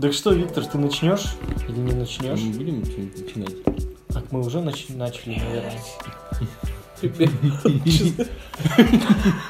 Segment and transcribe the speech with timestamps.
[0.00, 1.34] Так что, Виктор, ты начнешь
[1.68, 2.40] или не начнешь?
[2.40, 3.62] Мы будем что-нибудь начинать?
[4.08, 5.80] Так мы уже нач- начали, наверное.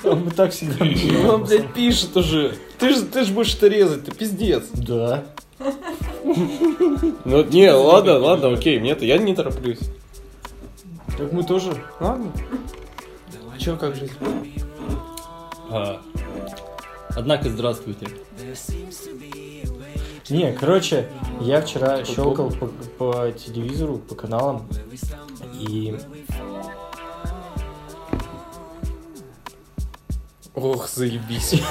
[0.04, 1.28] А мы так всегда начинаем.
[1.30, 2.56] он, блядь, пишет уже.
[2.78, 4.64] Ты же ты ж будешь это резать, ты пиздец.
[4.72, 5.24] Да.
[7.24, 9.80] Ну, не, ладно, ладно, окей, мне-то, я не тороплюсь.
[11.18, 11.72] Так мы тоже.
[12.00, 12.32] Ладно.
[13.58, 14.12] Че, как жизнь?
[15.70, 16.00] А,
[17.10, 18.06] Однако, здравствуйте.
[20.30, 21.08] Не, короче,
[21.40, 22.66] я вчера щелкал по,
[22.98, 24.68] по телевизору, по каналам,
[25.58, 25.98] и
[30.54, 31.54] Ох, заебись.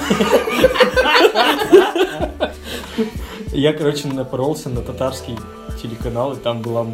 [3.52, 5.38] я, короче, напоролся на татарский
[5.80, 6.84] телеканал, и там была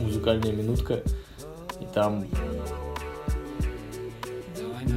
[0.00, 1.02] музыкальная минутка,
[1.80, 2.26] и там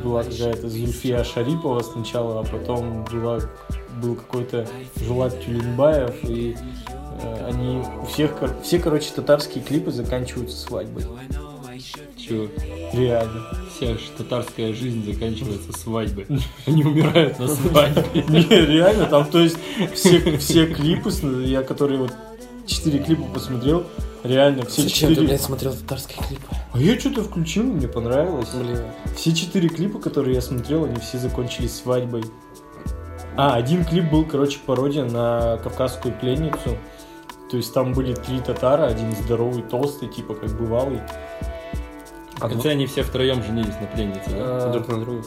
[0.04, 3.40] была какая-то Зульфия Шарипова сначала, а потом была,
[4.02, 4.68] был какой-то
[5.02, 6.56] Жулат Тюленбаев, и
[7.22, 11.04] э, они у всех, кор- все, короче, татарские клипы заканчиваются свадьбой.
[12.18, 12.48] Чё,
[12.94, 13.46] Реально.
[13.76, 16.26] вся татарская жизнь заканчивается свадьбой.
[16.66, 18.24] Они умирают на свадьбе.
[18.30, 19.58] Не, реально, там, то есть,
[19.94, 21.12] все, все клипы,
[21.46, 22.14] я которые вот
[22.66, 23.86] четыре клипа посмотрел,
[24.24, 25.28] реально, все Зачем ты, четыре...
[25.28, 26.44] блядь, смотрел татарские клипы?
[26.74, 28.50] А я что-то включил, мне понравилось.
[28.54, 28.82] Блин.
[29.16, 32.24] Все четыре клипа, которые я смотрел, они все закончились свадьбой.
[33.38, 36.78] А, один клип был, короче, пародия на кавказскую пленницу.
[37.50, 41.02] То есть там были три татара, один здоровый, толстый, типа как бывалый.
[42.38, 44.68] В конце они все втроем женились на пленнице, да?
[44.68, 45.24] А, Друг на друга.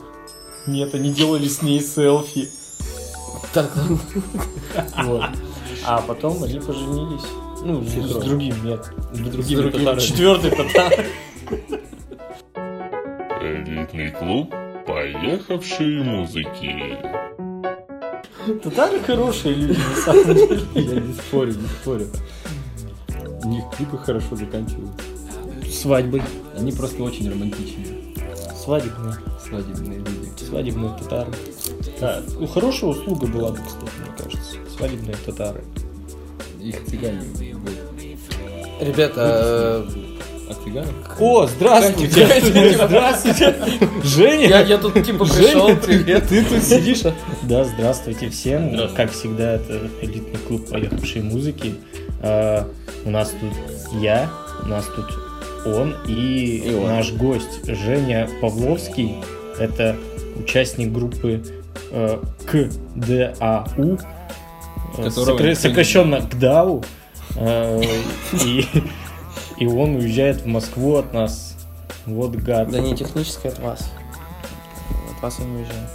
[0.67, 2.49] Нет, они делали с ней селфи.
[3.53, 3.71] Так.
[5.05, 5.25] Вот.
[5.87, 7.25] А потом они поженились.
[7.65, 8.25] Ну, с трое.
[8.25, 8.85] другим, нет.
[9.13, 9.81] С другими другим.
[9.81, 10.01] татарами.
[10.01, 11.07] Четвертый татар.
[13.41, 14.55] Элитный клуб
[14.87, 17.38] поехавшие музыки.
[18.55, 20.61] Татары хорошие люди, на самом деле.
[20.75, 22.07] Я не спорю, не спорю.
[23.45, 25.05] У них клипы хорошо заканчиваются.
[25.71, 26.23] Свадьбой.
[26.57, 28.15] Они просто очень романтичные.
[28.57, 29.15] Свадебные.
[29.47, 30.45] Свадебные люди.
[30.45, 31.33] Свадебные татары.
[32.01, 34.57] Да, ну, хорошая услуга была бы, кстати, мне кажется.
[34.77, 35.65] Свадебные татары.
[36.61, 37.23] Их цыгане.
[38.81, 39.87] Ребята,
[40.55, 40.93] Цыганов?
[41.19, 42.27] О, здравствуйте!
[42.87, 43.55] Здравствуйте!
[44.03, 44.49] Женя!
[44.49, 46.29] я, я тут типа пришел, привет.
[46.29, 47.03] Ты тут сидишь?
[47.43, 48.71] Да, здравствуйте всем.
[48.75, 48.97] Здравствуйте.
[48.97, 51.75] Как всегда, это элитный клуб поехавшей музыки.
[52.21, 52.67] А,
[53.05, 53.53] у нас тут
[54.01, 54.31] я,
[54.63, 55.07] у нас тут
[55.67, 56.87] он и, И он.
[56.87, 59.17] наш гость Женя Павловский.
[59.59, 59.97] Это
[60.37, 61.43] участник группы
[61.91, 63.99] э, КДАУ,
[65.55, 66.85] сокращенно КДАУ.
[67.37, 67.83] Э,
[68.45, 68.67] и,
[69.61, 71.55] и он уезжает в Москву от нас.
[72.07, 72.71] Вот гад.
[72.71, 73.91] Да не технически от вас.
[75.17, 75.89] От вас я не уезжаю.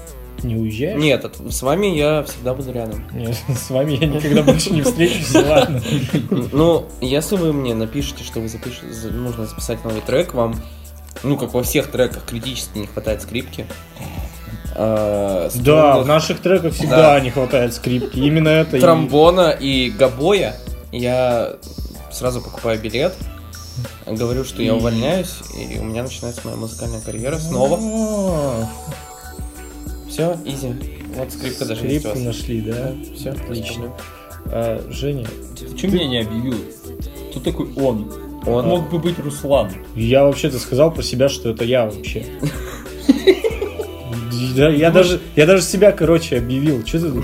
[0.44, 1.00] Не уезжаешь?
[1.02, 3.06] Нет, от- с вами я всегда буду рядом.
[3.14, 5.82] Нет, с вами я никогда больше не встречусь, ладно.
[6.52, 10.56] Ну, если вы мне напишете, что вы запишете, за- нужно записать новый трек, вам,
[11.24, 13.66] ну, как во всех треках, критически не хватает скрипки.
[14.76, 17.20] А, Да, в наших треках всегда Да.
[17.20, 18.18] не хватает скрипки.
[18.20, 20.56] Именно это и- тромбона и гобоя.
[20.92, 21.54] Я
[22.12, 23.14] сразу покупаю билет,
[24.08, 27.80] говорю, что я увольняюсь, и у меня начинается моя музыкальная карьера снова.
[30.10, 30.74] Все, изи.
[31.16, 32.36] Вот скрипка даже есть у Скрипку вас.
[32.38, 32.92] нашли, да?
[33.16, 33.92] Все, Отлично.
[34.46, 35.26] А, Женя,
[35.80, 36.56] Ты меня не объявил?
[37.32, 38.12] Кто такой он?
[38.46, 39.72] Он, Мог бы быть Руслан.
[39.96, 42.26] я вообще-то сказал про себя, что это я вообще.
[44.56, 46.86] Я даже, я даже себя, короче, объявил.
[46.86, 47.24] Что ты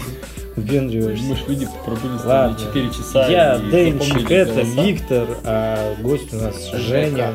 [0.60, 1.24] выпендриваешься?
[1.26, 2.56] Думаешь, люди пробыли с Ладно.
[2.58, 4.82] тобой 4 часа Я Денчик, это голоса?
[4.84, 6.72] Виктор, а гость у нас.
[6.74, 7.34] Женя.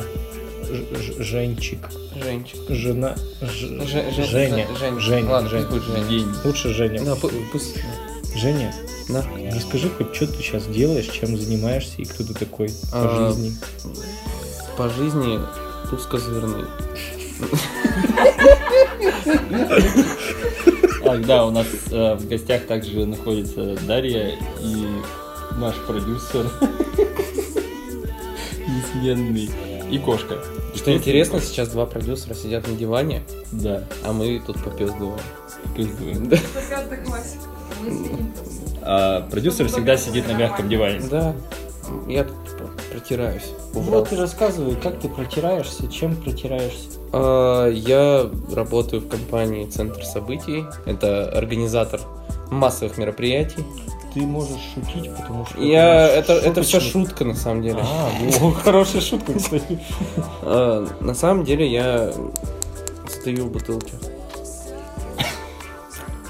[0.71, 1.89] Ж- Ж- Женчик.
[2.23, 2.61] Женчик.
[2.69, 3.15] Жена.
[3.43, 4.67] Ж- Ж- Ж- Женя.
[4.79, 4.99] Жень.
[5.01, 5.31] Женя.
[5.31, 5.67] Ладно, Женя.
[5.71, 6.27] пусть будет Женя.
[6.45, 7.01] Лучше Женя.
[7.05, 7.77] Да, пу- пусть.
[8.37, 8.75] Женя,
[9.09, 9.25] Да.
[9.55, 13.53] расскажи хоть, что ты сейчас делаешь, чем занимаешься и кто ты такой по А, жизни.
[14.77, 15.39] По жизни
[15.91, 16.65] тускозырный.
[21.07, 24.87] А, да, у нас э, в гостях также находится Дарья и
[25.59, 26.51] наш продюсер
[28.67, 29.51] несменный
[29.91, 30.39] и кошка.
[30.75, 35.21] Что интересно, сейчас два продюсера сидят на диване, Да, а мы тут попездываем.
[35.77, 36.39] сидим там.
[38.83, 41.01] А продюсер всегда сидит на мягком диване.
[41.11, 41.35] Да,
[42.09, 42.37] я тут
[42.99, 43.43] протираюсь.
[43.73, 46.89] Вот ты рассказывай, как ты протираешься, чем протираешься.
[47.13, 50.65] А, Я работаю в компании Центр событий.
[50.87, 52.01] Это организатор
[52.51, 53.65] массовых мероприятий.
[54.15, 55.61] Ты можешь шутить, потому что...
[55.61, 57.81] Я это это все шутка на самом деле.
[57.83, 58.11] А,
[58.65, 59.81] хорошая шутка, кстати.
[60.43, 62.13] А, На самом деле я
[63.09, 63.95] стою в бутылке.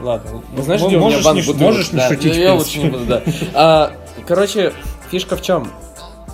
[0.00, 0.43] Ладно.
[0.56, 1.60] Ну, знаешь, м- где у меня можешь банк бутылок?
[1.60, 3.22] Можешь не шутить, Я лучше не буду, да.
[3.55, 3.93] А,
[4.26, 4.72] короче,
[5.10, 5.70] фишка в чем?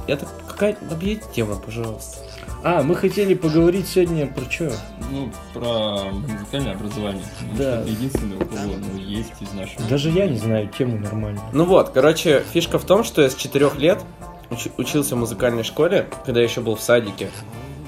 [0.06, 2.19] Я так какая добьете тему, пожалуйста.
[2.62, 4.73] А, мы хотели поговорить сегодня про что?
[5.11, 7.23] Ну, про музыкальное образование.
[7.38, 7.64] Потому Да.
[7.73, 9.82] что это единственное, у кого ну, есть из нашего.
[9.88, 11.41] Даже я не знаю тему нормально.
[11.52, 14.05] Ну вот, короче, фишка в том, что я с 4 лет
[14.50, 17.31] уч- учился в музыкальной школе, когда я еще был в садике.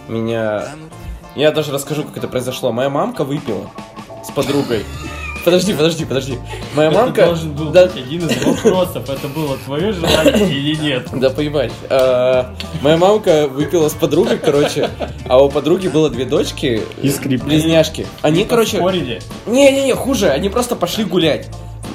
[0.08, 0.68] Меня...
[1.34, 2.72] Я даже расскажу, как это произошло.
[2.72, 3.70] Моя мамка выпила
[4.24, 4.84] с подругой.
[5.44, 6.38] Подожди, подожди, подожди.
[6.74, 7.26] Моя Это мамка...
[7.26, 9.08] должен был Да, быть один из вопросов.
[9.10, 11.08] Это было твое желание или нет?
[11.12, 11.72] да поебать.
[11.90, 14.88] А, моя мамка выпила с подругой, короче,
[15.28, 17.46] а у подруги было две дочки, И скрипка.
[17.46, 18.06] близняшки.
[18.22, 18.76] Они, короче...
[18.76, 19.20] Спорили.
[19.46, 21.48] Не-не-не, хуже, они просто пошли гулять.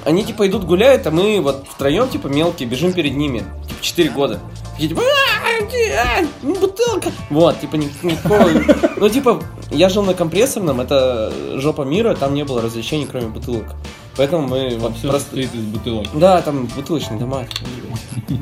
[0.07, 3.39] Они типа идут гуляют, а мы вот втроем, типа, мелкие, бежим перед ними.
[3.68, 4.39] Типа, 4 года.
[4.71, 7.12] Такие, типа, «А, а, ну, бутылка.
[7.30, 8.50] Вот, типа, ни- никакого...
[8.95, 13.75] Ну, типа, я жил на компрессорном, это жопа мира, там не было развлечений, кроме бутылок.
[14.15, 15.25] Поэтому мы вот Все просто...
[15.25, 16.07] состоит из бутылок.
[16.13, 17.44] Да, там бутылочный дома.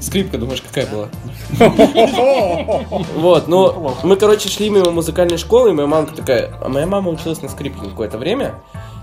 [0.02, 1.10] Скрипка, думаешь, какая была?
[3.16, 6.54] Вот, ну, мы, короче, шли мимо музыкальной школы, и моя мамка такая...
[6.62, 8.54] А моя мама училась на скрипке какое-то время.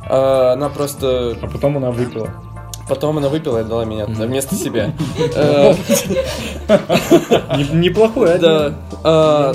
[0.08, 1.37] А, Она просто...
[1.43, 2.31] А потом она выпила.
[2.88, 4.93] Потом она выпила и отдала меня туда вместо себя.
[5.34, 5.75] Э,
[7.56, 8.75] Не- Неплохой Да.
[9.05, 9.52] а.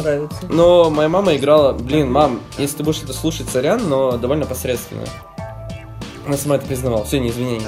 [0.50, 1.74] Но моя мама играла...
[1.74, 5.04] Блин, мам, если ты будешь это слушать, сорян, но довольно посредственно.
[6.26, 7.04] Она сама это признавала.
[7.06, 7.68] Все, не извинения.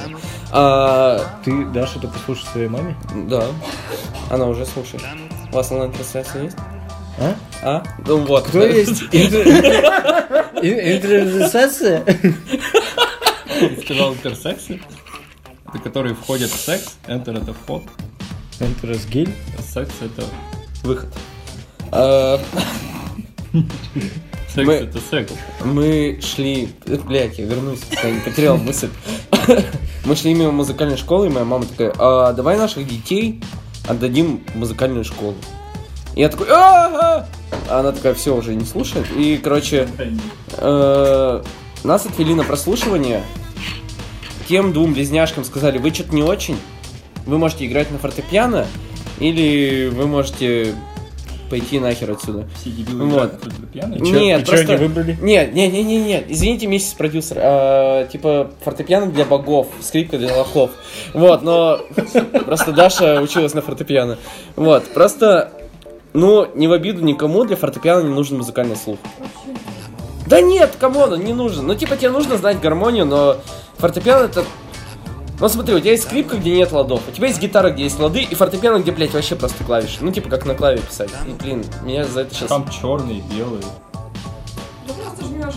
[0.51, 2.95] А, Ты дашь это послушать своей маме?
[3.27, 3.44] Да.
[4.29, 5.03] Она уже слушает.
[5.51, 6.57] У вас онлайн-трансляция есть?
[7.19, 7.33] А?
[7.63, 7.83] А?
[8.07, 8.45] Ну вот.
[8.47, 9.03] Кто есть?
[9.13, 12.03] Интернет-сенсация?
[12.03, 12.23] Ты
[13.83, 14.79] сказал интерсексы?
[15.69, 16.98] Это которые входят в секс.
[17.07, 17.83] Enter это вход.
[18.60, 19.33] Интерсгель?
[19.74, 20.25] Секс это...
[20.83, 21.10] Выход.
[21.92, 22.39] А,
[24.54, 25.33] Секс Мы- это секс.
[25.63, 26.74] Мы шли...
[26.86, 28.89] э, Блядь, я вернусь, я не потерял мысль.
[30.06, 33.42] Мы шли мимо музыкальной школы, и моя мама такая, а давай наших детей
[33.88, 35.36] отдадим в музыкальную школу.
[36.16, 37.27] И я такой, а
[37.69, 39.06] А она такая, все, уже не слушает.
[39.16, 39.88] И, короче,
[40.57, 41.44] э,
[41.83, 43.24] нас отвели на прослушивание.
[44.49, 46.57] Тем двум близняшкам сказали, вы что-то не очень,
[47.27, 48.65] вы можете играть на фортепиано,
[49.19, 50.73] или вы можете
[51.51, 52.47] пойти нахер отсюда.
[52.59, 53.13] Все дебилы Вот.
[53.13, 53.97] играют на фортепиано.
[53.99, 55.17] Чё- Нет, и чё просто- они выбрали?
[55.21, 56.25] Нет, нет, нет, нет, нет.
[56.29, 57.37] Извините, миссис продюсер.
[57.39, 60.71] А, типа фортепиано для богов, скрипка для лохов.
[61.13, 61.81] Вот, но
[62.45, 64.17] просто Даша училась на фортепиано.
[64.55, 65.51] Вот, просто,
[66.13, 68.97] ну, не в обиду никому, для фортепиано не нужен музыкальный слух.
[70.25, 71.67] Да нет, come on, он не нужен.
[71.67, 73.37] Ну, типа, тебе нужно знать гармонию, но
[73.79, 74.43] фортепиано это...
[75.39, 77.97] Ну, смотри, у тебя есть скрипка, где нет ладов, у тебя есть гитара, где есть
[77.97, 79.99] лады, и фортепиано, где, блядь, вообще просто клавиши.
[80.01, 81.11] Ну, типа, как на клаве писать.
[81.25, 82.49] И, блин, меня за это сейчас...
[82.49, 82.65] Там.
[82.81, 82.97] Ну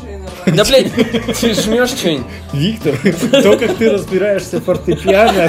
[0.06, 0.30] и иногда.
[0.46, 0.92] Да, блядь,
[1.40, 2.26] ты жмешь что-нибудь.
[2.52, 2.96] Виктор,
[3.42, 5.48] то, как ты разбираешься в фортепиано,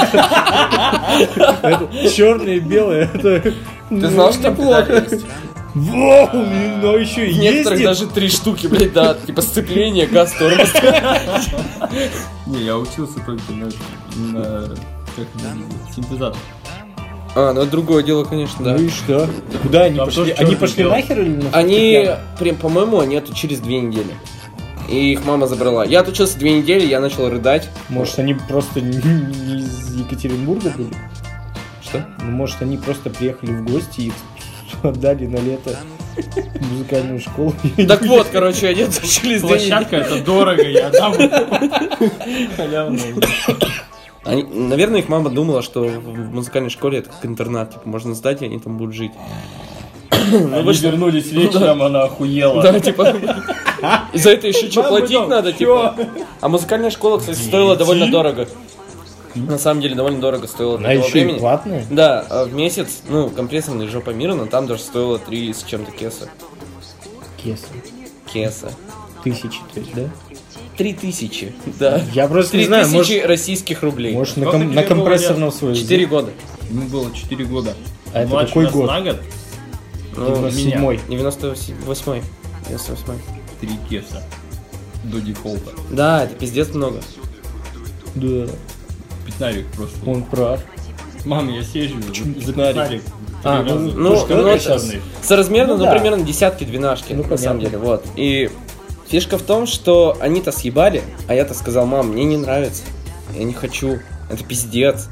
[2.09, 3.53] черное и белое, это...
[3.89, 5.05] Ты знал, что плохо?
[5.73, 6.29] Воу,
[6.81, 7.99] но еще и В некоторых ездит.
[7.99, 10.71] даже три штуки, блядь, да, типа сцепление, газ, тормоз.
[12.45, 13.65] Не, я учился только на,
[14.15, 14.61] на
[15.15, 16.39] как это синтезатор.
[17.35, 18.75] А, ну это другое дело, конечно, да.
[18.77, 19.27] Ну и что?
[19.63, 20.31] Куда они Там пошли?
[20.33, 24.13] Они пошли нахер или на Они, прям, по-моему, они отучились две недели.
[24.87, 25.83] И их мама забрала.
[25.85, 27.67] Я отучился две недели, я начал рыдать.
[27.89, 28.97] Может, они просто не
[29.61, 30.93] из Екатеринбурга были?
[31.81, 32.05] Что?
[32.21, 34.11] Ну, может, они просто приехали в гости и
[34.83, 35.77] отдали на лето
[36.71, 37.53] музыкальную школу.
[37.87, 39.41] Так вот, короче, они отучились.
[39.41, 41.13] Площадка это дорого, я дам
[42.55, 42.99] халявно.
[44.23, 48.41] Они- наверное, их мама думала, что в музыкальной школе это как интернат, типа, можно сдать,
[48.41, 49.11] и они там будут жить.
[50.11, 52.61] Они вернулись вечером, она охуела.
[52.61, 53.15] Да, типа.
[54.13, 55.95] За это еще что платить дом, надо, типа.
[56.39, 58.47] А музыкальная школа, кстати, стоила довольно дорого.
[59.35, 61.39] На самом деле, довольно дорого стоила для Она того еще и времени.
[61.39, 61.85] платная?
[61.89, 65.91] Да, а в месяц, ну, компрессорный жопа мира, но там даже стоило 3 с чем-то
[65.91, 66.29] кеса.
[67.37, 67.65] Кеса.
[68.31, 68.71] Кеса.
[69.23, 70.09] Тысячи, то есть, да?
[70.77, 72.01] Три тысячи, да.
[72.13, 74.13] Я просто не Три знаю, тысячи может, российских рублей.
[74.13, 75.75] может на, ком- на компрессорном свой.
[75.75, 76.31] Четыре года.
[76.69, 77.73] Ему было 4 года.
[78.13, 78.87] А это какой год?
[78.87, 79.17] на год
[80.17, 80.99] Ну, 97-й.
[81.09, 81.75] 98
[82.67, 83.13] 98
[83.61, 84.23] 3 кеса.
[85.03, 85.71] До дефолта.
[85.91, 87.01] Да, это пиздец много.
[88.15, 88.47] Да,
[89.25, 89.97] Пятнарик просто.
[90.09, 90.59] он прав.
[91.25, 91.95] Мам, я съезжу
[92.43, 93.01] за Пятнарик.
[93.43, 93.61] А.
[93.63, 94.91] Ну, ну, это это щас?
[95.21, 95.91] соразмерно, Ну ну, да.
[95.91, 97.61] примерно десятки, двенашки, Ну, на самом понятно.
[97.61, 98.05] деле, вот.
[98.15, 98.49] И
[99.07, 102.83] фишка в том, что они-то съебали, а я-то сказал, мам, мне не нравится,
[103.37, 103.99] я не хочу,
[104.29, 105.07] это пиздец.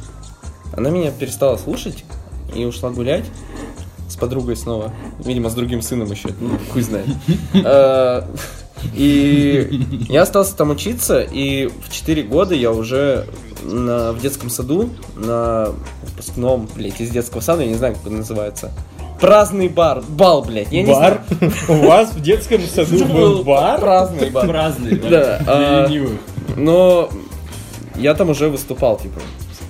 [0.75, 2.05] Она меня перестала слушать
[2.55, 3.25] и ушла гулять
[4.07, 4.93] с подругой снова.
[5.19, 7.07] Видимо, с другим сыном еще, ну, хуй знает.
[7.53, 8.23] Э,
[8.95, 13.27] И я остался там учиться, и в 4 года я уже
[13.61, 15.69] на, в детском саду, на
[16.03, 18.71] выпускном, блядь, из детского сада, я не знаю, как он называется.
[19.19, 21.21] Праздный бар, бал, блядь, я не Бар?
[21.27, 21.53] знаю.
[21.69, 23.79] У вас в детском саду был бар?
[23.79, 24.47] Праздный бар.
[24.47, 25.41] Праздный, Да, да.
[25.47, 25.89] а-.
[26.57, 27.09] Но
[27.95, 29.19] я там уже выступал, типа.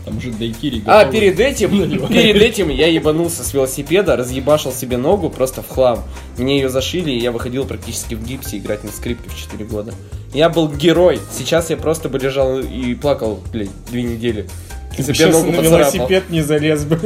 [0.05, 1.69] Там уже дайкири А, перед этим,
[2.07, 6.03] перед этим я ебанулся с велосипеда, разъебашил себе ногу просто в хлам.
[6.37, 9.93] Мне ее зашили, и я выходил практически в гипсе играть на скрипке в 4 года.
[10.33, 11.19] Я был герой.
[11.37, 14.47] Сейчас я просто бы лежал и плакал, блядь, две недели.
[14.95, 15.79] Ты Себе сейчас ногу на поцарапал.
[15.93, 16.99] велосипед не залез бы.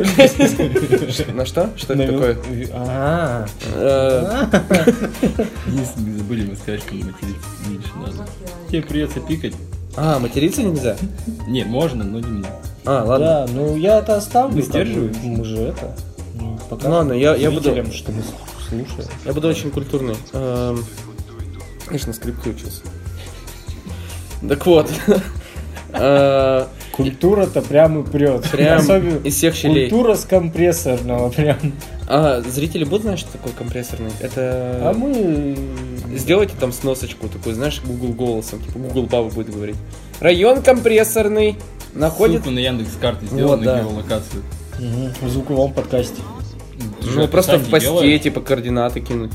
[1.33, 1.69] На что?
[1.75, 2.37] Что это такое?
[2.73, 4.45] А, Э,
[5.67, 8.29] Единственное, мы забыли мы сказать, что материться меньше надо.
[8.69, 9.53] Тебе придется пикать.
[9.97, 10.97] А, материться нельзя?
[11.47, 12.47] Не, можно, но не мне.
[12.85, 13.25] А, ладно.
[13.25, 14.61] Да, ну я это оставлю.
[14.61, 15.17] Сдерживаетесь?
[15.23, 15.95] Мы же это.
[16.35, 18.21] ну, Ладно, я- я буду- что мы
[18.67, 19.09] слушаем.
[19.25, 20.15] Я буду очень культурный.
[20.33, 20.83] Эм,
[21.85, 22.81] Конечно, на скрипке учился.
[24.47, 24.89] Так вот.
[26.95, 28.49] Культура-то прям и прет.
[28.51, 29.89] Прям Особенно из всех щелей.
[29.89, 31.57] Культура с компрессорного прям.
[32.07, 34.11] А, зрители будут знать, что такое компрессорный?
[34.21, 34.79] Это...
[34.81, 35.57] А мы...
[36.15, 39.75] Сделайте там сносочку такую, знаешь, Google голосом, типа Google Баба будет говорить.
[40.21, 41.57] Район компрессорный
[41.93, 42.37] находит...
[42.37, 43.75] Ссылку на Яндекс карты Вот, сделал да.
[43.77, 44.43] на геолокацию.
[44.79, 46.21] Мгм, В звуковом подкасте.
[47.01, 48.21] Ты Ну, просто в посте, делаешь?
[48.21, 49.31] типа, координаты кинуть.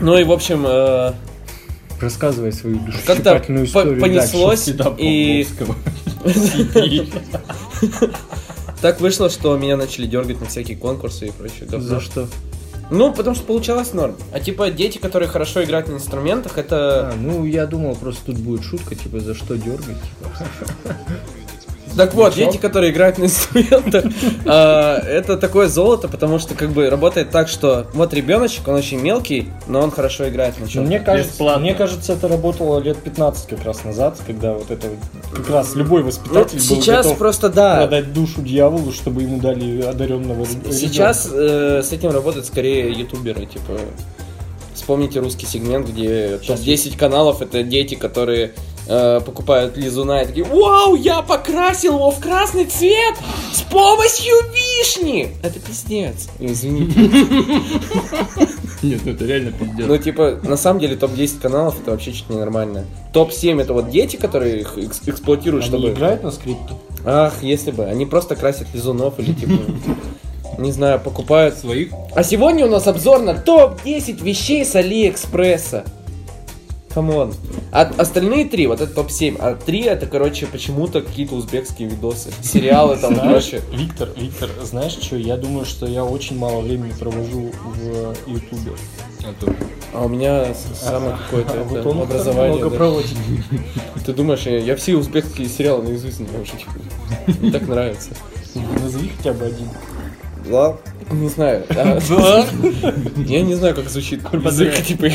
[0.00, 1.12] Ну и, в общем, э,
[2.00, 2.78] Рассказывай свою
[3.62, 5.46] по- историю понеслось, и
[8.82, 11.66] так вышло, что меня начали дергать на всякие конкурсы и прочее.
[11.68, 12.28] За что?
[12.90, 14.16] Ну, потому что получалось норм.
[14.32, 17.10] А типа дети, которые хорошо играют на инструментах, это...
[17.10, 19.96] А, ну я думал, просто тут будет шутка, типа, за что дергать.
[20.00, 20.96] типа.
[21.96, 22.52] Так вот, Мячом?
[22.52, 24.04] дети, которые играют на инструментах,
[24.46, 29.00] а, это такое золото, потому что как бы работает так, что вот ребеночек, он очень
[29.00, 32.98] мелкий, но он хорошо играет на Ну, чем Мне кажется, мне кажется, это работало лет
[32.98, 34.88] 15 как раз назад, когда вот это
[35.34, 37.76] как раз любой воспитатель был сейчас просто да.
[37.76, 40.72] продать душу дьяволу, чтобы ему дали одаренного ребенка.
[40.72, 43.78] Сейчас э, с этим работают скорее ютуберы, типа.
[44.74, 48.52] Вспомните русский сегмент, где Щас топ-10 каналов это дети, которые
[48.86, 53.14] э, покупают лизуна и такие Вау, я покрасил его в красный цвет
[53.52, 55.28] с помощью вишни!
[55.42, 56.28] Это пиздец.
[56.38, 56.98] Извините.
[58.82, 59.86] Нет, ну это реально пиздец.
[59.86, 62.84] Ну, типа, на самом деле топ-10 каналов это вообще чуть ненормально.
[63.12, 65.90] Топ-7 это вот дети, которые их экс- эксплуатируют, Они чтобы...
[65.92, 66.74] играют на скрипке?
[67.04, 67.84] Ах, если бы.
[67.84, 69.52] Они просто красят лизунов или типа...
[70.58, 75.84] Не знаю, покупают Своих А сегодня у нас обзор на топ-10 вещей с Алиэкспресса.
[76.96, 77.34] Come on.
[77.72, 82.96] А остальные три, вот это топ-7, а три это, короче, почему-то какие-то узбекские видосы, сериалы
[82.96, 83.60] там Знаешь, прочее.
[83.70, 85.16] Виктор, Виктор, знаешь что?
[85.16, 88.72] Я думаю, что я очень мало времени провожу в Ютубе.
[89.92, 92.54] а у меня самое какое-то А это вот образование.
[92.54, 92.76] много да.
[92.76, 93.16] проводит.
[94.06, 96.72] Ты думаешь, я, я все узбекские сериалы наизусть знаю уже, типа.
[97.42, 98.08] Мне так нравится.
[98.82, 99.68] Назови хотя бы один.
[100.50, 100.78] Да?
[101.10, 101.66] Не знаю.
[101.70, 101.98] а,
[103.18, 105.10] Я не знаю, как звучит язык, типа.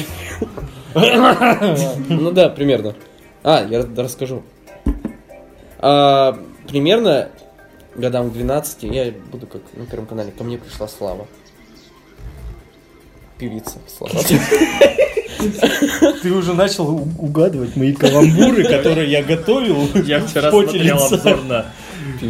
[2.10, 2.96] Ну да, примерно.
[3.44, 4.44] А, я рас- расскажу.
[5.80, 7.30] А, Примерно
[7.96, 10.32] годам к 12 я буду как на первом канале.
[10.32, 11.28] Ко мне пришла Слава.
[13.38, 14.14] Певица Слава.
[16.22, 19.88] Ты уже начал угадывать мои каламбуры, которые я готовил.
[20.06, 21.66] Я вчера смотрел обзор на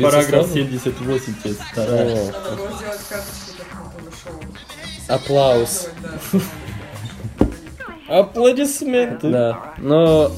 [0.02, 0.54] параграф Слава?
[0.54, 2.16] 78, часть вторая.
[2.16, 4.42] О, Надо было сделать карточку такого шоу.
[5.10, 5.90] Аплаус.
[8.12, 9.30] Аплодисменты.
[9.30, 9.74] Да.
[9.78, 10.32] Но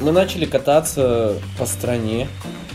[0.00, 2.28] мы начали кататься по стране.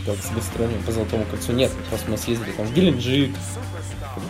[0.04, 1.52] Как с гастролями по Золотому кольцу.
[1.52, 3.30] Нет, просто мы съездили там в Геленджик,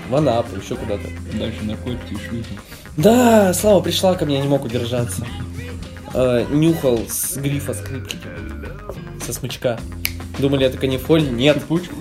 [0.09, 1.09] в Анапу, еще куда-то.
[1.37, 2.59] Дальше на котики и шлюхи.
[2.97, 5.27] Да, Слава пришла ко мне, я не мог удержаться.
[6.15, 8.17] Э, нюхал с грифа скрипки,
[9.27, 9.81] со смычка.
[10.39, 11.29] Думали, это канифоль?
[11.29, 11.61] Нет.
[11.65, 11.97] Пучку.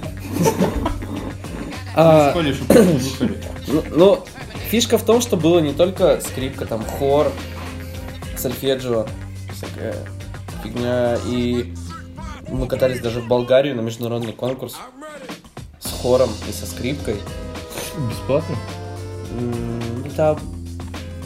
[1.95, 2.33] А,
[3.67, 4.25] ну, ну,
[4.69, 7.31] фишка в том, что было не только скрипка, там хор,
[8.43, 9.05] сольфеджио,
[9.53, 9.95] всякая
[10.63, 11.17] фигня.
[11.25, 11.73] И
[12.49, 14.75] мы катались даже в Болгарию на международный конкурс
[15.79, 17.15] с хором и со скрипкой.
[18.09, 18.55] Бесплатно?
[20.17, 20.37] Да,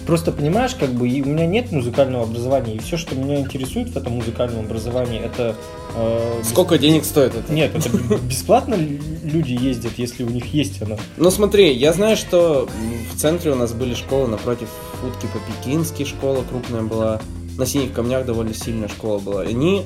[0.08, 3.90] Просто понимаешь, как бы и у меня нет музыкального образования, и все, что меня интересует
[3.90, 5.54] в этом музыкальном образовании, это...
[5.96, 7.52] э, сколько денег стоит это?
[7.52, 7.90] Нет, это
[8.24, 10.98] бесплатно люди ездят, если у них есть оно.
[11.18, 12.70] Ну смотри, я знаю, что
[13.14, 14.70] в центре у нас были школы напротив
[15.04, 17.20] утки по-пекински, школа крупная была.
[17.58, 19.44] На синих камнях довольно сильная школа была.
[19.44, 19.84] И они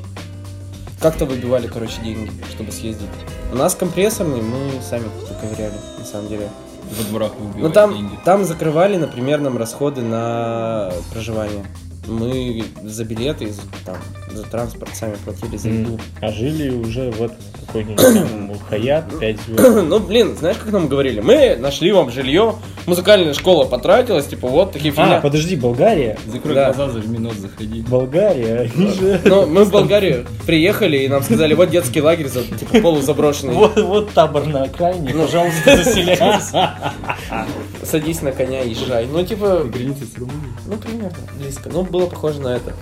[1.00, 3.08] как-то выбивали, короче, деньги, чтобы съездить.
[3.52, 5.06] У нас компрессорный, мы сами
[5.42, 6.50] ковыряли, на самом деле.
[6.92, 8.20] Во дворах выбивать Ну там, деньги.
[8.26, 11.66] там закрывали, например, нам расходы на проживание.
[12.08, 13.96] Мы за билеты, за, там,
[14.34, 16.00] за транспорт сами платили за еду.
[16.20, 19.84] А жили уже в этом какой-нибудь Хаят, 5 звезд.
[19.86, 21.22] Ну, блин, знаешь, как нам говорили?
[21.22, 22.56] Мы нашли вам жилье,
[22.88, 25.22] музыкальная школа потратилась, типа, вот такие А, фигня.
[25.22, 26.18] подожди, Болгария?
[26.26, 26.74] Закрой Да.
[26.74, 27.82] глаза, зажми нос, заходи.
[27.82, 29.22] Болгария, они же...
[29.24, 33.54] Ну, мы в Болгарию приехали, и нам сказали, вот детский лагерь, за- типа, полузаброшенный.
[33.62, 35.26] Вот, вот табор на окраине, Ну.
[35.26, 36.52] пожалуйста, заселяйтесь.
[37.84, 39.08] Садись на коня, езжай.
[39.08, 40.54] Ну, типа, Граница с Румынией.
[40.68, 41.70] ну, примерно, близко.
[41.70, 42.74] Ну, было похоже на это.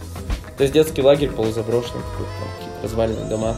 [0.58, 3.56] То есть детский лагерь полузаброшенный, такой, там, какие-то разваленные дома.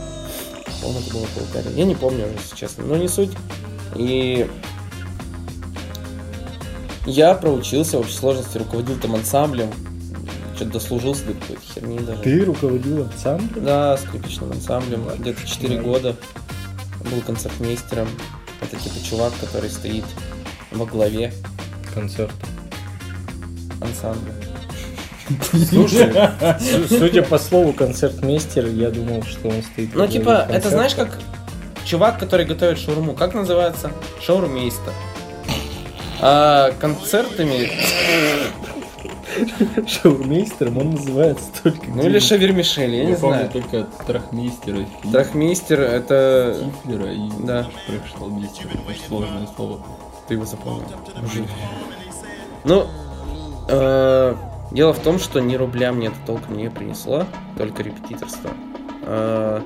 [0.82, 1.78] По-моему, это было Болгарии.
[1.78, 3.32] Я не помню, если честно, но не суть.
[3.96, 4.48] И
[7.06, 9.70] я проучился в общей сложности, руководил там ансамблем,
[10.56, 12.22] что-то дослужился до какой-то херни даже.
[12.22, 13.66] Ты руководил ансамблем?
[13.66, 15.08] Да, скрипичным ансамблем.
[15.18, 16.16] Где-то 4 года
[17.12, 18.08] был концертмейстером.
[18.62, 20.06] Это типа чувак, который стоит
[20.72, 21.34] во главе
[21.94, 22.34] Концерт.
[23.82, 24.34] ансамбля.
[25.70, 26.12] Слушай,
[26.60, 29.94] су- судя по слову концертмейстер, я думал, что он стоит...
[29.96, 30.70] Ну, типа, это концерта.
[30.70, 31.20] знаешь, как
[31.86, 33.14] чувак, который готовит шаурму.
[33.14, 33.92] Как называется?
[34.22, 34.92] Шаурмейстер.
[36.22, 37.70] А концертами,
[39.88, 43.50] Шаурмейстером он называется только ну или шавермишель, я не Я помню знаю.
[43.52, 46.58] только трахмейстера, Трахмейстер это...
[46.84, 47.68] Тифлера и Да.
[47.88, 48.70] Трехшталмейстера.
[48.88, 49.86] Очень сложное слово.
[50.32, 50.86] Ты его запомнил.
[52.64, 52.88] Ну,
[53.68, 54.36] э,
[54.72, 57.26] дело в том, что ни рубля мне это толком не принесло,
[57.58, 58.50] только репетиторство.
[59.02, 59.62] Э,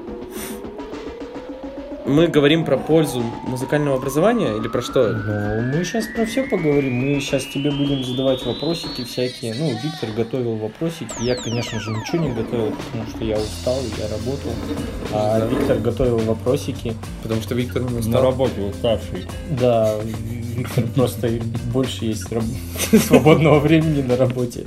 [2.06, 5.10] мы говорим про пользу музыкального образования или про что?
[5.14, 6.94] Ну, мы сейчас про все поговорим.
[6.94, 9.54] Мы сейчас тебе будем задавать вопросики всякие.
[9.56, 11.10] Ну, Виктор готовил вопросики.
[11.22, 14.52] Я, конечно же, ничего не готовил, потому что я устал, я работал.
[15.12, 16.94] А Виктор готовил вопросики.
[17.24, 18.22] Потому что Виктор не На устал.
[18.24, 19.26] работе уставший.
[19.60, 21.30] Да, Виктор просто
[21.74, 22.24] больше есть
[23.08, 24.64] свободного времени на работе.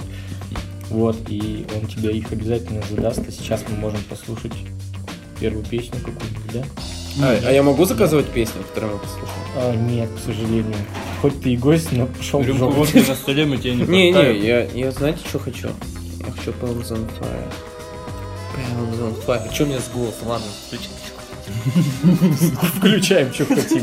[0.90, 3.20] Вот, и он тебе их обязательно задаст.
[3.28, 4.52] А сейчас мы можем послушать
[5.38, 6.62] первую песню какую-нибудь, да?
[7.20, 9.32] А, а я могу заказывать песню, которую мы послушаем?
[9.56, 10.76] А, нет, к сожалению.
[11.20, 12.76] Хоть ты и гость, но пошел в Рюмку жопу.
[12.76, 15.68] водки на столе мы тебе не Не, не, я, я знаете, что хочу?
[16.24, 17.52] Я хочу Pounds on Fire.
[18.56, 19.52] Pounds on Fire.
[19.52, 20.28] Что у меня с голосом?
[20.28, 20.88] Ладно, включи.
[22.76, 23.82] Включаем, что хотим.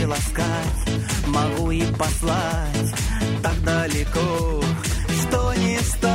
[0.00, 0.88] Приласкать,
[1.26, 2.94] могу и послать
[3.42, 4.62] так далеко,
[5.20, 6.08] что не встать.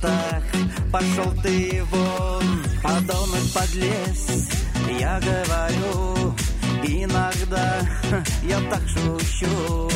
[0.00, 0.42] Так,
[0.90, 2.42] пошел ты вон.
[2.82, 4.48] Подонок подлез,
[4.98, 6.34] я говорю,
[6.82, 7.78] иногда
[8.42, 9.90] я так шучу.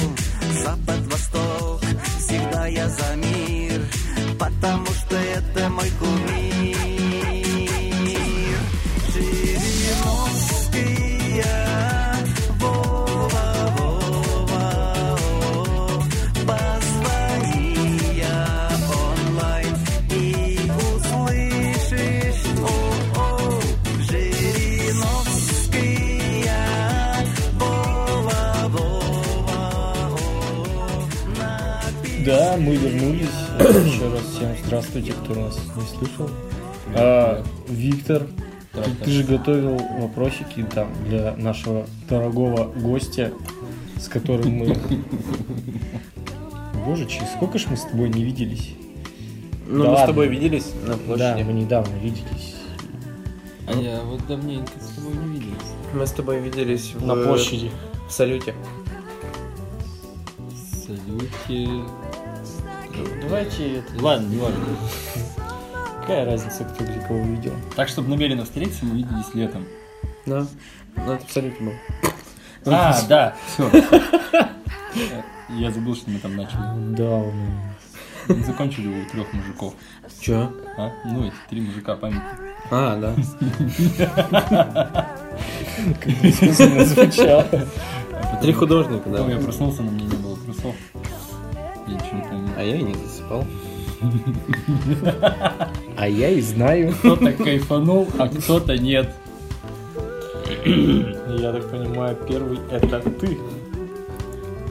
[0.62, 1.82] Запад, восток,
[2.18, 3.82] всегда я за мир,
[4.38, 6.47] потому что это мой кумир.
[32.28, 33.30] Да, мы вернулись.
[33.58, 36.28] Еще раз всем здравствуйте, кто нас не слышал.
[36.94, 38.26] А, Виктор,
[38.74, 43.32] ты, ты же готовил вопросики там для нашего дорогого гостя,
[43.98, 44.66] с которым мы...
[46.84, 48.74] Боже, через сколько ж мы с тобой не виделись?
[49.66, 50.06] Ну, Да мы с ладно.
[50.08, 51.42] тобой виделись на Да, площади.
[51.44, 52.56] мы недавно виделись.
[53.66, 55.56] А я вот давненько с тобой не виделись.
[55.94, 57.06] Мы с тобой виделись в...
[57.06, 57.70] На площади.
[58.06, 58.54] В салюте.
[60.86, 61.70] Салюте.
[63.22, 64.04] Давайте это...
[64.04, 64.64] Ладно, не важно.
[66.00, 67.52] Какая разница, кто где кого видел?
[67.76, 69.66] Так, чтобы намеренно встретиться, мы виделись летом.
[70.26, 70.46] Да.
[70.96, 71.72] Ну, это был.
[72.66, 73.70] А, да, все.
[75.50, 76.60] Я забыл, что мы там начали.
[76.96, 77.22] Да,
[78.28, 79.74] Мы закончили у трех мужиков.
[80.20, 80.52] Чё?
[80.76, 80.92] А?
[81.04, 82.22] Ну, эти три мужика памяти.
[82.70, 83.14] А, да.
[86.22, 87.46] Искусственно звучало.
[88.42, 89.42] Три художника, Потом я да.
[89.42, 90.04] проснулся, на мне.
[91.92, 92.50] Не помню.
[92.56, 93.44] А я и не засыпал.
[95.96, 96.94] А я и знаю.
[96.98, 99.14] Кто-то кайфанул, а кто-то нет.
[100.64, 103.38] Я так понимаю, первый это ты.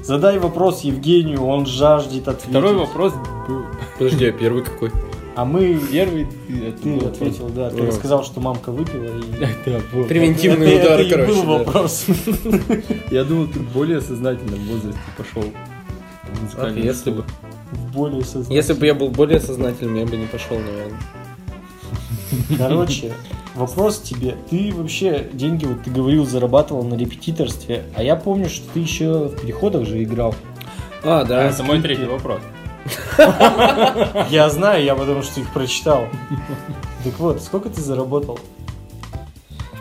[0.04, 2.52] Задай вопрос Евгению, он жаждет ответить.
[2.52, 3.14] Второй вопрос
[3.48, 3.66] был.
[3.98, 4.92] Подожди, а первый какой?
[5.36, 5.80] А мы...
[5.92, 7.70] Первый ты, Ты ответил, да.
[7.70, 7.88] Ты О.
[7.88, 10.06] рассказал, что мамка выпила и...
[10.08, 11.32] Превентивный Это- удар, это и короче.
[11.34, 11.58] был да.
[11.60, 12.06] вопрос.
[13.12, 15.44] Я думал, ты в более сознательном возрасте пошел.
[16.34, 17.26] Ах, музыкальную если бы.
[17.94, 18.24] более.
[18.50, 21.00] Если бы я был более сознательным, я бы не пошел, наверное.
[22.58, 23.14] Короче,
[23.56, 24.36] вопрос тебе.
[24.50, 29.28] Ты вообще деньги, вот ты говорил, зарабатывал на репетиторстве, а я помню, что ты еще
[29.28, 30.36] в переходах же играл.
[31.04, 31.44] А, да.
[31.46, 32.42] Это мой третий вопрос.
[34.30, 36.08] Я знаю, я потому что их прочитал.
[37.04, 38.40] Так вот, сколько ты заработал?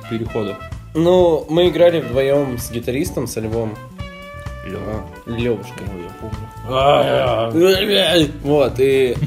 [0.03, 0.57] В переходах.
[0.95, 3.75] Ну, мы играли вдвоем с гитаристом, со Львом.
[5.27, 5.87] Левушкой.
[6.69, 7.51] А,
[8.43, 9.17] Вот, и...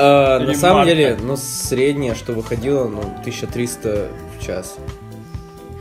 [0.00, 0.94] А, На Или самом Марка.
[0.94, 4.08] деле, ну, среднее, что выходило, ну, 1300
[4.38, 4.76] в час.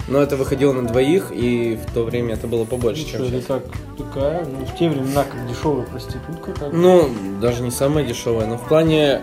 [0.07, 3.41] Но это выходило на двоих, и в то время это было побольше, чем Что, это
[3.41, 3.45] сейчас.
[3.45, 3.63] как
[3.97, 7.09] такая, ну, в те времена, как дешевая проститутка, как Ну,
[7.41, 9.21] даже не самая дешевая, но в плане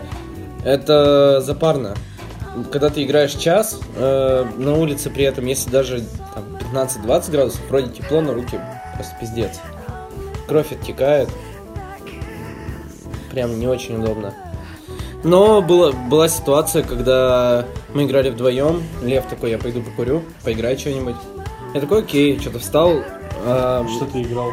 [0.63, 1.95] это запарно.
[2.71, 7.91] Когда ты играешь час, э, на улице при этом, если даже там, 15-20 градусов, вроде
[7.91, 8.59] тепло, но руки
[8.95, 9.59] просто пиздец.
[10.47, 11.29] Кровь оттекает.
[13.31, 14.33] Прям не очень удобно.
[15.23, 18.83] Но была, была ситуация, когда мы играли вдвоем.
[19.01, 21.15] Лев такой, я пойду покурю, поиграй что-нибудь.
[21.73, 23.01] Я такой, окей, что-то встал.
[23.43, 24.51] а, что ты играл.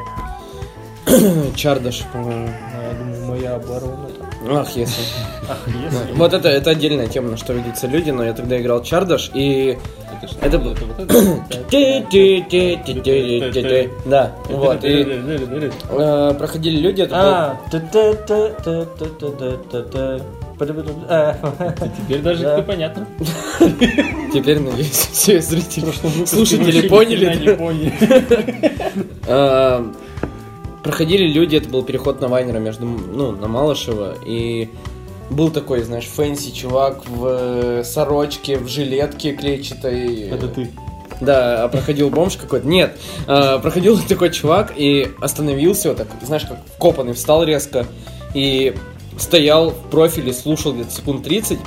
[1.57, 2.49] Чардаш, по-моему.
[2.49, 4.09] А, Я думаю, моя оборона.
[4.47, 4.57] Там.
[4.57, 5.03] Ах, если.
[5.49, 6.13] Ах, если.
[6.15, 9.77] Вот это, это отдельная тема, на что ведутся люди, но я тогда играл Чардаш, и...
[10.23, 10.47] Это что?
[10.47, 11.15] Это был- Это вот это?
[11.71, 13.91] Ти-ти-ти-ти-ти-ти-ти.
[14.05, 17.17] Да, вот, и э, проходили люди, это
[21.99, 22.59] Теперь даже Да.
[22.59, 23.07] это понятно.
[24.33, 25.93] теперь, надеюсь, все зрители,
[26.27, 27.27] слушатели поняли,
[30.83, 34.69] Проходили люди, это был переход на Вайнера между, ну, на Малышева, и
[35.31, 40.29] был такой, знаешь, fancy чувак в э, сорочке, в жилетке клетчатой.
[40.29, 40.71] Это ты.
[41.21, 42.67] Да, а проходил бомж какой-то.
[42.67, 47.87] Нет, а, проходил такой чувак и остановился, вот так, знаешь, как вкопанный, встал резко
[48.35, 48.75] и
[49.19, 51.59] стоял в профиле, слушал где-то секунд 30.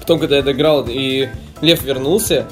[0.00, 1.28] Потом, когда я доиграл, и
[1.60, 2.46] Лев вернулся,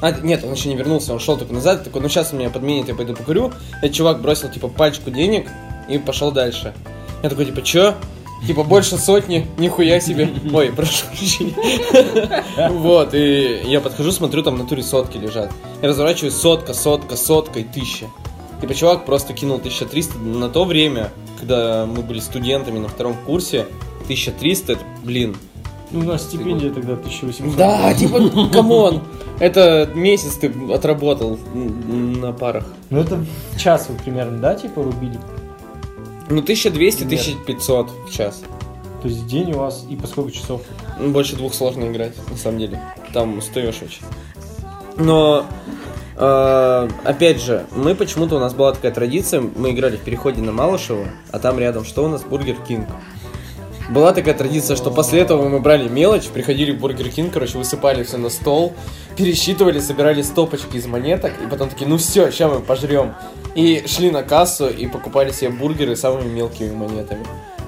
[0.00, 2.50] а, нет, он еще не вернулся, он шел только назад, такой, ну сейчас он меня
[2.50, 3.52] подменит, я пойду покурю.
[3.82, 5.48] Этот чувак бросил, типа, пачку денег
[5.88, 6.74] и пошел дальше.
[7.22, 7.94] Я такой, типа, чё?
[8.46, 10.28] Типа, больше сотни, нихуя себе.
[10.52, 11.06] Ой, прошу.
[12.70, 15.50] Вот, и я подхожу, смотрю, там в натуре сотки лежат.
[15.80, 18.06] Я разворачиваюсь, сотка, сотка, сотка и тысяча.
[18.60, 23.66] Типа, чувак просто кинул 1300 на то время, когда мы были студентами на втором курсе.
[24.04, 25.36] 1300, это, блин,
[25.90, 27.56] Ну, у нас стипендия тогда 1800.
[27.56, 29.02] да, типа, come on.
[29.38, 32.66] Это месяц ты отработал на парах.
[32.90, 35.18] Ну, это в час вы примерно, да, типа, рубили?
[36.28, 37.12] Ну, 1200, Нет.
[37.12, 38.42] 1500 в час.
[39.02, 40.62] То есть день у вас и по сколько часов?
[40.98, 42.80] Ну, Больше двух сложно играть, на самом деле.
[43.12, 44.02] Там устаешь очень.
[44.96, 45.46] Но,
[46.16, 50.50] э, опять же, мы почему-то, у нас была такая традиция, мы играли в переходе на
[50.50, 52.22] Малышева, а там рядом что у нас?
[52.22, 52.88] Бургер Кинг.
[53.88, 58.02] Была такая традиция, что после этого мы брали мелочь, приходили в Бургер Кинг, короче, высыпали
[58.02, 58.74] все на стол,
[59.16, 63.14] пересчитывали, собирали стопочки из монеток, и потом такие, ну все, сейчас мы пожрем.
[63.54, 67.24] И шли на кассу и покупали себе бургеры самыми мелкими монетами.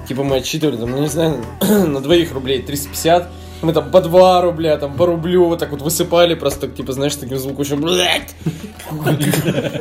[0.09, 3.29] Типа мы отсчитывали, там, ну не знаю, на двоих рублей 350,
[3.61, 7.15] мы там по 2 рубля, там по рублю вот так вот высыпали, просто, типа, знаешь,
[7.15, 8.35] таким звуком блядь,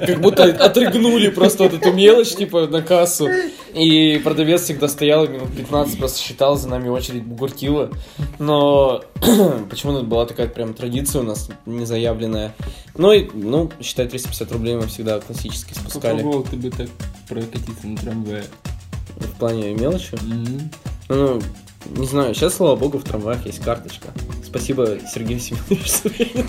[0.07, 3.29] как будто отрыгнули просто вот эту мелочь, типа, на кассу.
[3.75, 7.91] И продавец всегда стоял минут 15 просто считал, за нами очередь бугуртила.
[8.39, 9.03] Но
[9.71, 12.55] почему-то была такая прям традиция у нас незаявленная.
[12.97, 16.17] Ну и, ну, считай, 350 рублей мы всегда классически спускали.
[16.17, 16.89] Попробовал ты бы так
[17.29, 18.45] прокатиться на трамвае.
[19.17, 20.17] В плане мелочи.
[20.23, 20.71] М.
[21.09, 21.41] Ну,
[21.89, 24.09] не знаю, сейчас, слава богу, в трамваях есть карточка
[24.45, 25.85] Спасибо, Сергей Семенович.
[25.85, 26.45] Счастливое.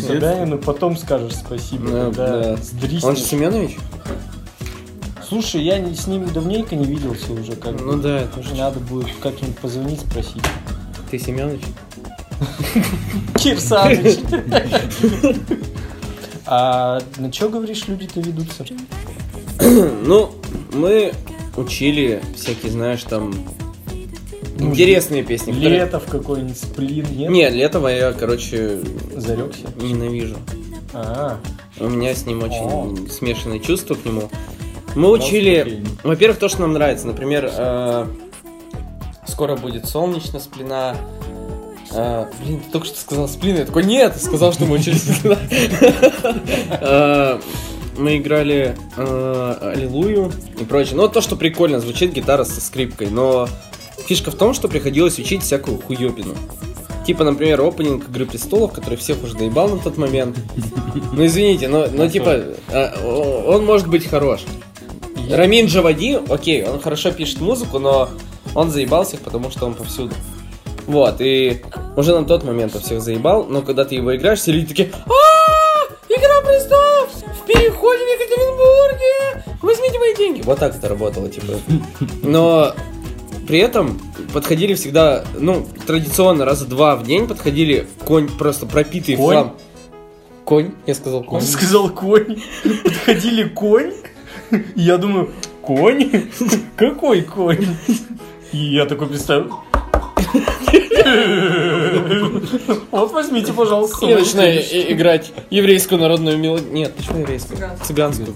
[0.00, 2.56] Собянину потом скажешь спасибо, Да, когда да.
[2.56, 3.04] сдриснешь.
[3.04, 3.76] Он же Семенович?
[5.28, 8.02] Слушай, я с ним давненько не виделся уже, как Ну бы.
[8.02, 10.42] да, это Уже надо будет как-нибудь позвонить, спросить.
[11.10, 11.62] Ты Семенович?
[13.36, 14.18] Кирсаныч.
[16.44, 18.64] А на что, говоришь, люди-то ведутся?
[20.04, 20.30] Ну,
[20.72, 21.12] мы
[21.56, 23.32] учили всякие, знаешь, там
[24.58, 25.52] интересные песни.
[25.52, 27.30] которые- Летов какой-нибудь, сплин, нет?
[27.30, 28.80] Нет, Летова я, короче,
[29.16, 29.66] Зарекся?
[29.80, 30.36] ненавижу.
[30.94, 31.38] А,
[31.80, 34.28] У меня с ним очень смешанные чувства к нему.
[34.94, 37.06] Мы учили, во-первых, то, что нам нравится.
[37.06, 38.06] Например, э,
[39.26, 40.94] скоро будет солнечно сплина.
[41.92, 43.58] Э, блин, ты только что сказал сплина.
[43.58, 45.38] Я такой, нет, сказал, что мы учили сплина.
[46.80, 47.40] Э,
[47.96, 50.96] Мы играли э, Аллилуйю и прочее.
[50.96, 53.08] Ну, то, что прикольно, звучит гитара со скрипкой.
[53.08, 53.48] Но
[54.06, 56.34] фишка в том, что приходилось учить всякую хуёбину.
[57.06, 60.36] Типа, например, опенинг Игры Престолов, который всех уже доебал на тот момент.
[61.14, 64.42] Ну, извините, но, но типа, о- он может быть хорош.
[65.30, 68.10] Рамин Джавади, окей, он хорошо пишет музыку, но
[68.54, 70.14] он заебал всех, потому что он повсюду.
[70.86, 71.62] Вот, и
[71.96, 74.90] уже на тот момент он всех заебал, но когда ты его играешь, все люди такие
[75.06, 76.91] «А, Игра престолов!
[77.42, 79.44] В переходе в Екатеринбурге!
[79.62, 81.54] Возьмите мои деньги!» Вот так это работало, типа.
[82.22, 82.74] Но
[83.46, 84.00] при этом
[84.32, 89.26] подходили всегда, ну, традиционно раза два в день подходили конь просто пропитый Конь?
[89.36, 89.56] хлам.
[90.44, 90.70] Конь?
[90.86, 91.42] Я сказал он конь.
[91.42, 92.42] сказал конь.
[92.84, 93.92] Подходили конь.
[94.76, 95.30] Я думаю,
[95.62, 96.10] конь?
[96.76, 97.66] Какой конь?
[98.52, 99.52] И я такой представил.
[102.90, 104.06] Вот возьмите, пожалуйста.
[104.06, 104.60] Я начинаю
[104.92, 106.72] играть еврейскую народную мелодию.
[106.72, 107.58] Нет, почему еврейскую?
[107.82, 108.34] Цыганскую.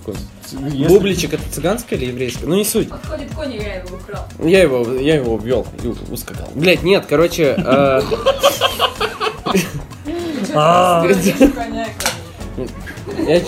[0.88, 2.46] Бубличек это цыганская или еврейская?
[2.46, 2.88] Ну не суть.
[2.88, 4.26] Подходит конь, я его украл.
[4.42, 5.66] Я его, я его ввел
[6.10, 6.48] ускакал.
[6.54, 8.02] Блять, нет, короче, э,
[10.54, 11.04] А,
[13.26, 13.40] я-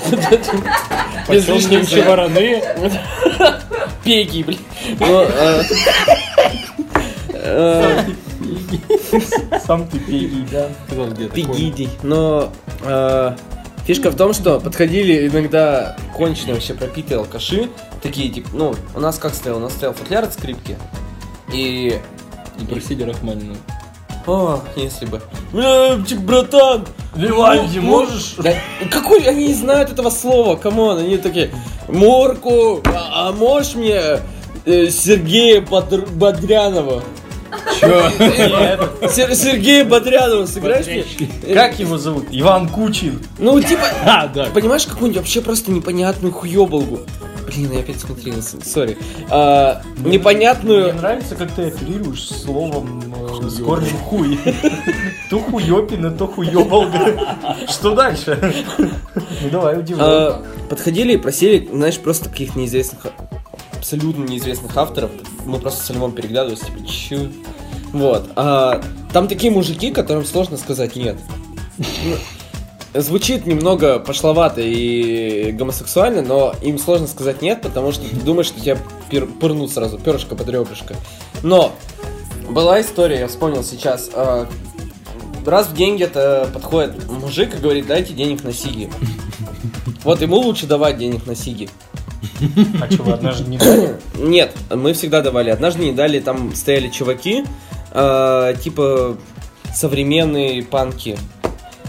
[1.28, 2.62] без лишних еще вороны.
[4.04, 4.58] пеги, блин.
[8.70, 10.68] Ну, э, э, Сам ты пегий, да.
[10.86, 11.34] Сказал где-то.
[12.02, 12.52] Но
[12.84, 13.36] э,
[13.86, 17.70] фишка в том, что подходили иногда конченые вообще пропитые алкаши.
[18.02, 19.58] Такие, типа, ну, у нас как стоял?
[19.58, 20.76] У нас стоял футляр от скрипки.
[21.52, 21.98] И
[22.60, 23.56] И просили Рахманинова.
[24.26, 25.22] О, если бы.
[25.52, 26.86] Бля, типа, братан!
[27.16, 28.34] Вивальди ну, можешь?
[28.36, 28.52] Да,
[28.90, 31.50] какой, они не знают этого слова, come on, они такие,
[31.88, 34.20] Мурку, а, а можешь мне
[34.66, 37.02] э, Сергея Бодр- Бодрянова?
[37.80, 38.10] Чё?
[39.08, 41.04] Сер- Сергея Бодрянова сыграешь мне?
[41.54, 42.26] Как его зовут?
[42.30, 43.20] Иван Кучин.
[43.38, 44.46] Ну, типа, А, да.
[44.46, 47.00] понимаешь, какую-нибудь вообще просто непонятную хуёболгу.
[47.46, 48.98] Блин, я опять смотрел, сори.
[49.30, 50.94] А, Мне непонятную...
[50.94, 53.02] нравится, как ты оперируешь словом
[53.42, 54.38] э, с корнем хуй.
[55.30, 57.36] То хуёпина, то хуёболга.
[57.68, 58.54] Что дальше?
[58.78, 60.06] Ну давай, удивляй.
[60.06, 63.06] А, подходили и просили, знаешь, просто каких-то неизвестных,
[63.78, 65.10] абсолютно неизвестных авторов.
[65.46, 67.28] Мы просто с Львом переглядывались, типа, чё?
[67.92, 68.30] Вот.
[68.36, 71.16] А, там такие мужики, которым сложно сказать нет.
[71.78, 72.16] Ну,
[72.94, 78.60] Звучит немного пошловато и гомосексуально, но им сложно сказать нет, потому что ты думаешь, что
[78.60, 78.78] тебя
[79.10, 80.96] пер- пырнут сразу, перышко под ребрышко.
[81.42, 81.72] Но
[82.48, 84.08] была история, я вспомнил сейчас.
[84.14, 84.48] а,
[85.44, 88.90] Раз в день где-то подходит мужик и говорит, дайте денег на сиги.
[90.04, 91.68] Вот ему лучше давать денег на сиги.
[92.80, 93.96] А вы однажды не дали?
[94.16, 95.50] Нет, мы всегда давали.
[95.50, 97.44] Однажды не дали, там стояли чуваки,
[97.92, 99.16] э, типа
[99.74, 101.18] современные панки.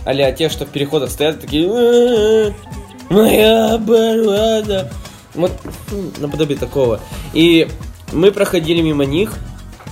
[0.05, 1.67] Аля те, что в переходах стоят, такие...
[1.67, 2.51] «Э,
[3.09, 4.89] Моя борода.
[5.33, 5.51] Вот
[5.91, 6.99] м, наподобие такого.
[7.33, 7.67] И
[8.11, 9.33] мы проходили мимо них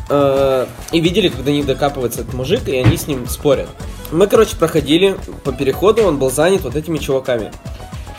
[0.09, 3.69] э, и видели, до них докапывается этот мужик, и они с ним спорят.
[4.11, 7.51] Мы, короче, проходили по переходу, он был занят вот этими чуваками.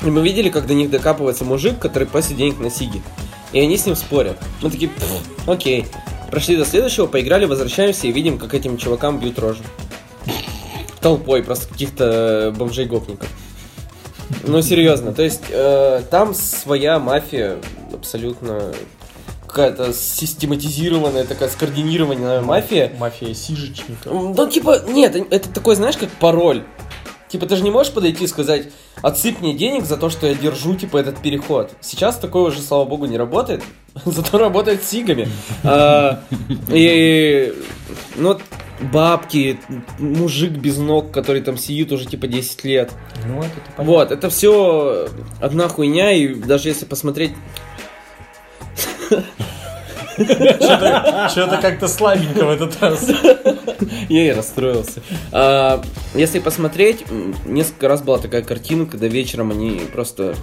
[0.03, 3.03] И мы видели, как до них докапывается мужик, который просит денег на сиги.
[3.53, 4.37] И они с ним спорят.
[4.63, 5.87] Мы такие, «Пф, окей.
[6.31, 9.63] Прошли до следующего, поиграли, возвращаемся и видим, как этим чувакам бьют рожу.
[11.01, 13.29] Толпой, просто каких-то бомжей-гопников.
[14.45, 17.57] Ну, серьезно, то есть э, там своя мафия
[17.93, 18.75] абсолютно
[19.47, 22.93] какая-то систематизированная, такая скоординированная мафия.
[22.99, 24.11] Мафия сижечника.
[24.11, 26.65] М, Ну, типа, нет, это такой, знаешь, как пароль.
[27.29, 28.69] Типа, ты же не можешь подойти и сказать,
[29.03, 31.73] отсыпь мне денег за то, что я держу, типа, этот переход.
[31.81, 33.63] Сейчас такое уже, слава богу, не работает.
[34.05, 35.29] Зато работает с сигами.
[35.63, 36.23] А,
[36.69, 37.53] И,
[38.17, 38.39] ну,
[38.81, 39.61] бабки,
[39.99, 42.93] мужик без ног, который там сидит уже, типа, 10 лет.
[43.27, 43.85] Ну, это понятно.
[43.85, 45.09] Вот, это все
[45.41, 47.33] одна хуйня, и даже если посмотреть...
[50.19, 53.09] Что-то как-то слабенько в этот раз.
[54.09, 55.01] Я и расстроился.
[55.31, 55.81] А,
[56.15, 57.05] если посмотреть,
[57.47, 60.35] несколько раз была такая картина, когда вечером они просто...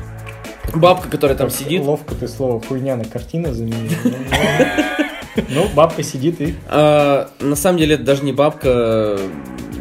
[0.73, 3.91] Бабка, которая там сидит, Ловко ты слово хуйня на картина заменил.
[5.49, 6.55] Ну, бабка сидит и...
[6.69, 9.19] а, на самом деле это даже не бабка,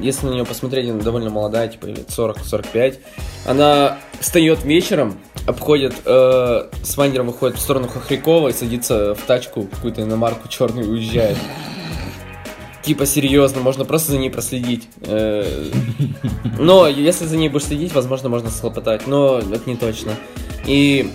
[0.01, 2.99] если на нее посмотреть, она довольно молодая, типа лет 40-45.
[3.47, 5.17] Она встает вечером,
[5.47, 10.87] обходит, э, с Вандером выходит в сторону Хохрякова и садится в тачку, какую-то иномарку черную
[10.87, 11.39] и уезжает.
[12.85, 14.89] Типа серьезно, можно просто за ней проследить.
[15.01, 15.71] Э,
[16.59, 20.13] Но если за ней будешь следить, возможно, можно схлопотать, но это не точно.
[20.67, 21.11] И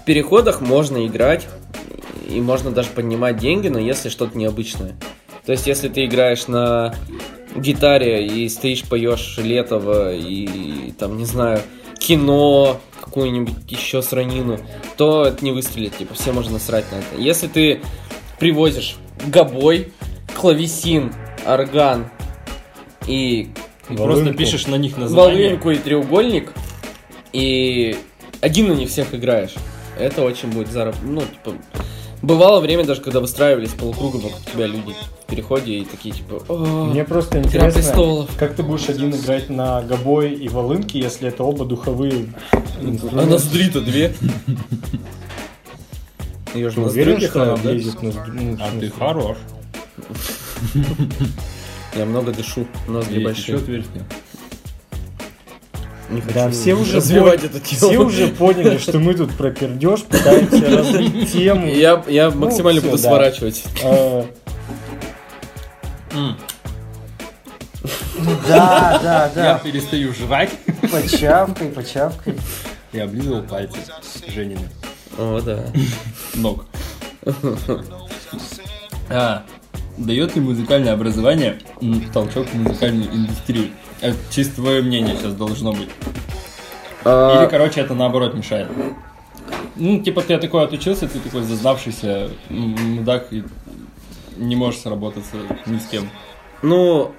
[0.00, 1.46] в переходах можно играть,
[2.28, 4.96] и можно даже поднимать деньги, но если что-то необычное.
[5.46, 6.94] То есть, если ты играешь на
[7.54, 11.60] гитаре и стоишь, поешь Летова и там, не знаю,
[11.98, 14.58] кино, какую-нибудь еще сранину,
[14.96, 17.20] то это не выстрелит, типа, все можно насрать на это.
[17.20, 17.80] Если ты
[18.38, 19.92] привозишь гобой,
[20.34, 21.12] клавесин,
[21.46, 22.08] орган
[23.06, 23.50] и
[23.90, 25.48] И Просто пишешь на них название.
[25.48, 26.52] волынку и треугольник,
[27.32, 27.96] и
[28.40, 29.54] один на них всех играешь.
[29.98, 30.94] Это очень будет зараб...
[31.02, 31.56] Ну, типа...
[32.22, 34.94] Бывало время даже, когда выстраивались полукругом вокруг тебя люди
[35.26, 36.40] в переходе и такие, типа...
[36.48, 38.30] «О, Мне просто интересно, престолов.
[38.38, 43.80] как ты будешь один играть на гобой и волынке, если это оба духовые А ноздри-то
[43.80, 44.14] две.
[46.54, 48.00] Ее же уверен, что она влезет?
[48.02, 48.12] Ну,
[48.60, 49.36] А ты хорош.
[51.94, 53.56] Я много дышу, ноздри большие.
[53.56, 54.04] еще отверстие.
[56.10, 57.90] Не Да, все уже развивать пон- эту тему.
[57.90, 61.66] Все уже поняли, что мы тут про пердеж, пытаемся развить тему.
[61.66, 63.08] Я, я максимально всё, буду да.
[63.08, 63.64] сворачивать.
[63.82, 64.24] Э,
[68.46, 70.50] Да, да, Я перестаю жрать
[70.90, 72.34] Почавкай, почавкай.
[72.92, 73.78] и облизывал пальцы
[74.28, 74.68] Женины
[75.18, 75.64] О, да.
[76.34, 76.66] ног.
[79.10, 79.42] А,
[79.96, 81.58] дает ли музыкальное образование
[82.12, 83.70] толчок в музыкальную индустрию?
[84.00, 85.88] Это чисто твое мнение сейчас должно быть.
[87.04, 88.68] А, Или, короче, это наоборот мешает.
[89.76, 93.44] Ну, типа, ты такой отучился, ты такой зазнавшийся мудак и
[94.36, 96.08] не можешь сработаться ни с кем.
[96.62, 97.12] Ну,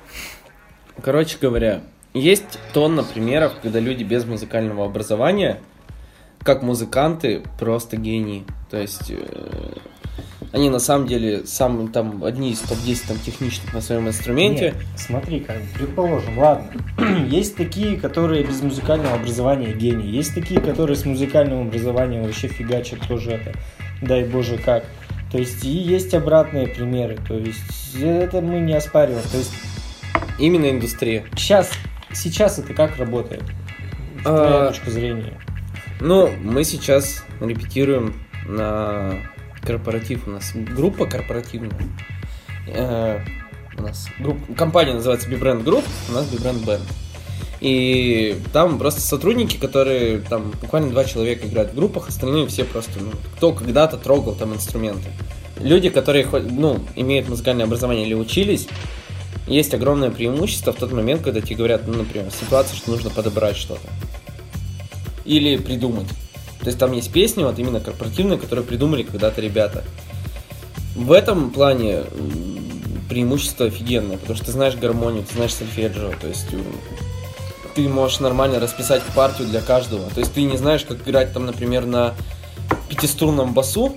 [1.02, 1.82] короче говоря,
[2.14, 5.62] есть тонна примеров, когда люди без музыкального образования,
[6.44, 8.46] как музыканты, просто гении.
[8.70, 9.74] То есть э,
[10.54, 14.66] они на самом деле самые там одни из топ-10 там техничных на своем инструменте.
[14.66, 16.68] Нет, смотри, как предположим, ладно.
[17.28, 20.08] Есть такие, которые без музыкального образования гении.
[20.08, 23.54] Есть такие, которые с музыкальным образованием вообще фигачат тоже это.
[24.02, 24.86] Дай боже как.
[25.32, 27.18] То есть и есть обратные примеры.
[27.28, 29.24] То есть это мы не оспариваем.
[29.32, 29.54] То есть
[30.38, 31.26] Именно индустрия.
[31.36, 31.72] сейчас,
[32.14, 33.42] сейчас это как работает?
[34.22, 35.34] С А, точки зрения.
[36.00, 38.14] Ну, мы сейчас репетируем
[38.48, 39.16] на
[39.64, 40.28] корпоратив.
[40.28, 41.82] У нас группа корпоративная.
[42.68, 43.20] Э,
[43.78, 46.82] у нас групп- компания называется Bbrand Group, у нас Bbrand Band.
[47.60, 53.00] И там просто сотрудники, которые там буквально два человека играют в группах, остальные все просто,
[53.00, 55.10] ну, кто когда-то трогал там инструменты.
[55.60, 58.68] Люди, которые ну, имеют музыкальное образование или учились,
[59.48, 63.56] есть огромное преимущество в тот момент, когда тебе говорят, ну, например, ситуация, что нужно подобрать
[63.56, 63.88] что-то.
[65.24, 66.08] Или придумать.
[66.64, 69.84] То есть там есть песни, вот именно корпоративные, которые придумали когда-то ребята.
[70.96, 72.04] В этом плане
[73.10, 76.48] преимущество офигенное, потому что ты знаешь гармонию, ты знаешь сольфеджио, то есть
[77.76, 80.10] ты можешь нормально расписать партию для каждого.
[80.12, 82.14] То есть ты не знаешь, как играть там, например, на
[82.88, 83.96] пятиструнном басу,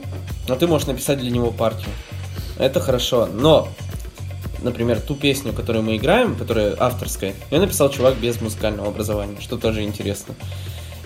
[0.48, 1.90] но ты можешь написать для него партию.
[2.58, 3.68] Это хорошо, но
[4.62, 9.56] например, ту песню, которую мы играем, которая авторская, ее написал чувак без музыкального образования, что
[9.56, 10.34] тоже интересно.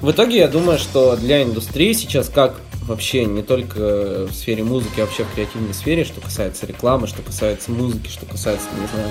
[0.01, 5.01] В итоге я думаю, что для индустрии сейчас, как вообще не только в сфере музыки,
[5.01, 9.11] а вообще в креативной сфере, что касается рекламы, что касается музыки, что касается, не знаю,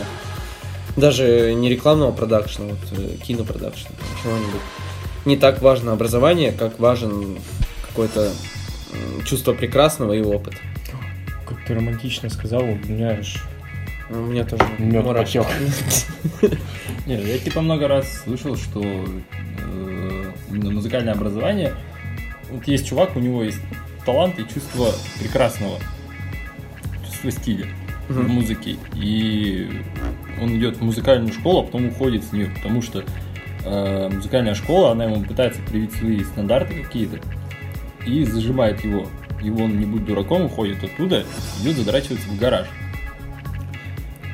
[0.97, 3.91] даже не рекламного продакшна, вот э, кинопродакшна,
[4.23, 4.61] чего-нибудь.
[5.25, 7.37] Не так важно образование, как важен
[7.87, 8.31] какое-то
[9.25, 10.55] чувство прекрасного и опыт.
[11.47, 13.43] Как ты романтично сказал, у меня аж
[14.09, 15.45] У меня тоже мед потек.
[17.05, 21.73] Не, я типа много раз слышал, что э, именно музыкальное образование,
[22.51, 23.59] вот есть чувак, у него есть
[24.05, 24.87] талант и чувство
[25.19, 25.77] прекрасного,
[27.05, 27.67] чувство стиля
[28.07, 28.77] в музыке.
[28.95, 29.69] И
[30.41, 33.03] он идет в музыкальную школу, а потом уходит с нее, потому что
[33.63, 37.19] э, музыкальная школа, она ему пытается привить свои стандарты какие-то
[38.07, 39.05] и зажимает его.
[39.43, 41.23] И он, не будь дураком, уходит оттуда,
[41.61, 42.67] идет задрачиваться в гараж.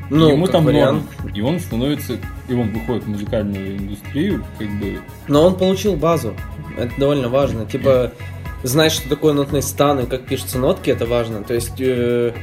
[0.09, 1.03] Ну, ему там вариант.
[1.23, 1.33] норм.
[1.33, 6.33] И он становится, и он выходит в музыкальную индустрию, как бы, Но он получил базу.
[6.77, 7.65] Это довольно важно.
[7.65, 8.11] Типа,
[8.63, 11.43] знать, что такое нотный стан и как пишутся нотки, это важно.
[11.43, 12.33] То есть, э,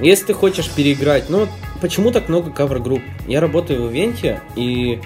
[0.00, 1.46] Если ты хочешь переиграть, ну,
[1.82, 3.02] почему так много кавер-групп?
[3.26, 5.00] Я работаю в ивенте, и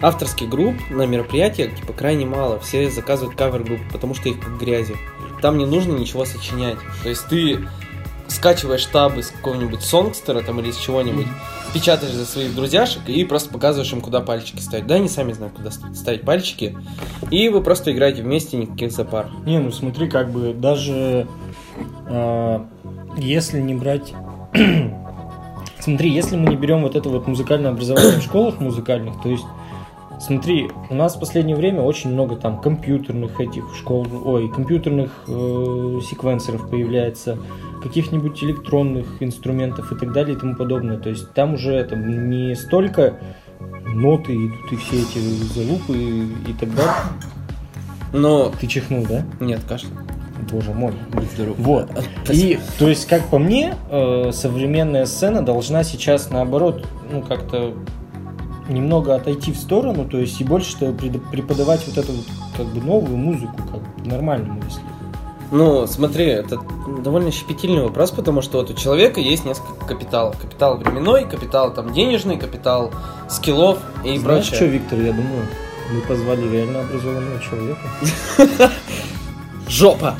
[0.00, 2.58] авторских групп на мероприятиях, типа, крайне мало.
[2.60, 4.96] Все заказывают кавер-группы, потому что их как грязи.
[5.42, 6.78] Там не нужно ничего сочинять.
[7.02, 7.58] То есть ты
[8.28, 11.26] скачиваешь табы с какого-нибудь Songsterr'а там или с чего-нибудь,
[11.74, 14.86] печатаешь за своих друзьяшек и просто показываешь им, куда пальчики ставить.
[14.86, 16.76] Да, они сами знают, куда ст- ставить пальчики.
[17.30, 19.28] И вы просто играете вместе, никаких запар.
[19.44, 21.26] Не, ну смотри, как бы даже
[22.06, 22.66] а,
[23.16, 24.14] если не брать...
[25.80, 29.44] смотри, если мы не берем вот это вот музыкальное образование в школах музыкальных, то есть
[30.20, 36.00] Смотри, у нас в последнее время очень много там компьютерных этих школ, ой, компьютерных э,
[36.08, 37.38] секвенсоров появляется,
[37.82, 40.98] каких-нибудь электронных инструментов и так далее и тому подобное.
[40.98, 43.18] То есть там уже это не столько
[43.86, 45.18] ноты идут и все эти
[45.54, 46.94] залупы и, и так далее.
[48.12, 48.50] Но...
[48.60, 49.24] Ты чихнул, да?
[49.40, 49.90] Нет, кашля.
[50.50, 50.92] Боже мой.
[51.58, 51.90] Вот.
[52.30, 57.74] И, то есть, как по мне, э, современная сцена должна сейчас, наоборот, ну, как-то
[58.68, 62.80] немного отойти в сторону, то есть, и больше что преподавать вот эту вот, как бы,
[62.80, 64.80] новую музыку, как бы, нормальному, если.
[65.50, 66.58] Ну, смотри, это
[67.02, 70.36] довольно щепетильный вопрос, потому что вот у человека есть несколько капиталов.
[70.38, 72.92] Капитал временной, капитал там денежный, капитал
[73.30, 74.56] скиллов и Знаешь, прочее.
[74.56, 75.46] что, Виктор, я думаю,
[75.90, 77.80] мы позвали реально образованного человека.
[79.68, 80.16] Жопа!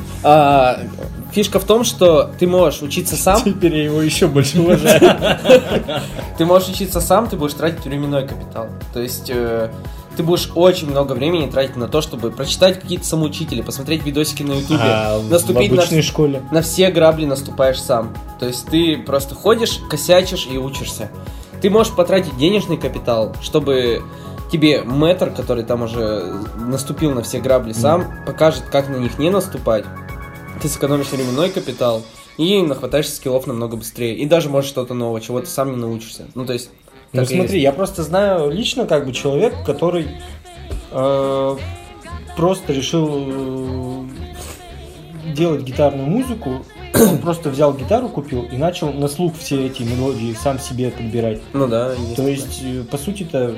[1.33, 5.39] Фишка в том, что ты можешь учиться сам, Теперь я его еще больше уважаю.
[6.39, 8.69] ты можешь учиться сам, ты будешь тратить временной капитал.
[8.95, 9.71] То есть э,
[10.17, 14.55] ты будешь очень много времени тратить на то, чтобы прочитать какие-то самоучители, посмотреть видосики на
[14.55, 16.43] ютубе, А наступить на, школе.
[16.51, 18.15] на все грабли наступаешь сам.
[18.41, 21.11] То есть ты просто ходишь, косячишь и учишься.
[21.61, 24.03] Ты можешь потратить денежный капитал, чтобы
[24.51, 29.29] тебе мэтр, который там уже наступил на все грабли сам, покажет, как на них не
[29.29, 29.85] наступать.
[30.61, 32.03] Ты сэкономишь временной капитал
[32.37, 34.17] и нахватаешься скиллов намного быстрее.
[34.17, 36.27] И даже можешь что-то нового, чего ты сам не научишься.
[36.35, 36.71] Ну, то есть...
[37.13, 37.55] Ну смотри, есть.
[37.55, 40.09] я просто знаю лично как бы человек, который
[40.91, 41.57] э,
[42.37, 44.05] просто решил э,
[45.35, 46.65] делать гитарную музыку.
[46.95, 51.41] Он просто взял гитару, купил и начал на слух все эти мелодии сам себе подбирать.
[51.53, 53.57] Ну да, То есть, э, по сути-то,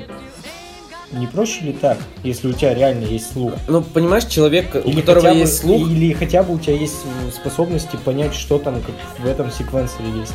[1.11, 3.53] не проще ли так, если у тебя реально есть слух?
[3.67, 6.75] Ну, понимаешь, человек, у Или которого хотя бы- есть слух, Или хотя бы у тебя
[6.75, 6.95] есть
[7.33, 10.33] способности понять, что там как в этом секвенсоре есть.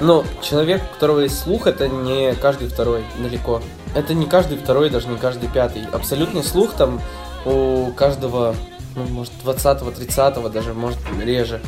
[0.00, 3.62] Но человек, у которого есть слух, это не каждый второй, далеко.
[3.94, 5.82] Это не каждый второй, даже не каждый пятый.
[5.92, 7.00] Абсолютный слух там
[7.44, 8.54] у каждого,
[8.96, 11.60] ну, может, 20-30, даже, может, реже.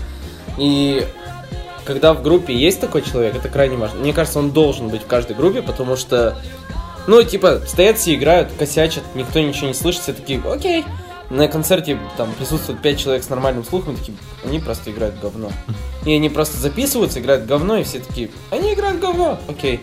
[0.58, 1.06] И
[1.84, 4.00] когда в группе есть такой человек, это крайне важно.
[4.00, 6.36] Мне кажется, он должен быть в каждой группе, потому что,
[7.06, 10.84] ну, типа, стоят все, играют, косячат, никто ничего не слышит, все такие, окей.
[11.30, 15.50] На концерте там присутствует 5 человек с нормальным слухом, такие, они просто играют говно.
[16.04, 19.80] И они просто записываются, играют говно, и все такие, они играют говно, окей.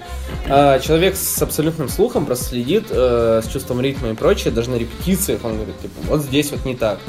[0.48, 4.76] А человек с абсолютным слухом просто следит э, с чувством ритма и прочее, даже на
[4.76, 7.00] репетициях он говорит, типа, вот здесь вот не так.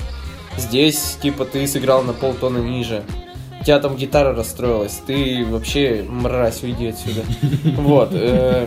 [0.56, 3.04] Здесь, типа, ты сыграл на полтона ниже.
[3.62, 7.22] У тебя там гитара расстроилась, ты вообще мразь, уйди отсюда.
[7.76, 8.08] Вот.
[8.12, 8.66] э,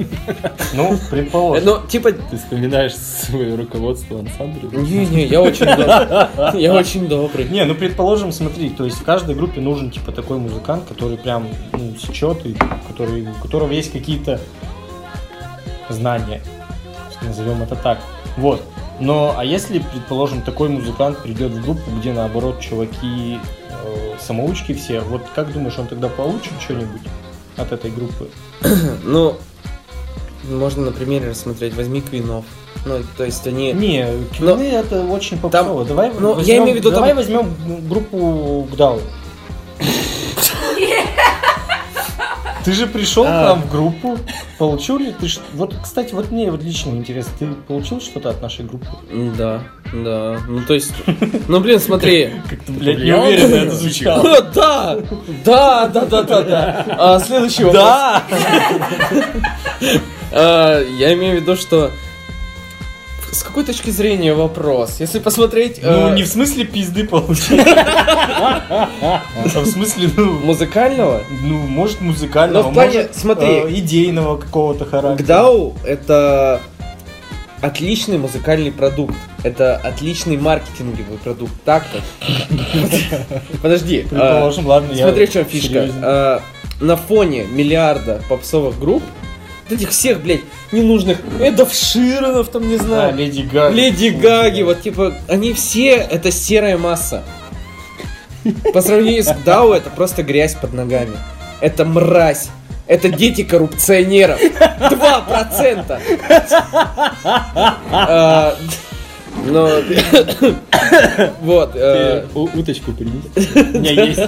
[0.74, 1.66] Ну, предположим.
[1.66, 4.70] Ну, типа, Ты вспоминаешь свое руководство ансамбля?
[4.80, 6.62] не-не, я очень добрый.
[6.62, 7.44] Я очень добрый.
[7.50, 11.50] Не, ну предположим, смотри, то есть в каждой группе нужен типа такой музыкант, который прям
[11.74, 12.56] ну, сечет, и
[12.88, 14.40] который, у которого есть какие-то
[15.90, 16.42] знания,
[17.22, 18.00] назовем это так.
[18.38, 18.62] Вот.
[19.00, 23.40] Но, а если, предположим, такой музыкант придет в группу, где наоборот чуваки
[23.70, 27.02] э, самоучки все, вот как думаешь, он тогда получит что-нибудь
[27.58, 28.30] от этой группы?
[29.04, 29.38] Ну,
[30.50, 31.74] можно на примере рассмотреть.
[31.76, 32.46] Возьми Квинов.
[32.86, 33.74] Ну, то есть они...
[33.74, 34.08] Не,
[34.40, 35.86] Но- Квины это очень попсово.
[35.86, 37.56] давай ну, возьмем, я имею в виду, давай там- возьмем
[37.90, 39.02] группу Гдау.
[42.66, 43.44] Ты же пришел к А.
[43.50, 44.18] нам в группу,
[44.58, 45.28] получил ли ты...
[45.28, 48.88] ш- Вот, кстати, вот мне вот лично интересно, ты получил что-то от нашей группы?
[49.38, 49.62] Да,
[49.94, 50.40] да.
[50.48, 50.92] Ну, то есть...
[51.48, 52.32] Ну, блин, смотри.
[52.50, 54.24] Как-то, блядь, неуверенно это звучало.
[54.56, 54.98] Да!
[55.46, 56.86] Да, да, да, да, да.
[56.98, 57.84] А, следующий вопрос.
[57.84, 58.24] Да!
[60.32, 61.92] А, Я имею в виду, что...
[63.36, 65.02] С какой точки зрения вопрос?
[65.02, 65.82] Если посмотреть...
[65.84, 67.60] Ну, э, не в смысле пизды получил.
[67.60, 71.22] А в смысле, ну, Музыкального?
[71.42, 73.48] ну, может, музыкального, Ну, в плане, может, смотри.
[73.48, 75.22] э, идейного какого-то характера.
[75.26, 76.62] Гдау— это
[77.60, 79.16] отличный музыкальный продукт.
[79.44, 81.52] Это отличный маркетинговый продукт.
[81.66, 82.00] Так-то.
[83.62, 84.04] Подожди.
[84.10, 85.08] Предположим, ладно, я...
[85.08, 85.90] Смотри, в чем фишка.
[86.02, 86.42] А,
[86.80, 89.04] На фоне миллиарда попсовых групп,
[89.70, 90.42] этих всех, блядь,
[90.72, 93.74] ненужных Эдов Широнов, там, не А, знаю, Леди Гага.
[93.76, 97.24] Леди Гаги, вот, типа, они все, это серая масса.
[98.74, 101.18] По сравнению с Гдау, это просто грязь под ногами.
[101.62, 102.50] это мразь.
[102.88, 104.40] Это дети коррупционеров.
[104.40, 106.00] 2%.
[107.92, 108.56] А,
[109.48, 109.70] Но...
[111.42, 111.72] Вот.
[111.76, 113.22] э, уточку прими.
[113.36, 114.22] У меня есть.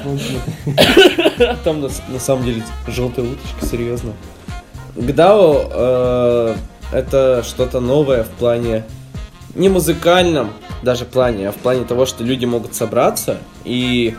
[1.63, 4.13] Там на самом деле желтая уточка, серьезно.
[4.97, 6.55] ГДАО э,
[6.91, 8.83] это что-то новое в плане
[9.55, 14.15] не музыкальном даже плане, а в плане того, что люди могут собраться и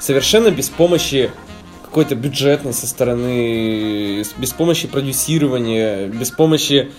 [0.00, 1.30] совершенно без помощи
[1.82, 6.90] какой-то бюджетной со стороны, без помощи продюсирования, без помощи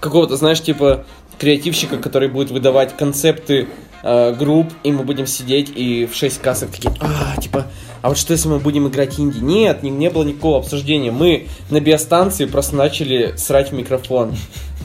[0.00, 1.06] какого-то, знаешь, типа
[1.38, 3.68] креативщика, который будет выдавать концепты
[4.02, 7.66] э, групп, и мы будем сидеть и в 6 кассок такие, а, типа,
[8.04, 9.38] а вот что если мы будем играть инди?
[9.38, 11.10] Нет, не, не было никакого обсуждения.
[11.10, 14.36] Мы на биостанции просто начали срать в микрофон.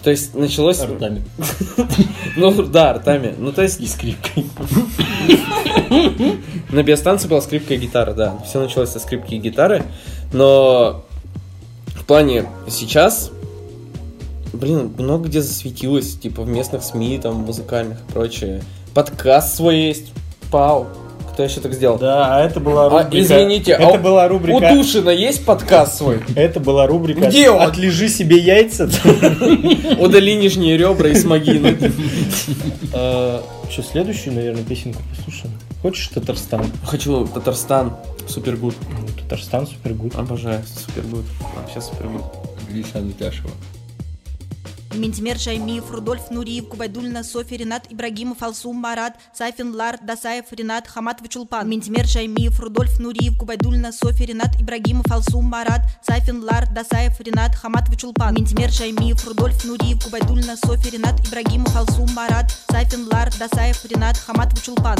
[0.03, 0.81] То есть началось...
[0.81, 1.21] Ртами.
[2.37, 3.35] Ну да, ртами.
[3.37, 4.45] Ну то есть И скрипкой.
[6.71, 8.37] на биостанции была скрипка и гитара, да.
[8.47, 9.83] Все началось со скрипки и гитары.
[10.31, 11.03] Но
[11.87, 13.31] в плане сейчас,
[14.53, 18.63] блин, много где засветилось, типа в местных СМИ, там, музыкальных и прочее.
[18.93, 20.13] Подкаст свой есть.
[20.49, 20.87] Пау.
[21.39, 21.97] Кто еще так сделал?
[21.97, 23.17] Да, а это была А, рубрика...
[23.23, 24.73] извините, это а у- была У рубрика...
[24.73, 26.19] Тушина есть подкаст свой?
[26.35, 27.61] Это была рубрика Где он?
[27.61, 28.89] «Отлежи себе яйца».
[29.99, 31.61] Удали нижние ребра и смоги.
[32.91, 35.53] Что, следующую, наверное, песенку послушаем?
[35.81, 36.65] Хочешь Татарстан?
[36.83, 37.95] Хочу Татарстан.
[38.27, 38.75] Супергуд.
[38.91, 40.15] Ну, Татарстан супергуд.
[40.15, 41.23] Обожаю Супергуд.
[41.55, 42.23] Вообще Супергуд.
[42.69, 43.51] Гриша Дутяшева.
[44.93, 51.37] Ментимер Шаймиев, Рудольф Нуриев, Кубайдульна, Софи, Ренат, Ибрагимов, Алсум, Марат, Сафин, Лар, Дасаев, Ренат, Хаматович
[51.37, 51.69] Улпан.
[51.69, 58.03] Ментимер Шаймиев, Рудольф Нуриев, Кубайдульна, Софи, Ренат, Ибрагимов, Алсум, Марат, Сафин, Лар, Дасаев, Ренат, Хаматович
[58.03, 58.33] Улпан.
[58.33, 64.69] Ментимер Шаймиев, Рудольф Нуриев, Кубайдульна, Софи, Ренат, Ибрагимов, Алсум, Марат, Сафин, Лар, Дасаев, Ренат, Хаматович
[64.69, 64.97] Улпан.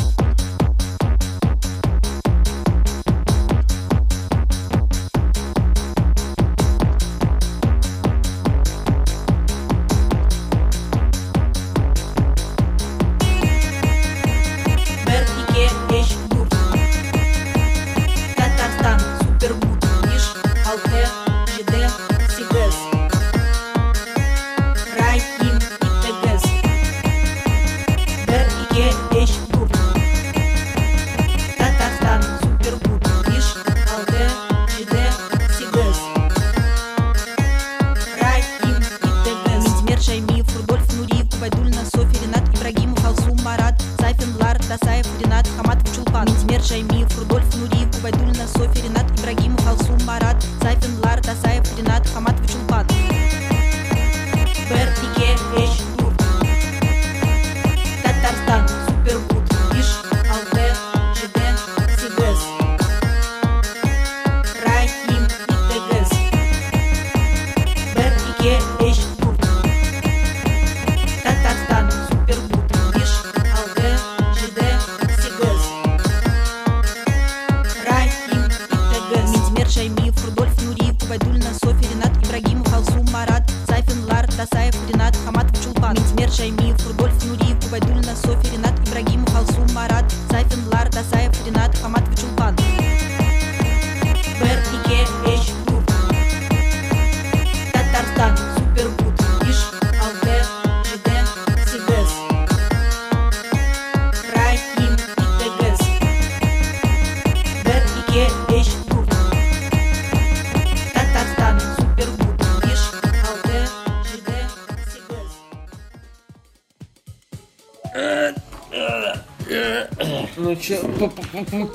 [120.62, 120.80] Че,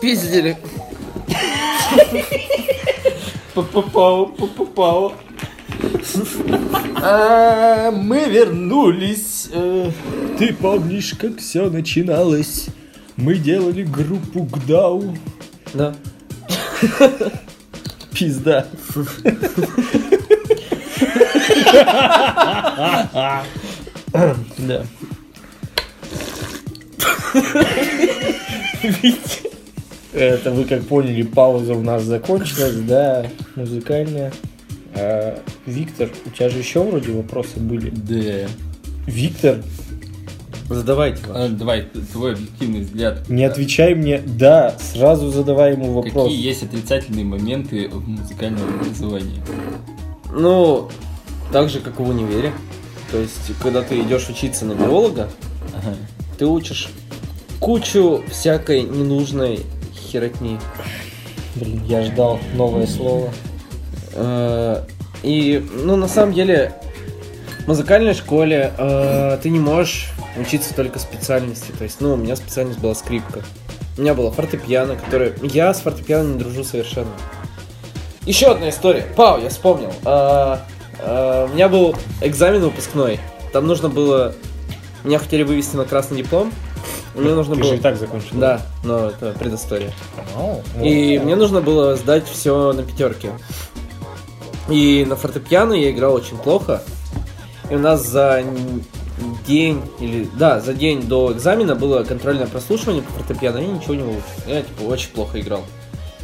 [0.01, 0.57] пиздили.
[3.55, 5.13] Попау, попау.
[7.03, 9.49] А, Мы вернулись.
[9.53, 9.91] Э,
[10.39, 12.67] Ты помнишь, как все начиналось?
[13.17, 15.17] Мы делали группу ГДАУ.
[15.73, 15.95] Да.
[18.13, 18.67] Пизда.
[24.59, 24.85] Да.
[30.13, 33.27] Это вы как поняли, пауза у нас закончилась, да,
[33.57, 34.33] музыкальная.
[34.95, 37.91] А, Виктор, у тебя же еще вроде вопросы были.
[37.91, 38.49] Да.
[39.07, 39.63] Виктор,
[40.71, 41.21] Задавайте.
[41.29, 41.83] А, давай,
[42.13, 43.29] твой объективный взгляд.
[43.29, 46.29] не отвечай мне «да», сразу задавай ему вопрос.
[46.29, 49.43] Какие есть отрицательные моменты в музыкальном образовании?
[50.33, 50.89] Ну,
[51.53, 52.53] так же, как и в универе.
[53.11, 55.29] То есть, когда ты идешь учиться на биолога,
[55.77, 55.97] Ага.
[56.39, 56.89] ты учишь
[57.65, 59.61] кучу всякой ненужной
[59.95, 60.61] херотни.
[61.55, 63.31] Блин, я ждал новое слово.
[64.13, 64.83] Э,
[65.23, 66.75] И, ну, на самом деле,
[67.61, 71.73] в музыкальной школе э, ты не можешь учиться только специальности.
[71.79, 73.41] То есть, ну, у меня специальность была скрипка.
[73.97, 75.33] У меня было фортепиано, которое...
[75.43, 77.13] Я с фортепиано не дружу совершенно.
[78.27, 79.07] Еще одна история.
[79.17, 79.93] Пау, я вспомнил.
[80.05, 80.61] А,
[81.51, 83.21] у меня был экзамен выпускной.
[83.55, 84.35] Там нужно было...
[85.03, 86.53] Меня хотели вывести на красный диплом.
[87.15, 87.71] Мне нужно Ты было...
[87.71, 88.29] же и так закончил.
[88.33, 89.93] Да, но это предыстория.
[90.37, 91.25] Ау, И вот.
[91.25, 93.31] мне нужно было сдать все на пятерке.
[94.69, 96.83] И на фортепиано я играл очень плохо.
[97.71, 98.43] И у нас за
[99.47, 104.03] день или да, за день до экзамена было контрольное прослушивание по фортепиано, я ничего не
[104.03, 104.23] выучил.
[104.47, 105.63] Я типа очень плохо играл.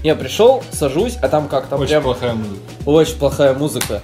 [0.02, 2.58] Я пришел, сажусь, а там как там Очень прям плохая музыка.
[2.86, 4.02] очень плохая музыка.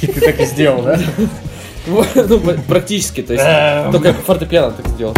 [0.00, 0.98] Ты так и сделал, да?
[1.84, 2.04] Ну,
[2.68, 3.44] практически, то есть
[3.90, 5.14] только фортепиано так сделал.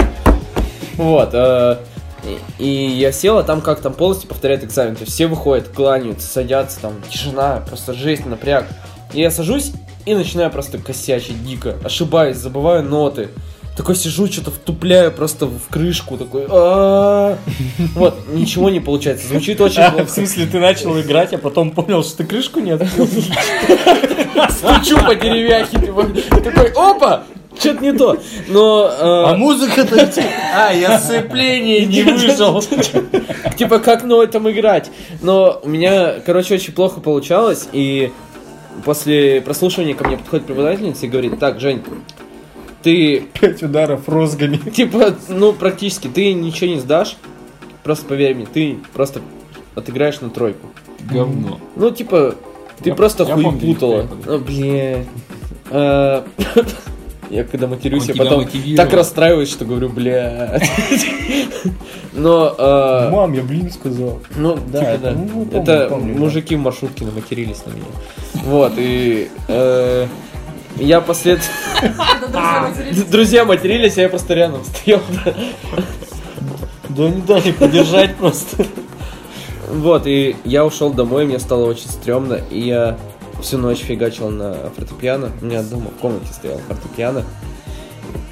[0.96, 1.30] Вот.
[1.32, 1.76] э,
[2.24, 4.94] И и я сел, а там как там полностью повторяет экзамен.
[4.96, 8.66] То есть все выходят, кланяются, садятся, там тишина, просто жесть, напряг.
[9.12, 9.72] И я сажусь
[10.06, 11.76] и начинаю просто косячить дико.
[11.84, 13.28] Ошибаюсь, забываю ноты.
[13.76, 16.44] Такой сижу, что-то втупляю просто в крышку, такой.
[16.48, 17.36] «А-а-а».
[17.96, 19.26] Вот, ничего не получается.
[19.26, 20.10] Звучит очень А, в плохо.
[20.10, 23.06] смысле, ты начал играть, а потом понял, что ты крышку не открыл?
[24.50, 26.06] Стучу по деревяхе, типа,
[26.40, 27.24] такой, опа!
[27.58, 28.18] Что-то не то.
[28.48, 30.10] Но э, А музыка-то...
[30.56, 32.62] А, я сцепление не вышел.
[33.58, 34.90] типа, как на этом играть?
[35.22, 38.12] Но у меня, короче, очень плохо получалось, и
[38.84, 41.82] после прослушивания ко мне подходит преподавательница и говорит, так, Жень,
[42.82, 44.56] ты, Пять ударов розгами.
[44.70, 47.16] типа, ну, практически, ты ничего не сдашь,
[47.82, 49.22] просто поверь мне, ты просто
[49.74, 50.68] отыграешь на тройку.
[51.10, 51.58] Говно.
[51.76, 52.34] Ну, типа,
[52.82, 54.06] ты Я- просто я хуй путала.
[54.26, 55.06] Ну, блин.
[57.30, 58.46] Я когда матерюсь, я потом
[58.76, 60.60] так расстраиваюсь, что говорю, бля.
[62.12, 64.20] Но, а, Мам, я блин сказал.
[64.36, 65.10] ну, Да, типа, это- да.
[65.12, 66.20] ну, помню, Это помню, да.
[66.20, 67.86] мужики в маршрутке наматерились на меня.
[68.44, 70.06] Вот, и э,
[70.76, 71.40] я послед...
[73.10, 73.98] Друзья матерились.
[73.98, 75.00] А я просто рядом стоял.
[76.90, 78.64] Да не дали подержать просто.
[79.72, 82.96] Вот, и я ушел домой, мне стало очень стрёмно, и я
[83.40, 85.30] всю ночь фигачил на фортепиано.
[85.40, 87.24] У меня дома в комнате стоял фортепиано.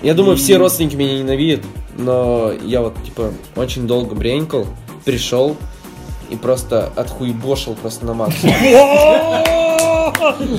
[0.02, 1.64] Я думаю, все родственники меня ненавидят,
[1.96, 4.66] но я вот, типа, очень долго бренькал,
[5.04, 5.56] пришел
[6.30, 8.54] и просто отхуебошил просто на максимум.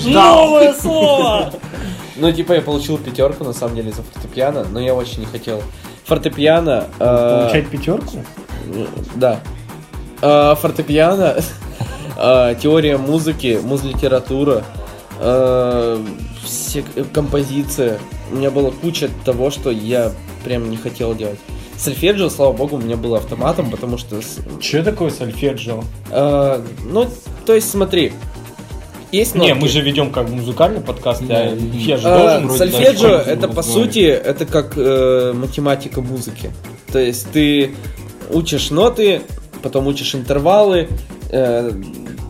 [0.05, 1.53] Новое слово!
[2.15, 5.61] Ну, типа, я получил пятерку, на самом деле, за фортепиано, но я очень не хотел.
[6.05, 6.85] Фортепиано...
[6.99, 8.23] э, Получать пятерку?
[9.15, 9.39] Да.
[10.21, 11.37] А, фортепиано,
[12.17, 14.63] а, теория музыки, муз-литература,
[15.19, 16.03] а,
[16.43, 16.83] все
[17.13, 17.99] композиция.
[18.31, 20.11] У меня была куча того, что я
[20.43, 21.39] прям не хотел делать.
[21.77, 24.19] Сольфеджио, слава богу, у меня было автоматом, потому что...
[24.61, 25.83] Че такое сольфеджио?
[26.11, 27.07] а, ну,
[27.45, 28.13] то есть, смотри.
[29.11, 29.61] Есть Не, нотки.
[29.61, 31.41] мы же ведем как музыкальный подкаст, Да.
[31.41, 36.51] а я же А, должен вроде Сольфеджио это по сути это как э, математика музыки.
[36.91, 37.75] То есть ты
[38.31, 39.21] учишь ноты,
[39.61, 40.89] потом учишь интервалы,
[41.29, 41.71] э,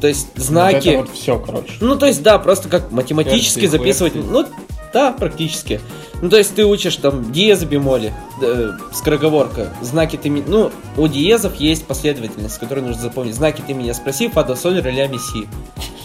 [0.04, 0.76] то есть знаки.
[0.76, 1.72] Вот это вот все, короче.
[1.80, 4.12] Ну, то есть, да, просто как математически Терции, записывать.
[4.12, 4.30] кверции.
[4.34, 4.45] Ну,
[4.91, 5.80] да, практически.
[6.22, 10.28] Ну, то есть, ты учишь там диезы, бемоли, э, скороговорка, знаки ты...
[10.28, 13.34] ми- Ну, у диезов есть последовательность, которую нужно запомнить.
[13.34, 15.47] Знаки ты меня спроси, фа, соль, ре, ля, ми, си.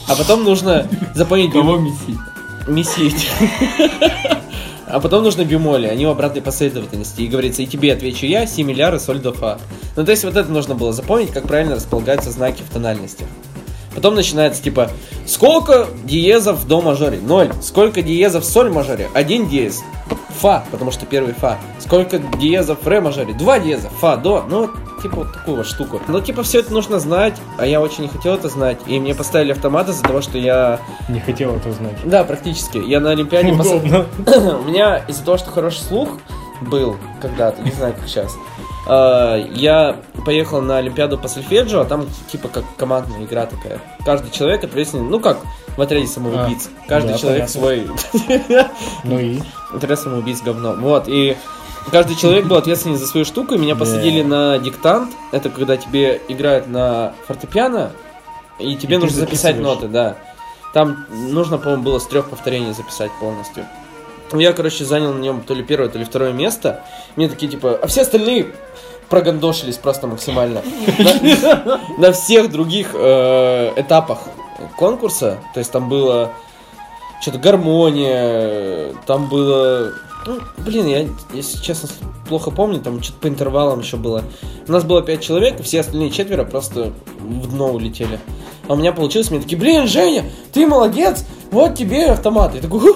[0.07, 0.87] А потом нужно
[1.17, 1.51] запомнить...
[1.51, 2.19] Кого месить?
[2.69, 3.29] месить.
[4.91, 7.21] А потом нужно бемоли, они в обратной последовательности.
[7.21, 9.59] И говорится, и тебе отвечу я, си миллиарды, соль, до, фа.
[9.97, 13.27] Ну, то есть, вот это нужно было запомнить, как правильно располагаются знаки в тональностях.
[13.99, 14.93] Потом начинается типа,
[15.27, 17.19] сколько диезов в до мажоре?
[17.21, 17.51] Ноль.
[17.61, 19.09] Сколько диезов в соль мажоре?
[19.13, 19.83] Один диез.
[20.41, 21.59] Фа, потому что первый фа.
[21.81, 23.35] Сколько диезов в ре мажоре?
[23.35, 23.89] Два диеза.
[24.01, 24.45] Фа, до.
[24.49, 24.71] Ну,
[25.03, 26.01] типа вот такую вот штуку.
[26.07, 28.79] Ну, типа, все это нужно знать, а я очень не хотел это знать.
[28.87, 30.79] И мне поставили автомат из-за того, что я...
[31.09, 31.97] Не хотел это знать.
[32.05, 32.79] Да, практически.
[32.79, 33.49] Я на Олимпиаде...
[33.49, 34.07] пос- Удобно.
[34.61, 36.11] У меня из-за того, что хороший слух
[36.61, 38.33] был когда-то, не знаю, как сейчас,
[38.89, 43.81] э, я поехал на Олимпиаду по сольфеджио, а там типа как командная игра такая.
[44.05, 45.39] Каждый человек ответственный, ну как
[45.77, 46.71] в отряде самоубийц.
[46.89, 47.61] Каждый да, человек понятно.
[47.61, 47.91] свой
[49.05, 49.41] Ну и?
[49.75, 50.75] отряд самоубийц говно.
[50.79, 51.37] Вот, и
[51.93, 55.15] каждый человек был ответственен за свою штуку, и меня посадили на диктант.
[55.33, 57.93] Это когда тебе играют на фортепиано,
[58.59, 60.17] и тебе нужно записать ноты, да.
[60.75, 63.65] Там нужно, по-моему, было с трех повторений записать полностью.
[64.33, 66.85] Я, короче, занял на нем то ли первое, то ли второе место.
[67.17, 68.53] Мне такие, типа, а все остальные
[69.09, 70.63] прогандошились просто максимально.
[71.99, 74.21] На, всех других э, этапах
[74.77, 76.33] конкурса, то есть там было
[77.21, 79.93] что-то гармония, там было
[80.29, 81.89] Ну, блин, я, если честно,
[82.29, 84.23] плохо помню, там что-то по интервалам еще было.
[84.67, 88.21] У нас было пять человек, и все остальные четверо просто в дно улетели.
[88.69, 92.55] А у меня получилось, мне такие, блин, Женя, ты молодец, вот тебе автомат.
[92.55, 92.95] Я такой,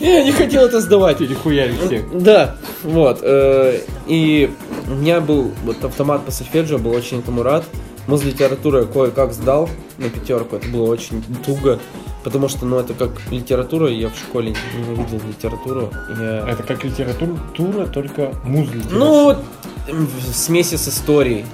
[0.00, 1.18] я не хотел это сдавать.
[1.18, 2.22] Перехуяли всех.
[2.22, 3.20] Да, вот.
[3.22, 4.50] э, И
[4.88, 7.64] у меня был вот автомат по сольфеджио, был очень этому рад.
[8.08, 9.68] Муз литературу я кое-как сдал
[9.98, 10.56] на пятерку.
[10.56, 11.78] Это было очень туго,
[12.26, 15.92] потому что, ну, это как литература, я в школе ненавидел литературу.
[16.18, 16.44] Я...
[16.48, 19.44] Это как литература, только муз Ну, вот
[19.86, 21.44] в смеси с историей.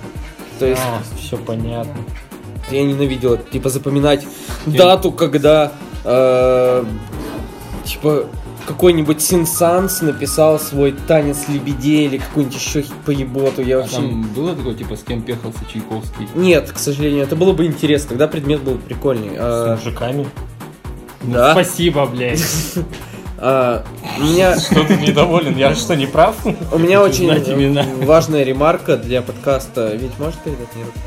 [0.59, 0.81] То есть
[1.21, 1.95] все понятно.
[2.71, 4.27] я ненавидел это, типа запоминать
[4.65, 5.73] дату, когда
[6.05, 6.85] э,
[7.85, 8.25] типа
[8.67, 13.61] какой-нибудь Синсанс написал свой танец лебедей или какую-нибудь еще поеботу.
[13.61, 13.97] Я А вообще...
[13.97, 16.29] там было такое, типа, с кем пехался Чайковский?
[16.35, 19.33] Нет, к сожалению, это было бы интересно, тогда предмет был прикольный.
[19.37, 20.27] А, С мужиками.
[21.25, 21.53] Да.
[21.53, 22.41] Спасибо, блядь.
[23.45, 23.85] А,
[24.19, 25.57] у меня, Что ты недоволен?
[25.57, 26.37] Я что, не прав?
[26.47, 29.97] у меня очень важная ремарка для подкаста.
[29.97, 31.01] Ведь можешь передать мне руку?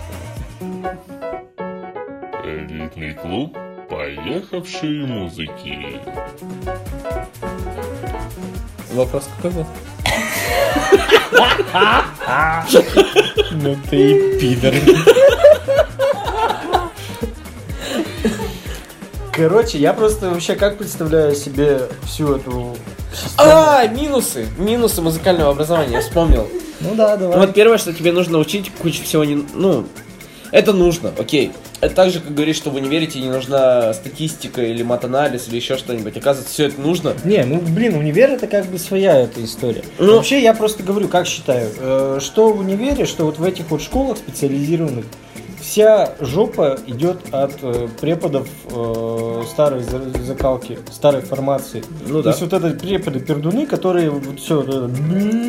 [2.43, 3.57] Элитный клуб
[3.89, 6.01] поехавшие музыки.
[8.91, 9.65] Вопрос какой был?
[13.51, 14.73] Ну ты и пидор.
[19.35, 22.75] Короче, я просто вообще как представляю себе всю эту
[23.13, 23.33] систему.
[23.37, 24.47] А, минусы!
[24.57, 26.47] Минусы музыкального образования, я вспомнил.
[26.79, 27.39] Ну да, Ну, давай.
[27.39, 29.43] вот первое, что тебе нужно учить, куча всего не...
[29.53, 29.85] Ну,
[30.51, 31.51] это нужно, окей.
[31.81, 35.57] Это так же, как говоришь, что в универе тебе не нужна статистика или матанализ или
[35.57, 36.15] еще что-нибудь.
[36.15, 37.13] Оказывается, все это нужно.
[37.25, 39.83] Не, ну блин, универ это как бы своя эта история.
[39.99, 43.69] Ну- Вообще я просто говорю, как считаю, э, что в универе, что вот в этих
[43.69, 45.05] вот школах специализированных,
[45.65, 51.83] вся жопа идет от э, преподов э, старой за- закалки, старой формации.
[52.07, 52.29] Ну То да.
[52.29, 54.61] есть вот это преподы пердуны, которые вот все,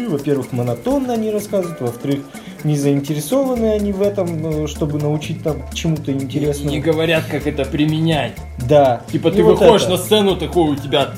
[0.09, 2.21] во-первых, монотонно они рассказывают, во-вторых,
[2.64, 6.71] не заинтересованы они в этом, э, чтобы научить там чему-то интересному.
[6.71, 8.33] Не говорят, как это применять.
[8.69, 9.03] Да.
[9.12, 9.93] Типа И ты вот выходишь это.
[9.93, 11.11] на сцену, такой у тебя,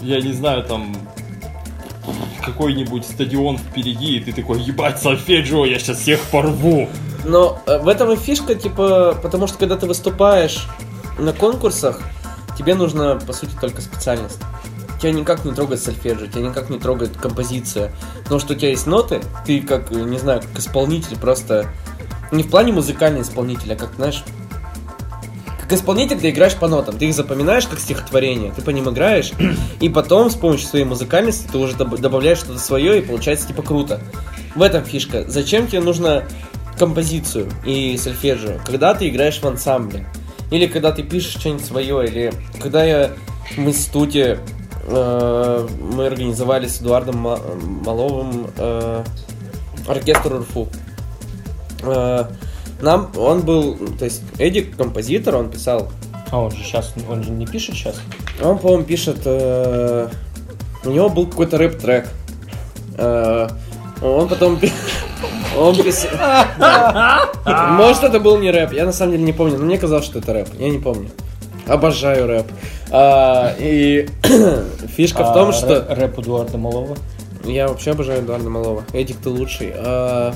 [0.00, 0.96] я не знаю, там
[2.50, 6.88] какой-нибудь стадион впереди, и ты такой, ебать, сольфеджио, я сейчас всех порву.
[7.24, 10.66] Но э, в этом и фишка, типа, потому что когда ты выступаешь
[11.18, 12.00] на конкурсах,
[12.58, 14.40] тебе нужно, по сути, только специальность.
[15.00, 17.92] Тебя никак не трогает сольфеджио, тебя никак не трогает композиция.
[18.22, 21.66] Потому что у тебя есть ноты, ты как, э, не знаю, как исполнитель просто...
[22.32, 24.22] Не в плане музыкальный исполнитель, а как, знаешь,
[25.70, 29.30] как исполнитель ты играешь по нотам, ты их запоминаешь как стихотворение, ты по ним играешь,
[29.80, 33.62] и потом с помощью своей музыкальности ты уже доб- добавляешь что-то свое, и получается типа
[33.62, 34.00] круто.
[34.56, 35.24] В этом фишка.
[35.28, 36.24] Зачем тебе нужно
[36.76, 40.08] композицию и сольфеджио, когда ты играешь в ансамбле?
[40.50, 43.12] Или когда ты пишешь что-нибудь свое, или когда я
[43.56, 44.40] в институте
[44.88, 47.38] э, мы организовали с Эдуардом Ма-
[47.84, 49.04] Маловым э,
[49.86, 50.68] оркестр УРФУ.
[51.82, 52.24] Э,
[52.82, 55.90] нам он был, то есть Эдик композитор, он писал
[56.30, 58.00] А он же сейчас, он же не пишет сейчас.
[58.42, 59.18] он, по-моему, пишет...
[59.24, 60.08] э,
[60.84, 62.08] у него был какой-то рэп-трек.
[62.96, 63.48] Э,
[64.02, 64.58] он потом...
[65.58, 66.10] Он писал...
[67.72, 70.20] Может, это был не рэп, я на самом деле не помню, но мне казалось, что
[70.20, 71.10] это рэп, я не помню.
[71.66, 72.46] Обожаю рэп.
[72.90, 74.08] А, и
[74.96, 75.66] фишка в том, А что...
[75.68, 76.96] рэ- Рэп Эдуарда Малова.
[77.44, 78.84] Я вообще обожаю Эдуарда Малова.
[78.92, 79.72] Эдик, ты лучший.
[79.74, 80.34] А, а,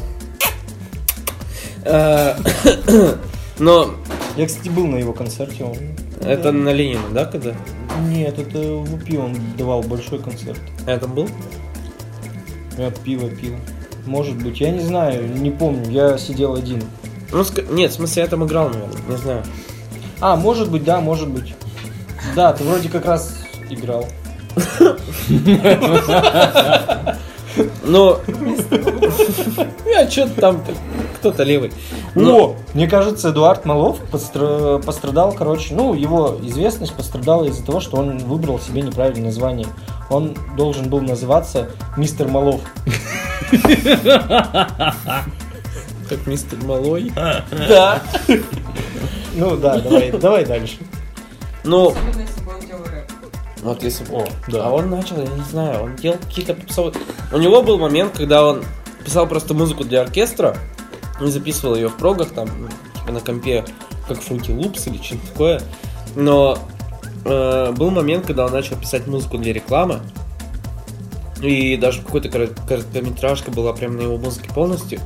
[3.59, 3.95] Но
[4.37, 5.65] Я, кстати, был на его концерте.
[5.65, 5.77] Он...
[6.21, 7.55] это на Ленина, да, когда?
[8.09, 10.59] Нет, это в УПИ он давал большой концерт.
[10.87, 11.29] Это был?
[12.79, 13.55] Я пиво пил.
[14.07, 15.91] Может быть, я не знаю, не помню.
[15.91, 16.83] Я сидел один.
[17.33, 19.45] Ну, нет, в смысле, я там играл, наверное, не знаю.
[20.21, 21.55] А, может быть, да, может быть.
[22.35, 23.37] Да, ты вроде как раз
[23.71, 24.07] играл.
[27.85, 28.21] Но...
[29.87, 30.61] Я что-то там,
[31.19, 31.73] кто-то левый.
[32.15, 37.81] Но- О, мне кажется, Эдуард Малов постра- пострадал, короче, ну, его известность пострадала из-за того,
[37.81, 39.69] что он выбрал себе неправильное название.
[40.11, 42.61] Он должен был называться Мистер Малов.
[46.09, 47.13] Как мистер Малой.
[47.69, 48.03] Да.
[49.37, 50.77] Ну да, давай, давай дальше.
[51.65, 51.93] Ну,
[53.65, 54.19] вот если бы...
[54.19, 54.67] О, да.
[54.67, 56.95] А он начал, я не знаю, он делал какие-то попсовые...
[57.33, 58.63] У него был момент, когда он
[59.05, 60.57] писал просто музыку для оркестра,
[61.21, 62.69] и записывал ее в прогах, там, ну,
[63.01, 63.65] типа на компе,
[64.07, 65.63] как Fruity Loops или что-то такое.
[66.15, 66.59] Но
[67.25, 70.01] э, был момент, когда он начал писать музыку для рекламы,
[71.41, 75.01] и даже какой-то корот- короткометражка была прям на его музыке полностью.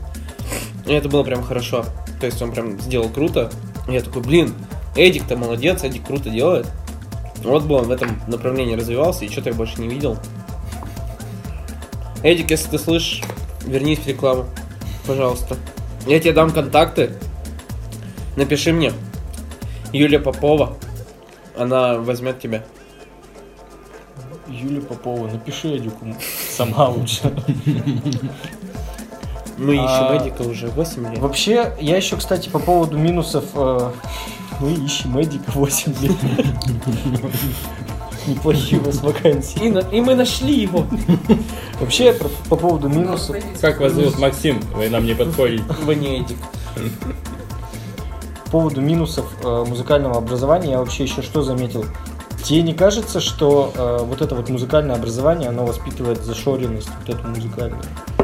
[0.86, 1.84] И это было прям хорошо.
[2.20, 3.50] То есть он прям сделал круто.
[3.88, 4.54] И я такой, блин,
[4.96, 6.66] Эдик-то молодец, Эдик круто делает.
[7.42, 10.18] Вот бы он в этом направлении развивался, и что-то я больше не видел.
[12.22, 13.22] Эдик, если ты слышишь,
[13.64, 14.46] вернись в рекламу.
[15.06, 15.56] Пожалуйста.
[16.06, 17.12] Я тебе дам контакты.
[18.36, 18.92] Напиши мне.
[19.92, 20.76] Юлия Попова.
[21.56, 22.64] Она возьмет тебя.
[24.48, 26.06] Юля Попова, напиши Эдику
[26.50, 27.32] сама лучше.
[29.58, 31.18] Мы ищем А, Эдика уже 8 лет.
[31.18, 33.44] Вообще, я еще, кстати, по поводу минусов...
[34.60, 36.12] Мы ищем Эдика 8 лет.
[38.26, 39.64] Неплохие у вас вакансии.
[39.66, 40.84] И, на- и мы нашли его.
[41.80, 43.36] Вообще, по, по поводу минусов...
[43.60, 44.18] Как вас зовут?
[44.18, 44.60] Максим?
[44.74, 45.64] Вы нам не подходите.
[45.84, 46.36] Вы не Эдик.
[48.46, 51.84] По поводу минусов э, музыкального образования я вообще еще что заметил?
[52.42, 57.28] Тебе не кажется, что э, вот это вот музыкальное образование, оно воспитывает зашоренность вот эту
[57.28, 57.82] музыкальную?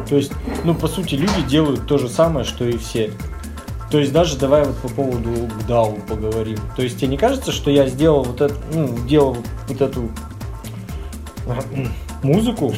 [0.08, 0.32] То есть,
[0.64, 3.10] ну, по сути, люди делают то же самое, что и все.
[3.94, 6.58] То есть, даже давай вот по поводу ГДАУ поговорим.
[6.74, 9.36] То есть, тебе не кажется, что я сделал вот это, ну, делал
[9.68, 10.10] вот эту
[12.24, 12.74] музыку,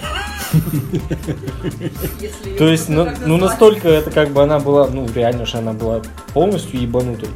[2.58, 6.02] то есть, ну, ну, настолько это как бы она была, ну, реально же она была
[6.34, 7.30] полностью ебанутой.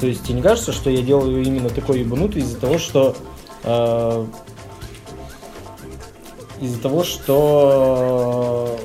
[0.00, 3.14] То есть, тебе не кажется, что я делаю именно такой ебанутой из-за того, что...
[3.64, 4.26] э,
[6.62, 8.80] из-за того, что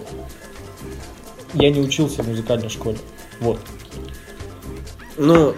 [1.53, 2.97] я не учился в музыкальной школе.
[3.39, 3.59] Вот.
[5.17, 5.55] Ну,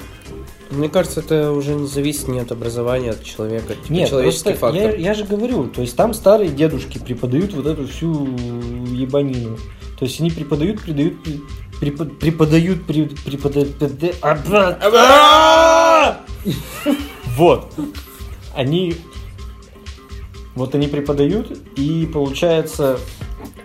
[0.72, 3.76] мне кажется, это уже не зависит ни от образования, от человека.
[3.76, 4.99] Типа Нет, человеческий просто я, фактор.
[4.99, 9.57] я же говорю, то есть там старые дедушки преподают вот эту всю ебанину.
[9.97, 11.41] То есть они преподают, придают, при-
[11.82, 13.14] препод- преподают, преподают!
[17.36, 17.74] Вот.
[18.55, 18.95] Они
[20.55, 22.99] вот они преподают, и получается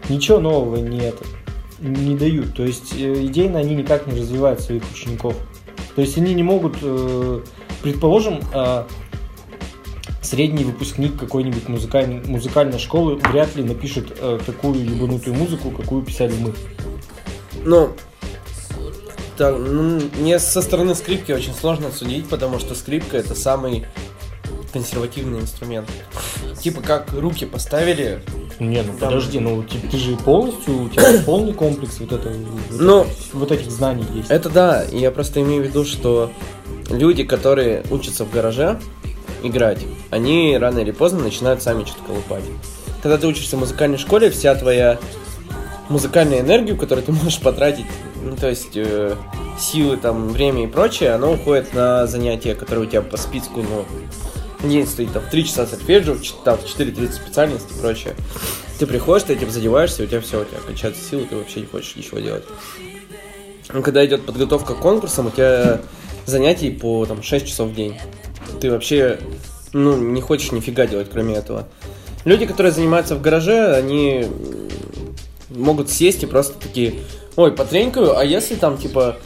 [0.09, 1.24] ничего нового не это
[1.80, 2.55] не дают.
[2.55, 5.34] То есть э, идейно они никак не развивают своих учеников.
[5.95, 7.40] То есть они не могут, э,
[7.82, 8.84] предположим, э,
[10.22, 16.34] средний выпускник какой-нибудь музыкальной, музыкальной школы вряд ли напишет э, такую ебанутую музыку, какую писали
[16.38, 16.53] мы.
[17.64, 17.90] Ну,
[19.36, 23.86] так, ну, мне со стороны скрипки очень сложно судить, потому что скрипка это самый
[24.72, 25.88] консервативный инструмент.
[26.61, 28.22] Типа как руки поставили.
[28.61, 32.32] Не, ну Там- подожди, ну ты, ты же полностью, у тебя полный комплекс вот, этого,
[32.70, 34.30] Ну, вот этих знаний есть.
[34.30, 36.30] это да, я просто имею в виду, что
[36.90, 38.80] люди, которые учатся в гараже
[39.42, 39.80] играть,
[40.11, 42.44] они рано или поздно начинают сами что-то колупать.
[43.02, 44.98] Когда ты учишься в музыкальной школе, вся твоя
[45.88, 47.86] музыкальная энергию, которую ты можешь потратить,
[48.22, 49.16] ну, то есть э,
[49.59, 53.84] силы, там, время и прочее, оно уходит на занятия, которые у тебя по списку, ну,
[54.70, 58.14] день стоит там в 3 часа сольфеджио, там, в 4.30 специальность и прочее.
[58.78, 61.66] Ты приходишь, ты этим задеваешься, у тебя все, у тебя кончаются силы, ты вообще не
[61.66, 62.44] хочешь ничего делать.
[63.72, 65.80] Ну, когда идет подготовка к конкурсам, у тебя
[66.26, 67.98] занятий по там 6 часов в день.
[68.60, 69.18] Ты вообще,
[69.72, 71.68] ну, не хочешь нифига делать, кроме этого.
[72.24, 74.26] Люди, которые занимаются в гараже, они
[75.50, 76.94] могут сесть и просто такие,
[77.36, 79.16] ой, потренькаю, а если там, типа,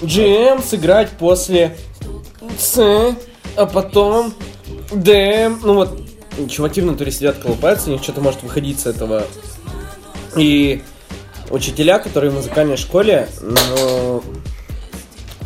[0.00, 1.76] GM сыграть после
[2.58, 3.16] С,
[3.56, 4.32] а потом
[4.90, 6.00] ДМ, ну вот,
[6.48, 9.24] чуваки в натуре сидят, колупаются, у них что-то может выходить с этого.
[10.36, 10.82] И
[11.50, 14.22] учителя, которые в музыкальной школе, ну,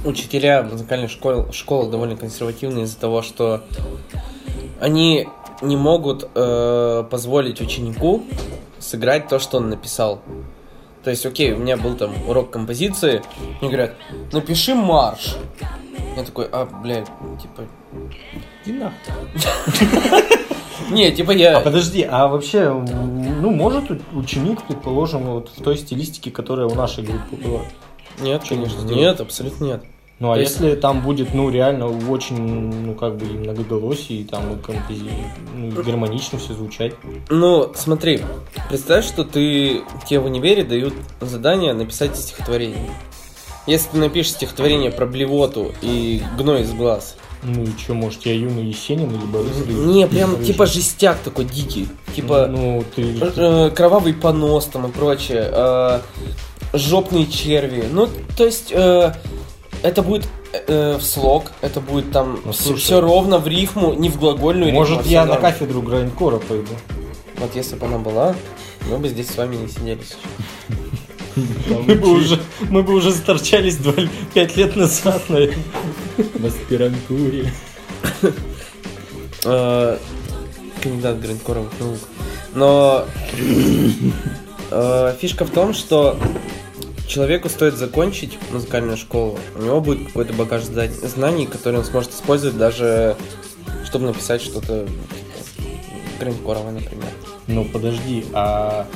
[0.04, 3.62] учителя в музыкальной школе, школах довольно консервативные из-за того, что
[4.80, 5.28] они
[5.60, 8.24] не могут э, позволить ученику
[8.78, 10.20] сыграть то, что он написал.
[11.04, 13.22] То есть, окей, у меня был там урок композиции,
[13.60, 13.94] мне говорят,
[14.32, 15.36] напиши марш.
[16.16, 17.08] Я такой, а, блядь,
[17.40, 17.62] типа...
[20.90, 21.58] Не, типа я...
[21.58, 27.04] А подожди, а вообще, ну, может ученик, предположим, вот в той стилистике, которая у нашей
[27.04, 27.60] группы была?
[28.20, 29.84] Нет, конечно, нет, абсолютно нет.
[30.18, 34.54] Ну, а если там будет, ну, реально очень, ну, как бы, и многоголосие, и там,
[34.54, 35.10] и компози...
[35.52, 36.94] ну, и гармонично все звучать.
[37.28, 38.20] Ну, смотри,
[38.68, 42.90] представь, что ты тебе в универе дают задание написать стихотворение.
[43.66, 47.16] Если ты напишешь стихотворение про блевоту и гной из глаз.
[47.44, 49.66] Ну, и что, может, я юный Есенин или Борис?
[49.66, 51.88] Не, прям типа жестяк такой дикий.
[52.14, 53.02] Типа Ну, ты...
[53.20, 55.48] э, э, кровавый понос там и прочее.
[55.50, 56.00] э,
[56.72, 57.84] жопные черви.
[57.90, 59.12] Ну, то есть, э,
[59.82, 60.28] это будет
[60.68, 63.00] э, в слог, это будет там Ну, все, слушай.
[63.00, 64.82] ровно в рифму, не в глагольную рифму.
[64.84, 66.72] а Может, я на кафедру грайндкора пойду?
[67.38, 68.36] Вот если бы она была,
[68.88, 70.18] мы бы здесь с вами не сидели сейчас.
[71.36, 72.38] Мы бы уже,
[72.70, 73.78] мы бы уже сторчались
[74.34, 75.64] 5 лет назад, наверное.
[76.16, 77.52] В аспирантуре.
[79.44, 79.98] Э,
[80.82, 81.98] кандидат грандкоровых наук.
[82.54, 83.06] Но
[84.70, 86.18] э, фишка в том, что
[87.08, 92.56] человеку стоит закончить музыкальную школу, у него будет какой-то багаж знаний, который он сможет использовать
[92.56, 93.16] даже,
[93.84, 95.70] чтобы написать что-то типа,
[96.20, 97.08] грандкоровое, например.
[97.48, 98.86] Ну, подожди, а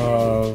[0.00, 0.54] а,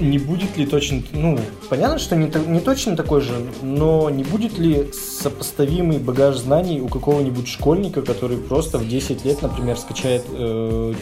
[0.00, 1.38] не будет ли точно, ну,
[1.68, 6.88] понятно, что не, не точно такой же, но не будет ли сопоставимый багаж знаний у
[6.88, 10.94] какого-нибудь школьника, который просто в 10 лет, например, скачает э,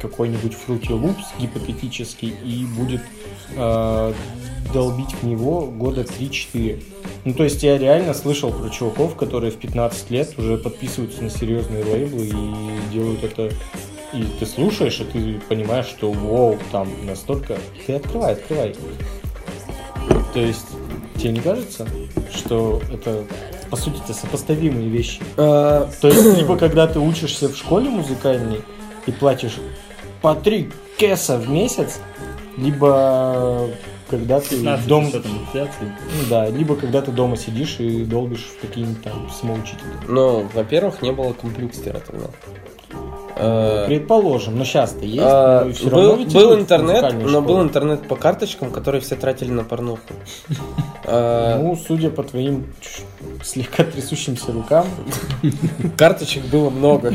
[0.00, 3.02] какой-нибудь Fruity Loops гипотетический и будет
[3.56, 4.12] э,
[4.72, 6.82] долбить в него года 3-4.
[7.24, 11.30] Ну, то есть я реально слышал про чуваков, которые в 15 лет уже подписываются на
[11.30, 13.50] серьезные лейблы и делают это
[14.14, 17.56] и ты слушаешь, и ты понимаешь, что вау, там настолько...
[17.86, 18.74] Ты открывай, открывай.
[20.32, 20.66] То есть,
[21.16, 21.86] тебе не кажется,
[22.34, 23.24] что это,
[23.70, 25.20] по сути, это сопоставимые вещи?
[25.36, 28.60] А, То есть, либо когда ты учишься в школе музыкальной
[29.06, 29.56] и платишь
[30.22, 32.00] по 3 кеса в месяц,
[32.56, 33.68] либо
[34.08, 35.10] когда ты 15 дома...
[35.82, 39.80] Ну да, либо когда ты дома сидишь и долбишь в какие-нибудь там самоучители.
[40.08, 42.26] ну, во-первых, не было комплюкстера тогда.
[43.36, 45.18] Э, Предположим, но сейчас-то есть.
[45.20, 47.62] а, но всё был, был интернет, но был школы.
[47.64, 50.00] интернет по карточкам, которые все тратили на порнуху.
[51.04, 52.66] Э, Ну, судя по твоим
[53.42, 54.86] слегка трясущимся рукам,
[55.96, 57.14] Карточек было много.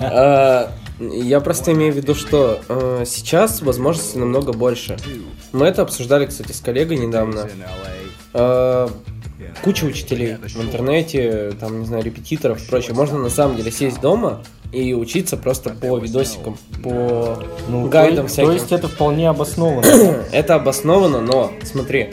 [0.00, 4.96] Я просто имею в виду, что э, сейчас возможностей намного больше.
[5.52, 7.48] Мы это обсуждали, кстати, с коллегой недавно.
[8.32, 8.88] Э,
[9.62, 12.94] Куча учителей в интернете, там, не знаю, репетиторов и прочее.
[12.94, 14.40] Можно на самом деле сесть дома
[14.72, 18.48] и учиться просто по видосикам, по ну, гайдам то, всяким.
[18.48, 20.24] то есть это вполне обоснованно.
[20.32, 22.12] Это обосновано, но смотри,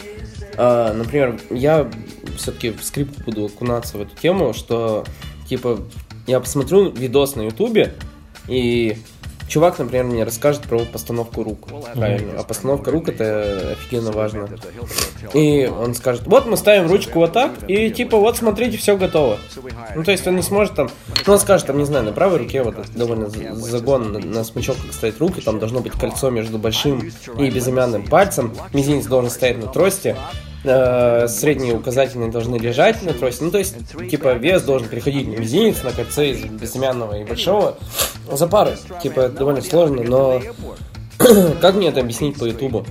[0.58, 1.90] а, например, я
[2.38, 5.06] все-таки в скрипку буду окунаться в эту тему, что
[5.50, 5.80] типа
[6.28, 7.94] я посмотрю видос на ютубе,
[8.48, 8.98] и
[9.52, 11.68] чувак, например, мне расскажет про постановку рук.
[11.94, 12.40] Правильно.
[12.40, 14.48] А постановка рук это офигенно важно.
[15.34, 19.38] И он скажет, вот мы ставим ручку вот так, и типа вот смотрите, все готово.
[19.96, 20.90] Ну, то есть он не сможет там,
[21.28, 24.44] ну, он скажет, там, не знаю, на правой руке вот довольно за- загон на, на
[24.44, 29.30] смычок, как ставить руки, там должно быть кольцо между большим и безымянным пальцем, мизинец должен
[29.30, 30.16] стоять на трости,
[30.64, 33.76] э, средние указательные должны лежать на трости, ну, то есть,
[34.10, 37.78] типа, вес должен переходить на мизинец, на кольце из безымянного и большого
[38.32, 38.78] за пары.
[39.02, 40.42] Типа, это довольно сложно, но
[41.62, 42.86] как мне это объяснить по ютубу?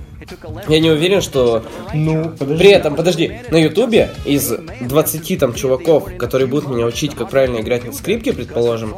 [0.67, 1.63] Я не уверен, что
[1.93, 2.57] Ну, подожди.
[2.63, 7.59] при этом, подожди, на ютубе из 20 там чуваков, которые будут меня учить, как правильно
[7.59, 8.95] играть на скрипке, предположим,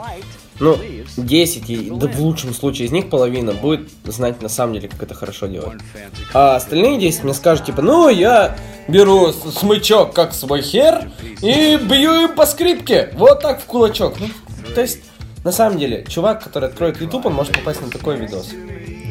[0.60, 0.78] ну,
[1.18, 5.04] 10, и, да в лучшем случае из них половина будет знать на самом деле, как
[5.04, 5.82] это хорошо делать.
[6.34, 11.10] А остальные 10 мне скажут, типа, ну, я беру смычок, как свой хер,
[11.42, 14.20] и бью им по скрипке, вот так в кулачок.
[14.20, 14.28] Ну,
[14.74, 15.00] то есть,
[15.44, 18.50] на самом деле, чувак, который откроет YouTube, он может попасть на такой видос.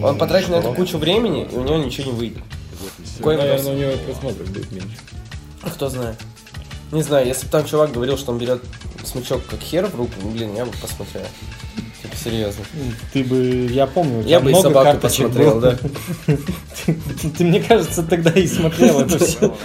[0.03, 2.43] Он потратит на это кучу времени, и у него ничего не выйдет.
[3.18, 3.64] Какой видос?
[3.64, 4.97] Наверное, у него просмотров будет меньше.
[5.62, 6.16] Кто знает.
[6.93, 8.62] Не знаю, если бы там чувак говорил, что он берет
[9.03, 11.24] смычок как хер в руку, ну, блин, я бы посмотрел.
[12.03, 12.64] Типа, серьезно.
[13.12, 15.78] Ты бы, я помню, Я бы и много собаку карточек посмотрел, было.
[16.26, 16.36] да.
[16.84, 19.57] Ты, ты, мне кажется, тогда и смотрел это все.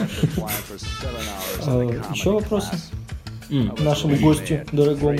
[2.13, 2.71] Еще вопросы
[3.49, 5.19] нашему гостю дорогому?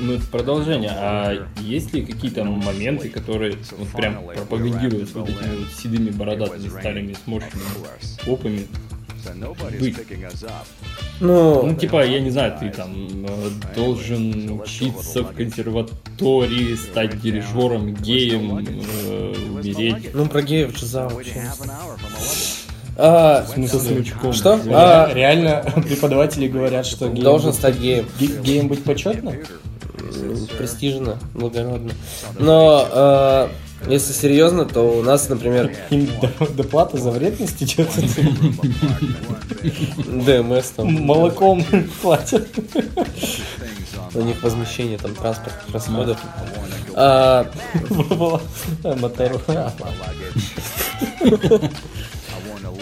[0.00, 0.90] Ну, это продолжение.
[0.92, 7.16] А есть ли какие-то моменты, которые вот прям пропагандируют вот этими вот седыми бородатыми старыми
[7.24, 7.64] сморщенными
[8.24, 8.66] попами?
[9.80, 9.96] Быть.
[11.20, 12.92] Ну, Ну, типа, я не знаю, ты там
[13.26, 20.14] э, должен учиться в консерватории, стать дирижером, геем, э, умереть.
[20.14, 21.42] ну про геев джаза вообще.
[22.96, 24.32] А, Со смычком.
[24.32, 24.60] Что?
[24.70, 25.12] А.
[25.12, 28.06] Реально преподаватели говорят, что геем должен быть- стать геем.
[28.20, 29.30] ге- геем быть почетно?
[29.30, 31.90] М, Престижно, благородно.
[32.38, 33.48] Но, э,
[33.88, 36.08] если серьезно, то у нас, например, Им
[36.56, 37.88] доплата за вредность идет.
[40.06, 41.64] ДМС там, Молоком
[42.02, 42.48] платят.
[44.14, 46.18] у них возмещение там транспортных расходов.
[46.94, 47.46] А,
[48.82, 49.40] Мотору.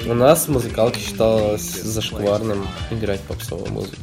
[0.07, 3.97] У нас в музыкалке считалось зашкварным играть попсовую музыку.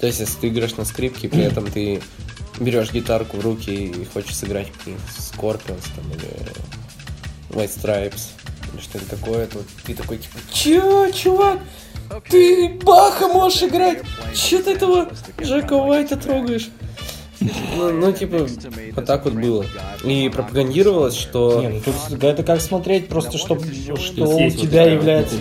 [0.00, 2.00] То есть, если ты играешь на скрипке, при этом ты
[2.60, 4.68] берешь гитарку в руки и хочешь сыграть
[5.18, 6.30] Scorpions там, или
[7.50, 8.28] White Stripes,
[8.72, 11.58] или что-то такое, то ты такой, типа, Чё, чувак?
[12.28, 14.02] Ты Баха можешь играть?
[14.34, 16.68] Чё ты этого Джека Уайта трогаешь?
[17.76, 18.46] Ну, ну, типа,
[18.94, 19.64] вот так вот было.
[20.04, 21.60] И пропагандировалось, что...
[21.60, 25.36] Не, ну тут это как смотреть просто, что, То что у тебя является...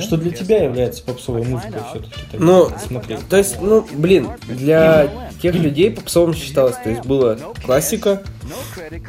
[0.00, 2.38] Что для тебя является попсовой музыкой все-таки.
[2.38, 3.16] Ну, смотри.
[3.28, 5.08] то есть, ну, блин, для
[5.40, 8.22] тех людей попсовым считалось, то есть была классика,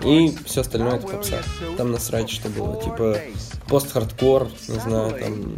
[0.04, 1.38] И все остальное это попса.
[1.78, 2.82] Там насрать, что было.
[2.82, 3.18] Типа
[3.68, 5.57] пост-хардкор, не знаю, там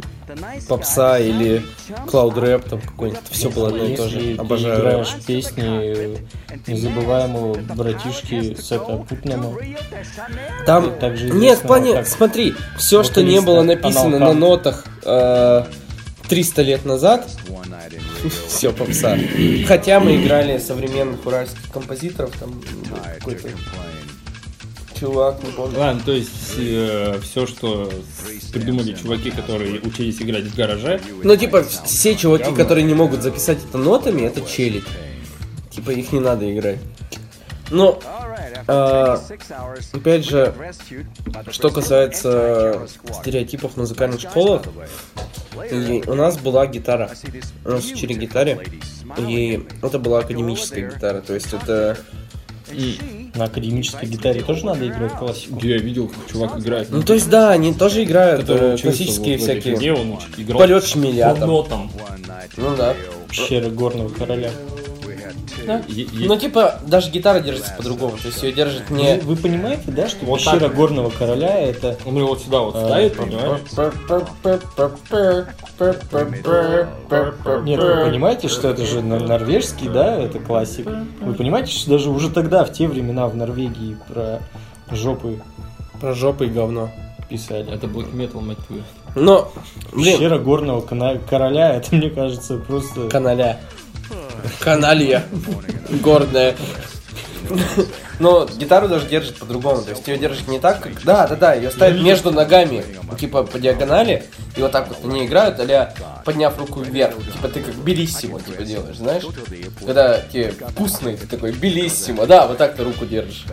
[0.68, 1.62] попса или
[2.06, 3.22] клауд рэп там какой-нибудь.
[3.30, 4.36] Все было одно и то же.
[4.38, 4.80] Обожаю.
[4.80, 6.18] играешь песни
[6.66, 9.56] незабываемого братишки Сета Путнама,
[10.64, 15.64] Там также нет, плане, как смотри, все, что не было написано на нотах э,
[16.28, 17.28] 300 лет назад,
[18.48, 19.16] все попса.
[19.66, 23.48] Хотя мы играли современных уральских композиторов, там был какой-то
[24.98, 25.78] чувак, не помню.
[25.78, 26.30] Ладно, то есть
[27.22, 27.90] все, что
[28.52, 33.58] придумали чуваки, которые учились играть в гараже, Ну, типа, все чуваки, которые не могут записать
[33.68, 34.84] это нотами, это челик.
[35.70, 36.78] Типа, их не надо играть.
[37.70, 37.98] Ну,
[38.68, 39.20] а,
[39.92, 40.54] опять же,
[41.50, 42.88] что касается
[43.20, 44.62] стереотипов в музыкальных школах,
[45.70, 47.10] и у нас была гитара.
[47.64, 48.60] У нас учили гитаре,
[49.18, 51.98] и это была академическая гитара, то есть это...
[53.36, 55.56] на академической гитаре тоже надо играть классику.
[55.56, 56.88] где я видел, как чувак играет.
[56.90, 59.74] Ну, то есть, да, они тоже играют э, классические всякие...
[59.74, 61.90] фигне, он играл Полет шмеля там.
[62.56, 62.94] Ну да.
[63.28, 64.50] Пещера горного короля.
[65.88, 69.16] Е- е- Ну, типа, даже гитара держится по-другому, то есть ее держит не...
[69.16, 70.74] Вы, вы понимаете, да, что Вот пещера так.
[70.74, 73.60] горного короля это Он его вот сюда вот А, ставит, понимаешь?
[77.64, 80.86] Нет, вы понимаете, что это же нор- норвежский, да, это классик.
[81.20, 84.40] Вы понимаете, что даже уже тогда, в те времена в Норвегии про
[84.90, 85.40] жопы
[86.00, 86.90] Про жопу и говно.
[87.28, 87.72] писали.
[87.72, 88.82] Это black metal, мать твою.
[89.16, 89.50] Но,
[89.92, 93.08] блин, Пещера горного короля, это, мне кажется, просто...
[93.08, 93.58] каналя.
[94.60, 95.24] Каналья.
[96.02, 96.54] Гордая.
[98.18, 99.82] Но гитару даже держит по-другому.
[99.82, 101.04] То есть ее держит не так, как...
[101.04, 102.82] Да, да, да, ее ставят между ногами,
[103.18, 104.24] типа по диагонали,
[104.56, 107.14] и вот так вот они играют, а подняв руку вверх.
[107.32, 109.22] Типа ты как белиссимо типа делаешь, знаешь?
[109.84, 113.44] Когда тебе вкусный, ты такой белиссимо, да, вот так ты руку держишь.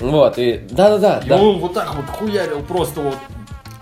[0.00, 1.36] Вот, и да-да-да, И да.
[1.36, 3.16] он вот так вот хуярил просто вот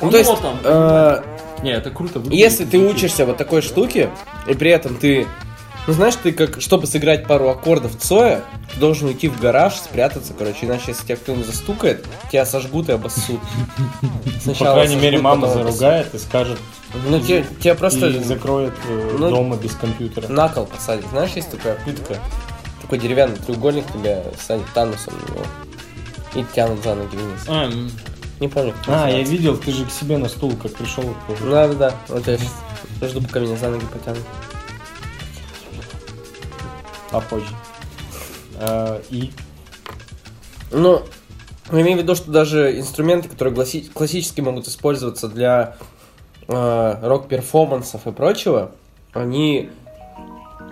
[0.01, 0.59] Ну, то есть, нотам.
[0.64, 1.22] э,
[1.62, 2.18] Не, это круто.
[2.20, 2.39] выглядит.
[2.39, 4.11] Если ты учишься вот такой штуке,
[4.49, 5.26] и при этом ты,
[5.87, 10.33] ну знаешь, ты как, чтобы сыграть пару аккордов Цоя, ты должен уйти в гараж, спрятаться,
[10.39, 13.41] короче, иначе если тебя кто-нибудь застукает, тебя сожгут и обоссут.
[14.01, 16.59] По Сначала крайней мере, мама заругает и скажет.
[17.09, 20.26] Ну, тебя, тебя просто и закроет э, Ну, дома без компьютера.
[20.28, 21.07] на кол посадят.
[21.11, 22.16] Знаешь, есть такая пытка,
[22.83, 25.45] такой деревянный треугольник тебя садят танусом на него.
[26.35, 27.41] И тянут за ноги вниз.
[27.49, 27.70] А,
[28.41, 29.33] Не помню, А, я называется.
[29.33, 31.05] видел, ты же к себе на стул как пришел.
[31.43, 31.95] Да, да, да.
[32.09, 34.24] Вот я сейчас жду, пока меня за ноги потянут.
[37.11, 37.55] Попозже.
[38.59, 39.31] А, и
[40.71, 41.03] Ну,
[41.73, 45.77] я имею в виду, что даже инструменты, которые гласи- классически могут использоваться для
[46.49, 48.73] э, рок-перформансов и прочего,
[49.13, 49.71] они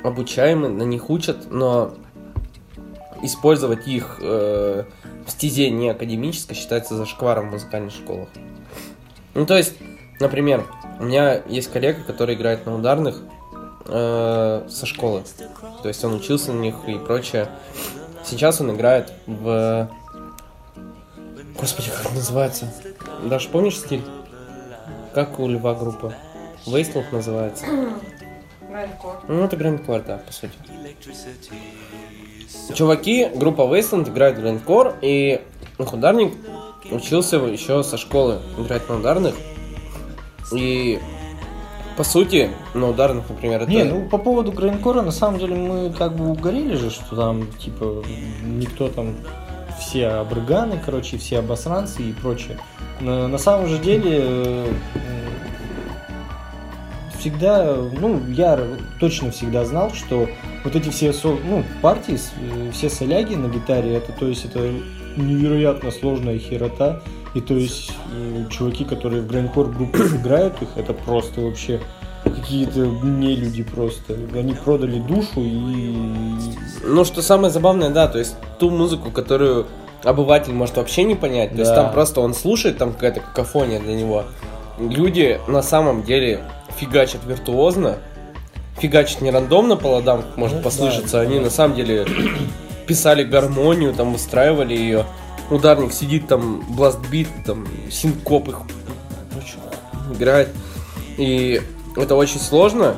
[0.04, 1.94] обучаемы, на них учат, но
[3.22, 4.84] использовать их э,
[5.26, 8.28] в стезе не академической считается зашкваром в музыкальных школах.
[9.34, 9.74] Ну, то есть,
[10.20, 10.64] например,
[11.00, 13.22] у меня есть коллега, который играет на ударных
[13.88, 15.22] э, со школы.
[15.82, 17.48] То есть он учился на них и прочее.
[18.24, 19.88] Сейчас он играет в...
[21.58, 22.72] Господи, как называется?
[23.24, 24.02] Даш, помнишь стиль?
[25.14, 26.14] Как у Льва группа?
[26.66, 27.64] Wasteland называется.
[29.26, 30.52] Ну, это Грандкор, да, по сути.
[32.74, 35.40] Чуваки, группа Wasteland играет Грандкор, и
[35.78, 36.34] их ударник
[36.90, 39.34] учился еще со школы играть на ударных.
[40.52, 40.98] И,
[41.98, 43.70] по сути, на ударных, например, это...
[43.72, 47.48] Не, ну по поводу Грейнкора, на самом деле мы как бы угорели же, что там,
[47.58, 48.04] типа,
[48.44, 49.16] никто там,
[49.80, 52.56] все обрыганы, короче, все обосранцы и прочее.
[53.00, 54.72] На, на самом же деле, э,
[57.18, 58.60] всегда, ну, я
[59.00, 60.28] точно всегда знал, что
[60.62, 64.70] вот эти все со- ну, партии, э, все соляги на гитаре, это, то есть, это
[65.16, 67.02] невероятно сложная херота.
[67.38, 71.80] И то есть э, чуваки, которые в грандкор группах играют их, это просто вообще
[72.24, 74.14] какие-то не люди просто.
[74.34, 75.94] Они продали душу и...
[76.84, 79.66] Ну, что самое забавное, да, то есть ту музыку, которую
[80.02, 81.84] обыватель может вообще не понять, то есть Да.
[81.84, 84.24] там просто он слушает, там какая-то какофония для него.
[84.80, 86.40] Люди на самом деле
[86.76, 87.98] фигачат виртуозно,
[88.80, 91.20] фигачат не рандомно по ладам, как может Ну, послышаться, да.
[91.20, 92.04] они на самом деле
[92.88, 95.04] писали гармонию, там выстраивали ее.
[95.50, 98.60] Ударник сидит там, бластбит, там, синкоп их
[100.12, 100.50] играет.
[101.16, 101.60] И
[101.96, 102.96] это очень сложно.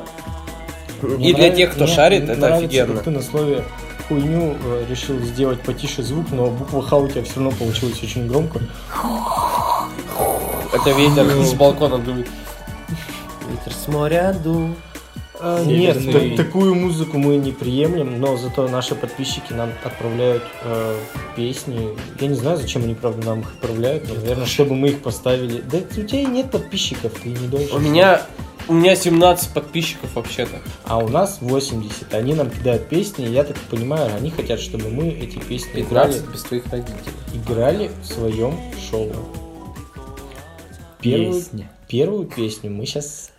[1.01, 2.93] Мне И для нрав- тех, кто мне шарит, это нравится, офигенно.
[2.95, 3.63] как ты на слове
[4.07, 8.27] хуйню э, решил сделать потише звук, но буква Х у тебя все равно получилось очень
[8.27, 8.59] громко.
[10.73, 12.27] Это ветер с балкона дует.
[13.49, 14.69] Ветер с моря ду.
[15.43, 16.37] Э, Нет, Северный.
[16.37, 20.97] та- такую музыку мы не приемлем, но зато наши подписчики нам отправляют э,
[21.35, 21.89] песни.
[22.19, 25.61] Я не знаю, зачем они, правда, нам их отправляют, но, наверное, чтобы мы их поставили.
[25.61, 27.75] Да у тебя и нет подписчиков, ты не должен.
[27.75, 28.21] У меня,
[28.67, 30.59] у меня 17 подписчиков вообще-то.
[30.85, 32.13] А у нас 80.
[32.13, 36.13] Они нам кидают песни, и я так понимаю, они хотят, чтобы мы эти песни играли,
[36.13, 36.97] 15 без твоих родителей.
[37.33, 38.55] играли в своем
[38.91, 39.11] шоу.
[41.01, 41.71] Первую, Песня.
[41.87, 43.31] первую песню мы сейчас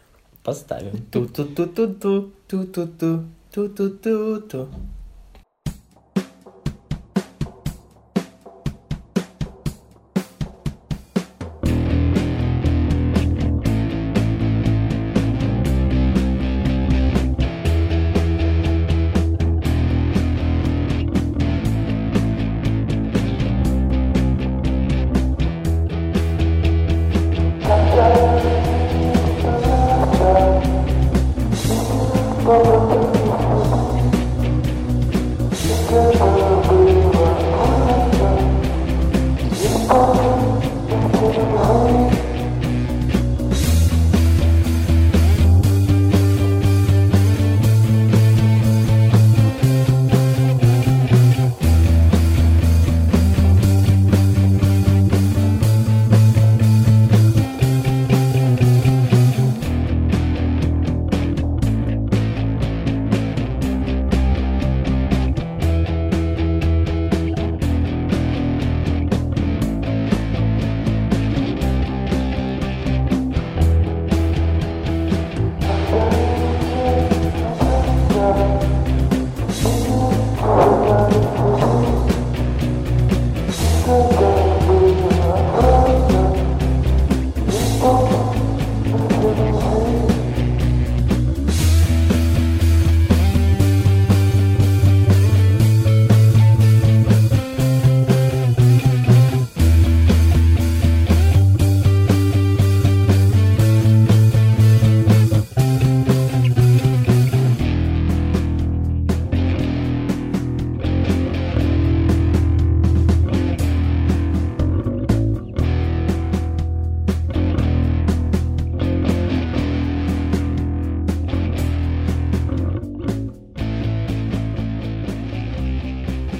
[0.42, 0.98] поставим.
[1.10, 4.68] Ту-ту-ту-ту-ту, ту-ту-ту, ту-ту-ту-ту.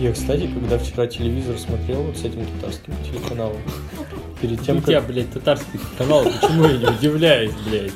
[0.03, 3.63] Я, кстати, когда вчера телевизор смотрел вот с этим татарским телеканалом,
[4.41, 5.09] перед У тем, тебя, как...
[5.09, 7.93] блядь, татарский канал, почему я не удивляюсь, блядь?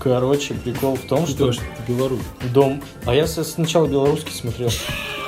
[0.00, 2.20] Короче, прикол в том, что Что ж ты белорус?
[2.54, 2.82] дом...
[3.04, 4.70] А я сначала белорусский смотрел.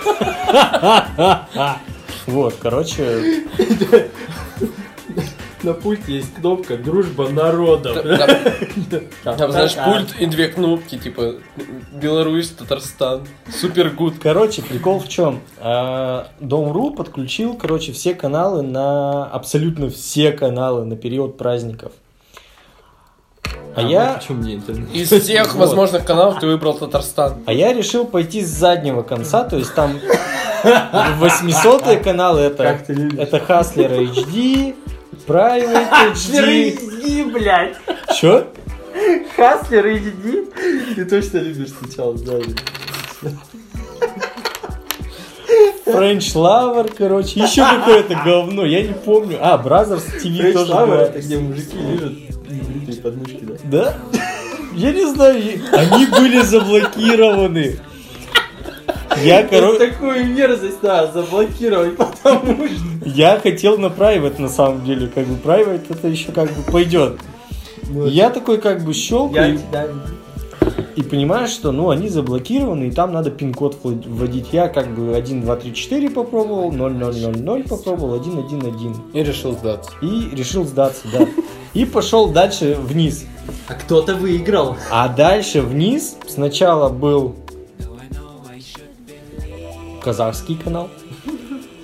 [2.27, 3.45] Вот, короче,
[5.63, 7.97] На пульте есть кнопка «Дружба народов».
[9.25, 11.37] Там, там, знаешь, пульт и две кнопки, типа
[11.93, 13.23] Беларусь, Татарстан.
[13.51, 14.15] Супер гуд.
[14.23, 15.41] Короче, прикол в чем?
[16.41, 19.25] Дом.ру подключил, короче, все каналы на...
[19.27, 21.93] Абсолютно все каналы на период праздников.
[23.75, 24.15] А, я...
[24.15, 24.93] Почему мне интернет?
[24.93, 25.61] Из всех Вот.
[25.61, 27.39] возможных каналов ты выбрал Татарстан.
[27.47, 29.99] А я решил пойти с заднего конца, то есть там
[31.19, 32.79] 800 каналы это,
[33.19, 34.75] это Хаслер HD,
[35.27, 37.31] Private HD.
[37.33, 37.77] Блядь!
[38.19, 38.47] Чё?
[39.37, 40.95] Хаслер HD?
[40.95, 42.55] Ты точно любишь сначала сзади.
[45.87, 49.39] French Lover, короче, еще какое-то говно, я не помню.
[49.41, 51.13] А, Brothers TV тоже было.
[51.15, 52.13] где мужики лежат
[52.49, 53.55] бритые подмышки, да?
[53.65, 53.97] Да?
[54.75, 57.77] Я не знаю, и- они были заблокированы.
[59.23, 63.09] Я, короче, Такую мерзость надо заблокировать, потому что...
[63.09, 67.19] я хотел на Private на самом деле, как бы Private это еще как бы пойдет.
[67.91, 69.61] Я такой как бы щелкаю
[70.97, 74.47] и понимаю, что ну они заблокированы, и там надо пин-код ввод- вводить.
[74.53, 78.59] Я как бы 1, 2, 3, 4 попробовал, 0, 0, 0, 0 попробовал, 1, 1,
[78.67, 78.97] 1.
[79.13, 79.91] И решил сдаться.
[80.01, 81.29] И решил сдаться, да.
[81.75, 83.27] И пошел дальше вниз.
[83.69, 84.77] А кто-то выиграл.
[84.91, 87.37] А дальше вниз сначала был
[90.07, 90.89] казахский канал,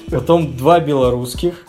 [0.08, 1.66] потом два белорусских,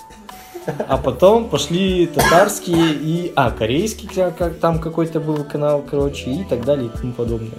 [0.87, 3.33] а потом пошли татарские и...
[3.35, 7.57] А, корейский как, там какой-то был канал, короче, и так далее и тому подобное.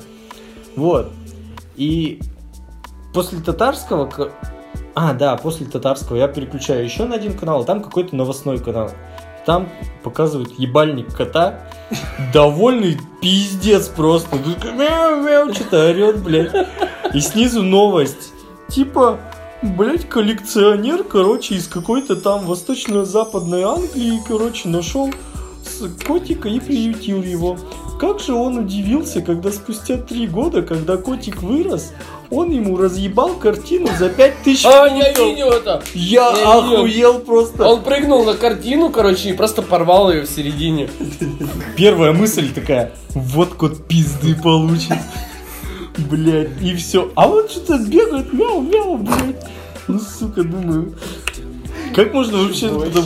[0.77, 1.11] Вот.
[1.75, 2.21] И
[3.13, 4.09] после татарского...
[4.95, 8.93] А, да, после татарского я переключаю еще на один канал, там какой-то новостной канал.
[9.45, 9.69] Там
[10.05, 11.69] показывают ебальник кота,
[12.33, 14.39] довольный пиздец просто.
[15.53, 16.69] Что-то орет, блядь.
[17.13, 18.34] И снизу новость.
[18.75, 19.19] Типа,
[19.63, 25.11] блядь, коллекционер, короче, из какой-то там восточно-западной Англии, короче, нашел
[26.07, 27.57] котика и приютил его.
[28.01, 31.93] как же он удивился, когда спустя три года, когда котик вырос,
[32.31, 35.83] он ему разъебал картину за пять тысяч А, я видел это.
[35.95, 36.75] Я Я видел.
[36.77, 37.65] охуел просто.
[37.65, 40.91] Он прыгнул на картину, короче, и просто порвал ее в середине.
[41.77, 44.99] Первая мысль такая, вот кот пизды получит.
[45.99, 47.11] Блять, и все.
[47.15, 49.47] А вот что-то бегает, мяу-мяу, блядь.
[49.87, 50.95] Ну, сука, думаю.
[51.95, 53.05] Как можно вообще там,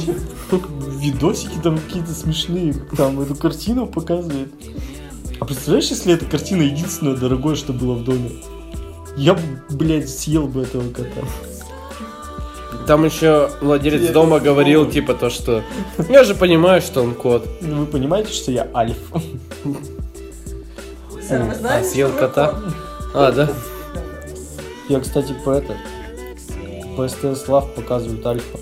[0.99, 4.49] видосики там какие-то смешные, там эту картину показывает.
[5.41, 8.31] А представляешь, если эта картина единственное дорогое, что было в доме?
[9.17, 9.41] Я бы,
[9.71, 11.21] блядь, съел бы этого кота.
[12.87, 15.63] Там еще владелец дома говорил, типа, то, что
[16.09, 17.47] я же понимаю, что он кот.
[17.61, 18.97] Ну, Вы понимаете, что я альф?
[21.29, 22.49] Сэр, мы А, съел кота?
[22.49, 22.75] кот.
[23.15, 23.49] А, да?
[24.89, 25.77] Я, кстати, по это...
[26.97, 28.59] По СТС Лав показывают альфа.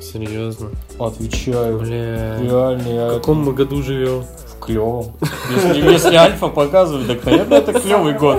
[0.00, 0.70] Серьезно?
[0.98, 1.78] Отвечаю.
[1.78, 2.38] Бля.
[2.40, 4.22] Реально, я В каком мы году живем?
[4.22, 5.12] в клевом.
[5.54, 8.38] Если, если альфа показывают, так, наверное, это клевый год.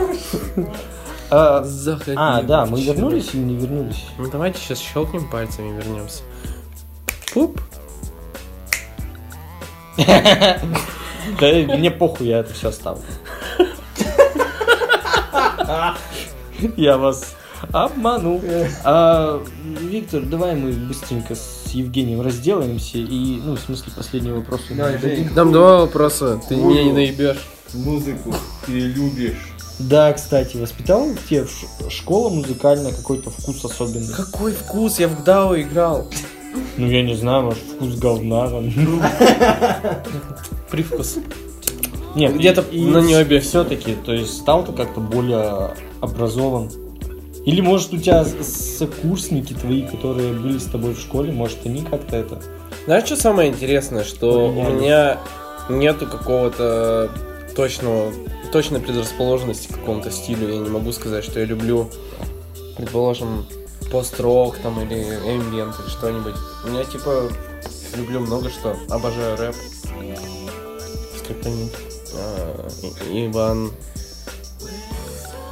[1.32, 2.16] А, Заходи.
[2.18, 4.06] а, да, мы вернулись или не вернулись?
[4.18, 6.22] Ну давайте сейчас щелкнем пальцами и вернемся.
[7.34, 7.60] Пуп.
[11.40, 11.48] Да
[11.78, 13.04] мне похуй, я это все оставлю.
[16.78, 17.36] Я вас
[17.72, 18.42] обманул.
[18.84, 19.42] А,
[19.82, 24.62] Виктор, давай мы быстренько с Евгением разделаемся и, ну, в смысле, последний вопрос.
[24.70, 25.34] зададим.
[25.34, 26.42] Там два вопроса.
[26.48, 27.46] Ты меня не наебешь.
[27.74, 28.34] Музыку
[28.66, 29.54] ты любишь.
[29.78, 34.14] Да, кстати, воспитал тебе в ш- школа музыкальная какой-то вкус особенный?
[34.14, 35.00] Какой вкус?
[35.00, 36.10] Я в Гдау играл.
[36.78, 38.72] Ну, я не знаю, может, вкус говна там.
[40.70, 41.18] Привкус.
[42.16, 43.40] Нет, Где-то на небе.
[43.40, 45.72] Все-таки, то есть стал ты как-то более
[46.02, 46.72] образован.
[47.46, 52.18] Или, может, у тебя сокурсники твои, которые были с тобой в школе, может, они как-то
[52.18, 52.42] это...
[52.86, 54.04] Знаешь, что самое интересное?
[54.04, 54.82] Что у Поменялись.
[54.82, 55.18] меня
[55.70, 57.10] нету какого-то
[57.56, 58.12] точного,
[58.52, 60.50] точной предрасположенности к какому-то стилю.
[60.50, 61.90] Я не могу сказать, что я люблю,
[62.78, 63.46] предположим,
[63.92, 66.36] пост-рок там или эмбиент или что-нибудь.
[66.66, 67.30] У меня типа
[67.96, 68.76] люблю много что.
[68.90, 69.56] Обожаю рэп.
[71.18, 71.89] Скриптонит.
[72.16, 72.68] А,
[73.12, 73.72] Иван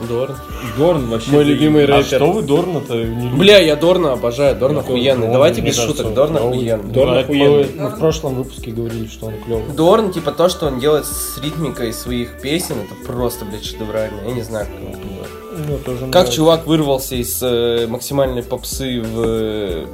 [0.08, 0.36] Дорн.
[0.78, 1.32] Дорн вообще.
[1.32, 2.04] Мой любимый А рэпер.
[2.04, 3.36] что вы Дорна-то не любите?
[3.36, 4.56] Бля, я Дорна обожаю.
[4.56, 5.28] Дорн охуенный.
[5.28, 6.14] Давайте без шуток.
[6.14, 6.92] Дорн охуенный.
[6.94, 7.70] Дорн охуенный.
[7.76, 9.74] Мы, в прошлом выпуске говорили, что он клевый.
[9.76, 14.22] Дорн, типа то, что он делает с ритмикой своих песен, это просто, блядь, шедеврально.
[14.28, 16.12] Я не знаю, как было.
[16.12, 19.86] Как чувак вырвался из э, максимальной попсы в э,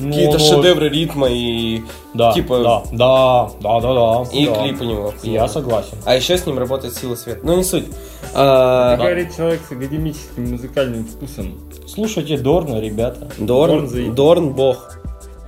[0.00, 1.82] какие-то он- шедевры ритма и,
[2.14, 4.30] Да, типа- да, да, да, да, да.
[4.32, 4.54] и да.
[4.54, 5.14] клип у него.
[5.22, 5.96] Я согласен.
[6.04, 7.44] А еще с ним работает Сила Свет.
[7.44, 7.86] Ну, не суть.
[8.34, 11.58] А, Говорит человек с академическим музыкальным вкусом.
[11.86, 13.28] Слушайте Дорна, ребята.
[13.38, 14.14] Дорн, Дорн.
[14.14, 14.98] Дорн бог.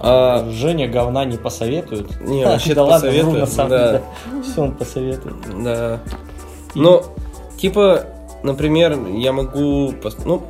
[0.00, 2.20] А, Женя говна не посоветует.
[2.20, 3.86] Не, вообще-то да ладно, вру, посоветует, на самом да.
[3.86, 4.02] деле.
[4.42, 5.34] Все он посоветует.
[5.64, 6.00] да.
[6.74, 7.02] Ну,
[7.56, 8.04] типа,
[8.42, 9.94] например, я могу...
[10.24, 10.42] Ну,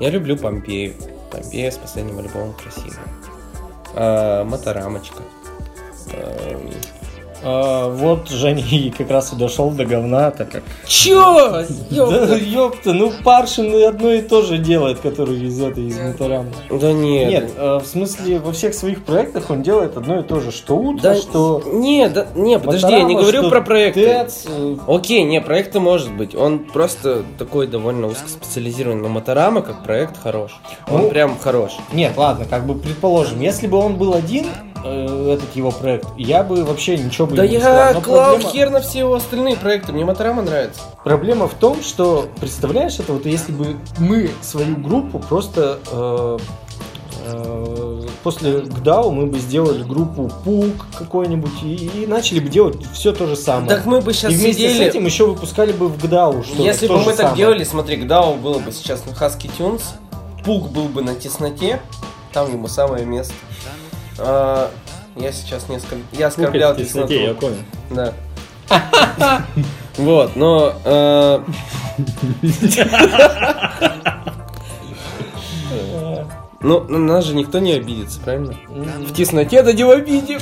[0.00, 0.94] я люблю Помпею.
[1.32, 3.06] Помпея с последним альбомом красивая.
[3.94, 5.22] А, Моторамочка.
[6.12, 6.70] Эм,
[7.44, 10.62] А, вот Женя и как раз и дошел до говна, так как...
[10.86, 11.50] Чё?
[11.50, 12.36] Да Ёпта.
[12.36, 16.48] ёпта, ну Паршин и одно и то же делает, который из этой, из Моторама.
[16.70, 17.28] Да нет.
[17.30, 20.76] Нет, э, в смысле, во всех своих проектах он делает одно и то же, что
[20.76, 21.62] утро, Да, что...
[21.66, 24.04] Не, да, не, подожди, я не говорю про проекты.
[24.06, 26.34] ТЭЦ, э, Окей, не, проекты может быть.
[26.34, 29.02] Он просто такой довольно узкоспециализированный.
[29.02, 30.52] Но Моторама как проект хорош.
[30.90, 31.72] Он Ну, прям хорош.
[31.92, 34.46] Нет, ладно, как бы предположим, если бы он был один,
[34.84, 38.70] э, этот его проект, я бы вообще ничего бы Да не я клал проблема- хер
[38.70, 39.92] на все его остальные проекты.
[39.92, 40.80] Мне Моторама нравится.
[41.04, 46.38] Проблема в том, что, представляешь, это вот если бы мы свою группу просто э,
[47.26, 53.12] э, после ГДАУ мы бы сделали группу Пук какой-нибудь и, и начали бы делать все
[53.12, 53.68] то же самое.
[53.68, 54.84] Так мы бы сейчас и вместе сидели...
[54.84, 57.36] с этим еще выпускали бы в ГДАУ что Если бы мы так самое.
[57.36, 59.82] делали, смотри, Гдау было бы сейчас на Husky Tunes,
[60.44, 61.80] Пук был бы на тесноте,
[62.32, 63.34] там ему самое место.
[64.24, 64.70] А,
[65.16, 66.06] я сейчас не оскорблял.
[66.12, 67.56] Я оскорблял в тесноте, я понял.
[67.90, 68.12] Да.
[69.98, 70.72] Вот, но...
[70.84, 71.40] э,
[76.60, 78.54] Ну, на нас же никто не обидится, правильно?
[78.68, 80.38] В тесноте дадим обидим.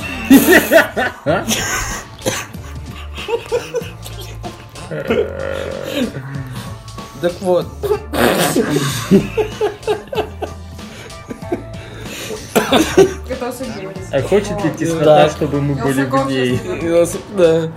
[7.21, 9.80] Так вот, Это Сергей Борисович.
[12.55, 16.59] А хочет ли теснота, чтобы мы были в ней?
[17.37, 17.71] да.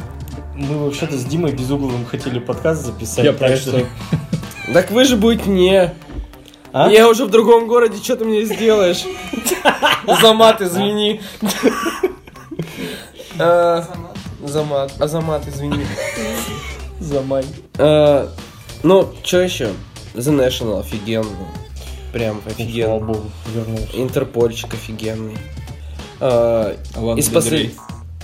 [0.54, 3.24] Мы вообще-то с Димой Безугловым хотели подкаст записать.
[3.24, 3.88] Я так про что- это.
[4.72, 5.92] Так вы же будете не.
[6.72, 6.88] А?
[6.90, 9.04] Я уже в другом городе, что ты мне сделаешь?
[10.22, 11.20] За мат, извини.
[13.38, 13.84] А,
[14.44, 14.92] Замат.
[15.00, 15.84] Азамат, извини.
[17.00, 17.44] Замай.
[17.78, 18.28] Э,
[18.82, 19.70] Ну, что еще?
[20.14, 21.30] The National офигенный.
[22.14, 22.98] Прям Слава офигенно.
[23.00, 23.88] богу, вернулся.
[23.92, 25.36] Интерпольчик офигенный.
[26.20, 27.72] Э, Лана Из последних...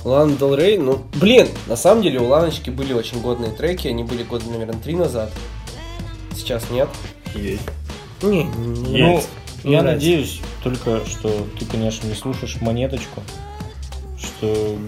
[0.05, 4.23] Дел Рей, ну, блин, на самом деле у Ланочки были очень годные треки, они были
[4.23, 5.33] года, наверное, три назад.
[6.37, 6.89] Сейчас нет.
[7.35, 7.62] Есть.
[8.23, 9.23] Не, не Ну.
[9.65, 10.07] Не я нравится.
[10.07, 13.23] надеюсь только, что ты, конечно, не слушаешь монеточку,
[14.17, 14.79] что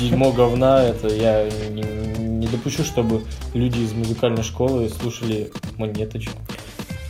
[0.00, 3.22] дерьмо говна, это я не, не допущу, чтобы
[3.52, 6.32] люди из музыкальной школы слушали монеточку.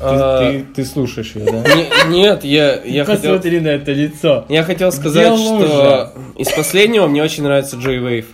[0.03, 1.63] Ты, А, ты- ты слушаешь ее, да?
[2.09, 3.35] не- Нет, я, я хотел...
[3.35, 4.45] Посмотри на это лицо.
[4.49, 8.27] Я хотел сказать, Где что из последнего мне очень нравится Джой Вейв.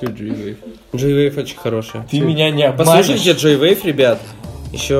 [0.00, 0.56] Чё, Джей
[0.96, 2.06] Джой Вейв очень хорошая.
[2.10, 3.06] Ты меня не обманешь.
[3.06, 4.18] Послушайте Джой Вейв, ребят.
[4.72, 4.94] Еще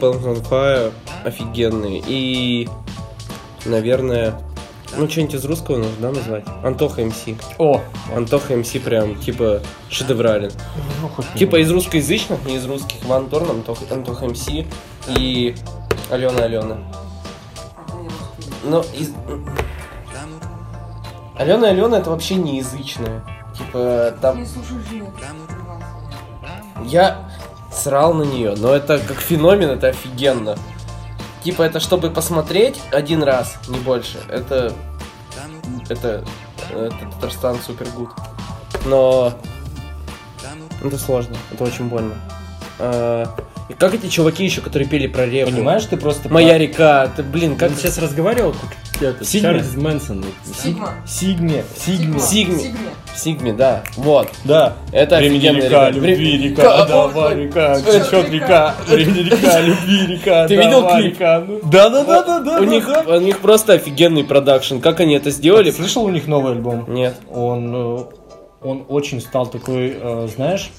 [0.00, 0.92] Punk on Fire
[1.24, 2.02] офигенный.
[2.06, 2.68] И,
[3.64, 4.34] наверное,
[4.96, 6.44] ну что-нибудь из русского нужно, да, назвать?
[6.62, 7.24] Антоха МС.
[7.58, 7.80] О,
[8.14, 9.60] Антоха МС прям, типа,
[9.90, 10.52] шедеврален.
[11.02, 13.04] ну, хоть Типа из русскоязычных, не из русских.
[13.04, 14.48] Ван Торн, Антох, Антоха МС
[15.08, 15.54] и
[16.10, 16.78] Алена Алена.
[18.64, 19.12] Но из...
[21.36, 23.22] Алена Алена это вообще не язычная.
[23.56, 24.40] Типа, там...
[24.40, 25.12] Не слушай Жию.
[26.84, 27.28] Я
[27.72, 30.56] срал на нее, но это как феномен, это офигенно.
[31.46, 34.18] Типа это чтобы посмотреть один раз, не больше.
[34.28, 34.72] Это
[35.88, 36.24] это
[36.72, 38.10] это Татарстан супер гуд.
[38.84, 39.32] Но
[40.82, 42.14] это сложно, это очень больно.
[42.80, 43.32] А,
[43.68, 45.52] и как эти чуваки еще, которые пели про реку?
[45.52, 46.28] Понимаешь, ты просто...
[46.28, 49.50] Моя река, ты, блин, Как как сейчас разговаривал, как это, Сигма.
[49.50, 50.24] Чарльз Мэнсон.
[50.60, 50.94] Сигма.
[51.06, 52.18] Сигме, Сигме.
[52.18, 52.58] Сигме.
[52.58, 52.90] Сигме.
[53.16, 54.28] Сигме, да, вот.
[54.44, 54.74] Да.
[54.92, 55.90] Это Времени река, река.
[55.90, 61.14] любви река, Ка- давай река, это- течет река, времени река, любви река, Ты видел клип?
[61.14, 61.44] река.
[61.46, 62.60] Ну, Да, да, да, да, да.
[62.60, 64.78] У них, у них просто офигенный продакшн.
[64.80, 65.70] Как они это сделали?
[65.70, 66.84] Слышал у них новый альбом?
[66.88, 67.16] Нет.
[67.32, 68.04] Он, э,
[68.62, 70.70] он очень стал такой, э, знаешь,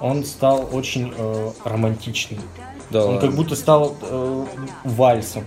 [0.00, 2.38] он стал очень э, романтичный.
[2.90, 3.00] Да.
[3.06, 3.20] Он ладно.
[3.28, 4.44] как будто стал э,
[4.84, 5.44] вальсом.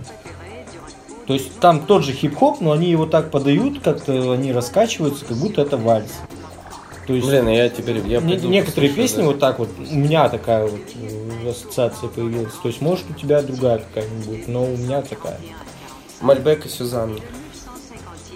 [1.26, 5.36] То есть там тот же хип-хоп, но они его так подают, как-то они раскачиваются, как
[5.36, 6.12] будто это вальс.
[7.06, 7.98] То есть Блин, я теперь...
[8.06, 9.26] Я пойду некоторые песни да.
[9.28, 12.54] вот так вот, у меня такая вот э, ассоциация появилась.
[12.54, 15.38] То есть может у тебя другая какая-нибудь, но у меня такая.
[16.20, 17.18] Мальбек и Сюзанна.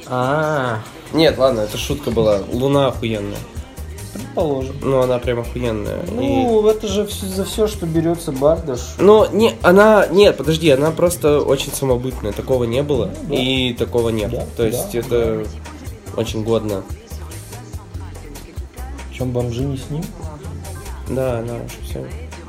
[0.06, 0.80] А,
[1.12, 2.40] Нет, ладно, это шутка была.
[2.52, 3.38] Луна охуенная.
[4.12, 4.76] Предположим.
[4.82, 6.02] Ну, она прям охуенная.
[6.04, 8.80] И- Ну, это же вс- за все, что берется Бардаш.
[8.98, 13.34] Ну, не, она, нет, подожди, она просто очень самобытная, такого не было, да.
[13.34, 14.30] и такого нет.
[14.30, 15.44] Да, То есть да, это
[16.16, 16.82] очень годно.
[19.10, 20.02] В чем бомжи не с ним?
[21.08, 22.06] Да, она уже все.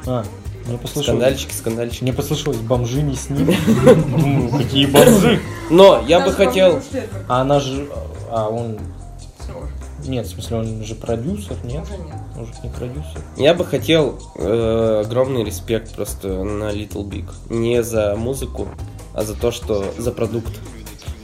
[0.07, 0.23] А,
[0.67, 1.05] мне послышалось.
[1.07, 2.03] Скандальчики, скандальчики.
[2.03, 3.53] Мне послышалось, бомжи не с ним.
[3.85, 5.41] Думаю, какие бомжи?
[5.69, 6.81] Но я бы хотел...
[7.27, 7.87] А она же...
[8.29, 8.77] А он...
[10.05, 11.83] Нет, в смысле, он же продюсер, нет?
[11.83, 12.15] Уже нет.
[12.35, 13.21] Может, не продюсер?
[13.37, 17.25] Я бы хотел э, огромный респект просто на Little Big.
[17.49, 18.67] Не за музыку,
[19.13, 20.51] а за то, что за продукт.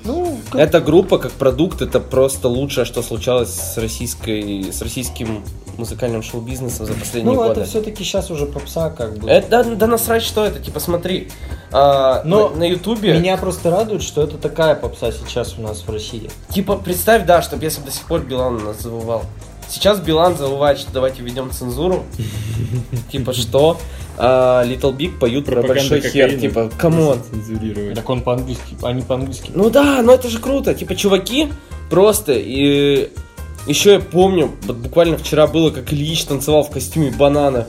[0.04, 5.44] Ну, как- Эта группа как продукт это просто лучшее, что случалось с российской, с российским
[5.78, 7.62] музыкальным шоу-бизнесом за последние ну годы.
[7.62, 9.30] это все-таки сейчас уже попса, как бы.
[9.30, 11.30] Это, да, да насрать, что это, типа, смотри,
[11.72, 15.90] а, Но на, Ютубе, Меня просто радует, что это такая попса сейчас у нас в
[15.90, 16.30] России.
[16.50, 19.24] типа, представь, да, чтобы если бы до сих пор Билан нас завывал.
[19.70, 22.06] Сейчас Билан завывает, что давайте введем цензуру.
[23.12, 23.78] Типа, что?
[24.18, 27.22] А Little Big поют про большой хер, типа, come on.
[27.94, 29.52] Так он по-английски, а не по-английски.
[29.54, 30.74] Ну да, ну это же круто.
[30.74, 31.50] Типа, чуваки
[31.90, 33.12] просто и
[33.68, 37.68] еще я помню, вот буквально вчера было, как Ильич танцевал в костюме банана.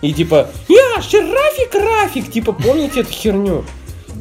[0.00, 3.64] И типа, я же Рафик Рафик, типа, помните эту херню?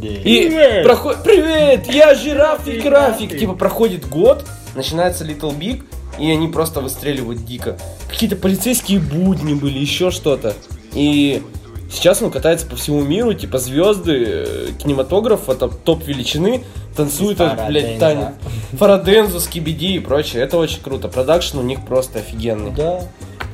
[0.01, 3.37] И проходит, привет, я жирафик Рафик.
[3.37, 4.45] Типа, проходит год,
[4.75, 5.83] начинается Little Big,
[6.19, 7.77] и они просто выстреливают дико.
[8.09, 10.55] Какие-то полицейские будни были, еще что-то.
[10.93, 11.41] И
[11.91, 16.63] сейчас он катается по всему миру, типа звезды, э, кинематограф, это топ величины,
[16.95, 18.29] танцуют, этот, блядь, танец.
[18.73, 20.43] Фарадензу, Скибиди и прочее.
[20.43, 21.07] Это очень круто.
[21.07, 22.71] Продакшн у них просто офигенный.
[22.71, 23.01] Да.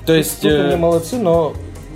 [0.05, 0.41] То есть...
[0.41, 1.53] Тут э, они молодцы, но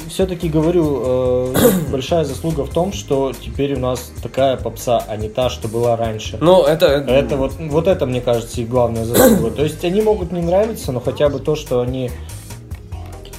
[0.09, 1.55] все-таки говорю, э,
[1.91, 5.95] большая заслуга в том, что теперь у нас такая попса, а не та, что была
[5.95, 6.37] раньше.
[6.41, 6.87] Ну, это...
[6.87, 9.51] Это вот, вот это, мне кажется, их главная заслуга.
[9.51, 12.11] То есть они могут не нравиться, но хотя бы то, что они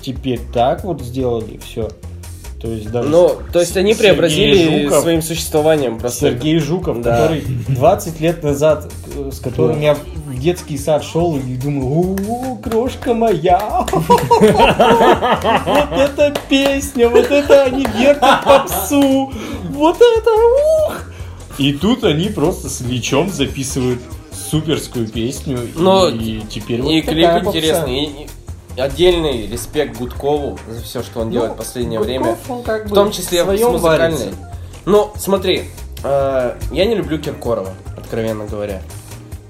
[0.00, 1.88] теперь так вот сделали, все.
[2.62, 6.28] То есть даже Ну, то есть они Сергей преобразили Жуков, своим существованием просто.
[6.30, 7.22] Сергей Жуков, Да.
[7.22, 12.56] который 20 лет назад, э, с которым я в детский сад шел и думал, у
[12.58, 19.32] крошка моя, вот эта песня, вот это они вертят попсу,
[19.70, 20.30] вот это
[20.86, 21.04] ух.
[21.58, 24.00] И тут они просто с Ильичом записывают
[24.50, 28.04] суперскую песню, Но и теперь вот И клип интересный.
[28.04, 28.26] И- и
[28.76, 32.06] отдельный респект Гудкову за все, что он Ну, делает в последнее Гудков,
[32.48, 32.62] время.
[32.64, 34.18] как В бы том числе с своём музыкальной.
[34.18, 34.38] варится.
[34.84, 35.64] Ну, смотри,
[36.02, 38.82] э, я не люблю Киркорова, откровенно говоря.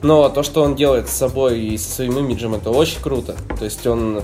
[0.02, 3.36] Но то, что он делает с собой и со своим имиджем, это очень круто.
[3.58, 4.22] То есть он,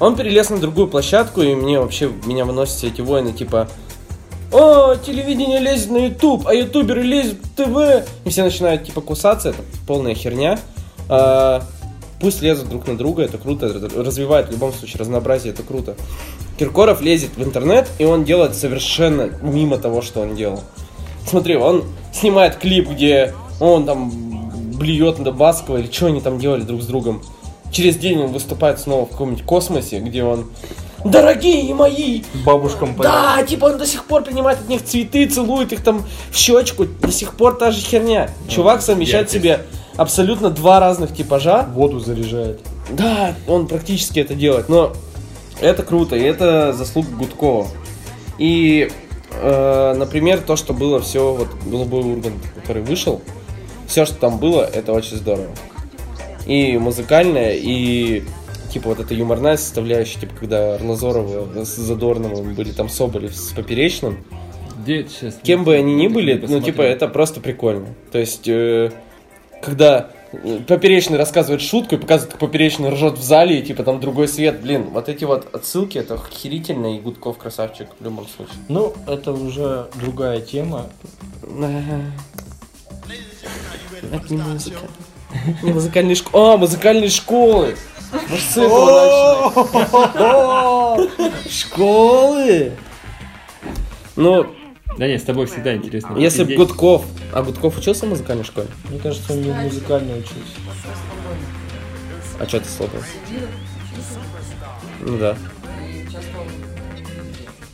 [0.00, 3.68] он перелез на другую площадку, и мне вообще, меня выносят эти войны, типа,
[4.52, 8.06] о, телевидение лезет на YouTube, а ютуберы лезут в ТВ.
[8.24, 10.58] И все начинают, типа, кусаться, это полная херня.
[11.08, 11.62] А,
[12.20, 15.96] пусть лезут друг на друга, это круто, развивает в любом случае разнообразие, это круто.
[16.58, 20.60] Киркоров лезет в интернет, и он делает совершенно мимо того, что он делал.
[21.26, 24.12] Смотри, он снимает клип, где он там
[24.76, 27.22] блюет на Баскова, или что они там делали друг с другом.
[27.72, 30.46] Через день он выступает снова в каком-нибудь космосе, где он
[31.04, 32.22] Дорогие мои!
[32.46, 33.36] Бабушкам понятно.
[33.36, 36.86] Да, типа он до сих пор принимает от них цветы, целует их там в щечку.
[36.86, 38.30] До сих пор та же херня.
[38.48, 39.60] Чувак совмещает в себе
[39.96, 41.68] абсолютно два разных типажа.
[41.74, 42.60] Воду заряжает.
[42.90, 44.92] Да, он практически это делает, но
[45.60, 47.66] это круто, и это заслуга Гудкова.
[48.38, 48.90] И,
[49.40, 53.22] э, например, то, что было все, вот Голубой Ургант, который вышел,
[53.86, 55.50] все, что там было, это очень здорово.
[56.46, 58.24] И музыкальное, и
[58.70, 64.24] типа вот эта юморная составляющая, типа когда Орлазорова с Задорновым были там Соболев с Поперечным,
[64.82, 65.38] Где это сейчас?
[65.42, 67.94] кем бы они ни были, ну, типа, это просто прикольно.
[68.10, 68.90] То есть, э,
[69.64, 74.00] когда э, Поперечный рассказывает шутку и показывает, как Поперечный ржет в зале, и, типа, там
[74.00, 78.56] другой свет, блин, вот эти вот отсылки, это охерительно, и Гудков красавчик в любом случае.
[78.68, 80.86] Ну, это уже другая тема.
[84.12, 84.80] Это не музыка.
[85.62, 86.54] Не музыкальные школы.
[86.54, 87.76] А, музыкальные школы!
[88.12, 89.50] Может, с этого
[90.94, 91.30] начнем?
[91.50, 92.72] Школы!
[94.14, 94.46] Ну,
[94.98, 96.16] Да нет, с тобой всегда интересно.
[96.16, 97.04] если бы Гудков...
[97.32, 98.68] А Гудков учился в музыкальной школе?
[98.88, 100.56] Мне кажется, он не музыкально учился.
[102.38, 103.00] А что ты слабый?
[105.00, 105.36] Ну да.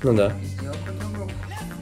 [0.03, 0.35] Ну да.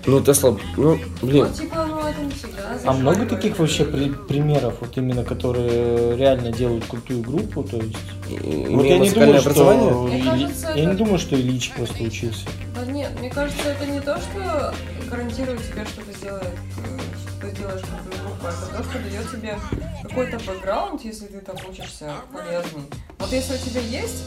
[0.09, 0.59] Ну ты слаб...
[0.79, 1.47] Ну, блин.
[1.49, 2.79] Ну, типа, ну, это не всегда.
[2.87, 7.95] А много таких вообще при- примеров, вот именно, которые реально делают крутую группу, то есть...
[8.31, 9.91] Имея вот я не музыкальное думаю, образование?
[9.91, 10.03] что...
[10.05, 12.47] Мне кажется, Я не это- думаю, что Ильич просто учился.
[12.75, 14.75] Да нет, мне кажется, это не то, что
[15.11, 19.31] гарантирует тебе, что ты сделаешь, что ты делаешь крутую группу, а это то, что дает
[19.31, 19.59] тебе
[20.05, 22.85] какой-то бэкграунд, если ты там учишься полезный.
[23.19, 24.25] Вот если у тебя есть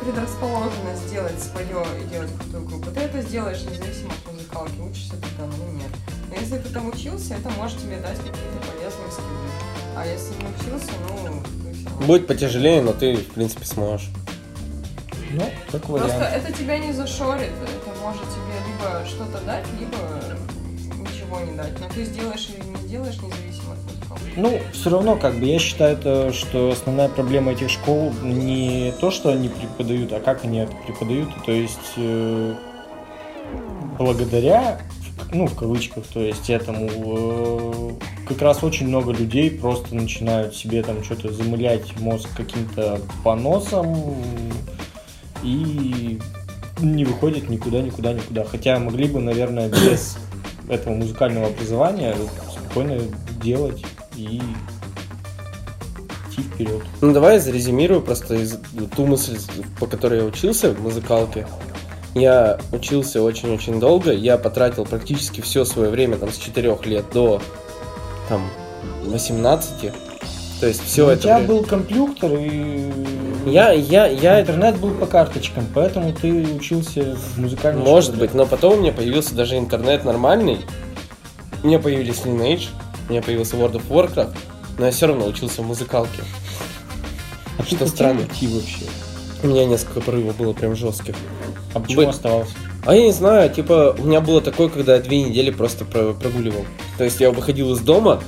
[0.00, 5.28] предрасположенность сделать свое и делать крутую группу, ты это сделаешь независимо от музыкалки, учишься ты
[5.38, 5.90] там или нет.
[6.28, 9.48] Но если ты там учился, это может тебе дать какие-то полезные скиллы.
[9.96, 12.06] А если не учился, ну, ты все.
[12.06, 14.10] Будет потяжелее, но ты, в принципе, сможешь.
[15.32, 15.42] Ну,
[15.72, 16.34] как Просто вариант.
[16.36, 19.96] это тебя не зашорит, это может тебе либо что-то дать, либо
[20.96, 21.78] ничего не дать.
[21.80, 23.45] Но ты сделаешь или не сделаешь, музыкалки.
[24.36, 29.10] Ну, все равно, как бы, я считаю, это, что основная проблема этих школ не то,
[29.10, 31.30] что они преподают, а как они это преподают.
[31.46, 32.54] То есть, э,
[33.98, 34.78] благодаря,
[35.32, 40.82] ну, в кавычках, то есть этому, э, как раз очень много людей просто начинают себе
[40.82, 44.16] там что-то замылять мозг каким-то поносом
[45.42, 46.18] и
[46.80, 48.44] не выходят никуда, никуда, никуда.
[48.44, 50.18] Хотя могли бы, наверное, без
[50.68, 52.14] этого музыкального образования
[52.52, 53.00] спокойно
[53.42, 53.82] делать
[54.16, 54.40] и
[56.30, 56.82] идти вперед.
[57.00, 58.58] Ну давай я зарезюмирую просто из-
[58.96, 59.38] ту мысль,
[59.78, 61.46] по которой я учился в музыкалке.
[62.14, 67.42] Я учился очень-очень долго, я потратил практически все свое время, там, с 4 лет до,
[68.30, 68.48] там,
[69.04, 69.92] 18.
[70.58, 71.48] То есть все у это тебя время.
[71.52, 72.90] был компьютер и
[73.44, 78.26] Я, я, я, интернет был по карточкам, поэтому ты учился в музыкальной Может школе.
[78.28, 80.60] быть, но потом у меня появился даже интернет нормальный.
[81.62, 82.68] У меня появились Lineage,
[83.08, 84.36] у меня появился World of Warcraft,
[84.78, 86.22] но я все равно учился в музыкалке.
[87.58, 88.20] А что странно.
[88.22, 88.84] идти вообще?
[89.42, 91.14] У меня несколько порывов было прям жестких.
[91.74, 92.10] А почему Быть.
[92.10, 92.52] оставался?
[92.84, 96.12] А я не знаю, типа, у меня было такое, когда я две недели просто про-
[96.12, 96.64] прогуливал.
[96.98, 98.22] То есть я выходил из дома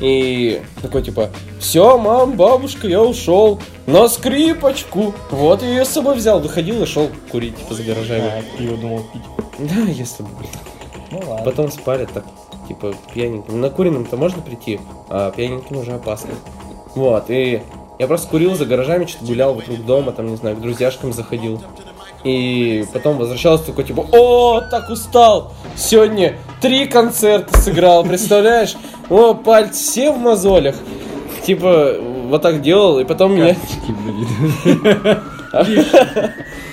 [0.00, 1.30] и такой, типа,
[1.60, 5.14] все, мам, бабушка, я ушел на скрипочку.
[5.30, 8.26] Вот я ее с собой взял, выходил и шел курить, типа, за гаражами.
[8.26, 9.22] А, пиво думал пить.
[9.70, 10.28] Да, если бы.
[11.12, 11.44] Ну ладно.
[11.44, 12.24] Потом спали так,
[12.68, 13.60] типа, пьяненьким.
[13.60, 16.30] На куренным-то можно прийти, а пьяненьким уже опасно.
[16.94, 17.62] Вот, и
[17.98, 21.62] я просто курил за гаражами, что-то гулял вокруг дома, там, не знаю, к друзьяшкам заходил.
[22.24, 25.52] И потом возвращался такой, типа, о, так устал!
[25.76, 28.76] Сегодня три концерта сыграл, представляешь?
[29.10, 30.76] О, пальцы все в мозолях.
[31.44, 31.96] Типа,
[32.28, 33.56] вот так делал, и потом меня...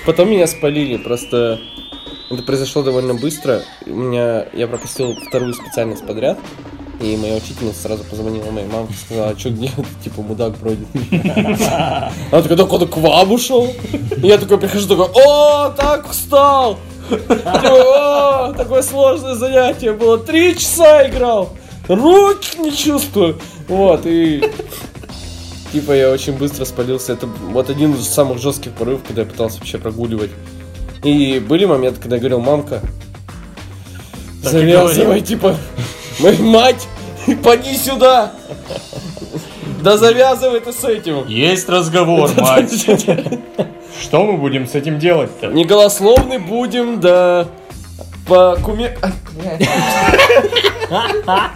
[0.06, 1.60] Потом меня спалили, просто
[2.30, 3.62] это произошло довольно быстро.
[3.86, 6.38] У меня я пропустил вторую специальность подряд.
[7.00, 9.70] И моя учительница сразу позвонила моей мамке, сказала, а что где
[10.04, 10.86] типа мудак бродит.
[11.10, 13.68] Она такая, так он к вам ушел.
[14.22, 16.78] И я такой прихожу, такой, о, так встал.
[17.44, 20.16] О, такое сложное занятие было.
[20.16, 21.56] Три часа играл.
[21.88, 23.36] Руки не чувствую.
[23.66, 24.44] Вот, и
[25.72, 27.12] Типа я очень быстро спалился.
[27.12, 30.30] Это вот один из самых жестких порывов, когда я пытался вообще прогуливать.
[31.02, 32.80] И были моменты, когда я говорил, мамка,
[34.42, 35.56] Так завязывай, типа,
[36.20, 36.88] мою мать,
[37.42, 38.32] поди сюда.
[39.82, 41.26] Да завязывай ты с этим.
[41.26, 42.86] Есть разговор, мать.
[44.02, 45.48] Что мы будем с этим делать-то?
[45.48, 47.48] Не голословный будем, да
[48.30, 48.96] по куме...
[49.02, 49.58] Ай,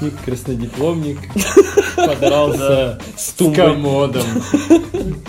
[0.00, 0.16] Уебался.
[0.24, 1.18] Краснодипломник
[1.96, 4.22] подрался С комодом.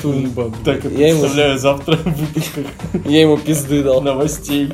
[0.01, 0.51] Тумба.
[0.65, 2.65] Так это Я ему- представляю завтра в выпусках
[3.05, 4.01] Я ему пизды дал.
[4.01, 4.73] новостей.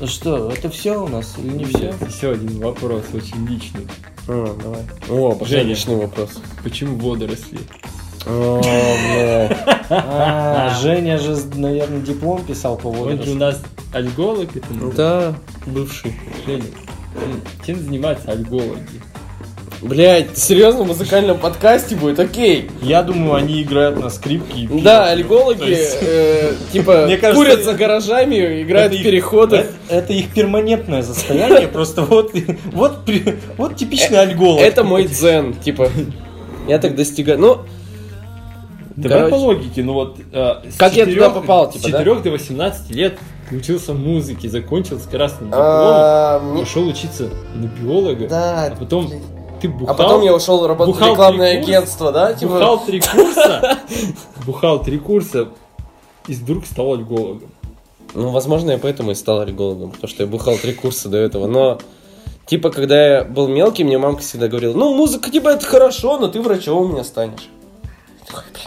[0.00, 1.94] Ну что, это все у нас или не все?
[2.08, 3.86] Еще один вопрос, очень личный.
[4.26, 4.82] А, давай.
[5.08, 5.68] О, пошли Женя.
[5.68, 6.30] личный вопрос.
[6.64, 7.60] Почему водоросли?
[8.26, 9.58] О, блядь.
[9.90, 13.38] А, Женя же, наверное, диплом писал по Он же у водорослям.
[13.38, 13.60] нас
[13.92, 15.34] альголог, это ну, Да,
[15.66, 16.14] бывший.
[16.46, 16.64] Женя.
[17.66, 18.80] Чем занимаются альгологи?
[19.82, 22.20] Блять, серьезно, в музыкальном подкасте будет?
[22.20, 22.70] Окей.
[22.82, 24.60] Я думаю, они играют на скрипке.
[24.60, 24.84] и пьют.
[24.84, 29.56] Да, альгологи, есть- э, типа, Мне кажется, курят за гаражами, играют в их- переходы.
[29.56, 32.32] Это, это их перманентное состояние, просто вот,
[32.66, 33.00] вот,
[33.56, 34.60] вот типичный альголог.
[34.60, 35.88] Это мой дзен, типа.
[36.68, 37.40] Я так достигаю.
[37.40, 37.58] Ну,
[38.94, 41.98] Давай по логике, ну вот э, Как я туда 4 попал, типа, С да?
[41.98, 43.18] 4 до 18 лет
[43.50, 49.10] учился музыке, закончил с красным дипломом, а, мне- пошел учиться на биолога, Да, а потом
[49.60, 52.32] ты бухал, А потом я ушел работать в рекламное агентство, да?
[52.34, 53.78] Типа, бухал три курса,
[54.46, 55.48] бухал три курса
[56.26, 57.50] и вдруг стал альгологом.
[58.14, 61.46] Ну, возможно, я поэтому и стал альгологом, потому что я бухал три курса до этого,
[61.46, 61.78] но...
[62.44, 66.26] Типа, когда я был мелкий, мне мамка всегда говорила, ну, музыка, типа, это хорошо, но
[66.26, 67.48] ты врачом у меня станешь.
[67.84, 68.66] Я такой, блин.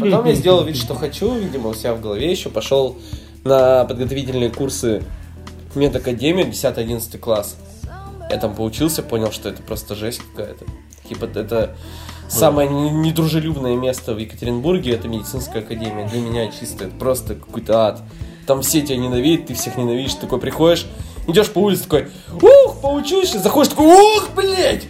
[0.00, 2.96] Потом я сделал вид, что хочу, видимо, у себя в голове еще пошел
[3.44, 5.02] на подготовительные курсы
[5.74, 7.56] в медакадемию 10-11 класс.
[8.30, 10.64] Я там поучился, понял, что это просто жесть какая-то.
[11.08, 11.76] Типа, это
[12.28, 16.06] самое не- недружелюбное место в Екатеринбурге, это медицинская академия.
[16.06, 18.02] Для меня чисто, это просто какой-то ад.
[18.46, 20.86] Там все тебя ненавидят, ты всех ненавидишь, такой приходишь,
[21.26, 22.08] идешь по улице такой,
[22.40, 24.84] ух, поучился, заходишь такой, ух, блядь,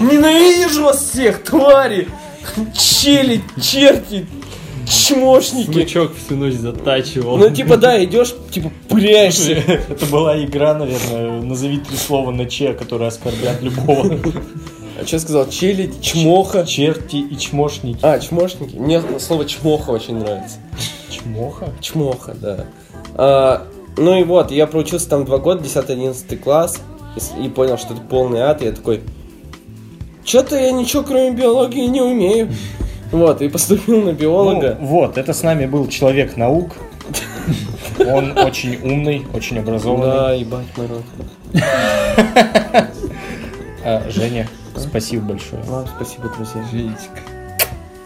[0.00, 2.08] ненавижу вас всех, твари,
[2.74, 4.26] чели, черти,
[4.86, 5.70] чмошники.
[5.70, 7.36] Смычок всю ночь затачивал.
[7.36, 9.52] Ну, типа, да, идешь, типа, пыряешься.
[9.88, 14.18] Это была игра, наверное, назови три слова на че, которые оскорбят любого.
[15.00, 15.48] А что сказал?
[15.48, 16.64] Челядь, чмоха.
[16.64, 17.98] Черти и чмошники.
[18.02, 18.76] А, чмошники.
[18.76, 20.56] Мне слово чмоха очень нравится.
[21.10, 21.72] Чмоха?
[21.80, 22.66] Чмоха, да.
[23.14, 23.66] А,
[23.96, 26.80] ну и вот, я проучился там два года, 10-11 класс,
[27.42, 29.02] и понял, что это полный ад, и я такой,
[30.26, 32.52] что-то я ничего кроме биологии не умею.
[33.12, 34.76] Вот, и поступил на биолога.
[34.80, 36.72] Ну, вот, это с нами был человек наук.
[38.00, 40.12] Он очень умный, очень образованный.
[40.12, 41.02] да, ебать, народ.
[43.84, 45.62] А, Женя, спасибо большое.
[45.62, 46.64] Вам спасибо, друзья.
[46.72, 47.20] Женечка,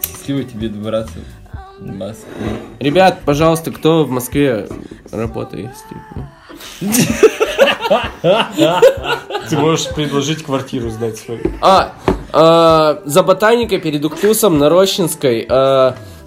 [0.05, 1.15] счастливо тебе добраться
[1.79, 2.27] в Москву.
[2.79, 4.67] Ребят, пожалуйста, кто в Москве
[5.11, 5.71] работает?
[9.49, 11.41] Ты можешь предложить квартиру сдать свою.
[11.61, 11.93] А,
[12.33, 15.47] а, за ботаникой перед Уктусом на Рощинской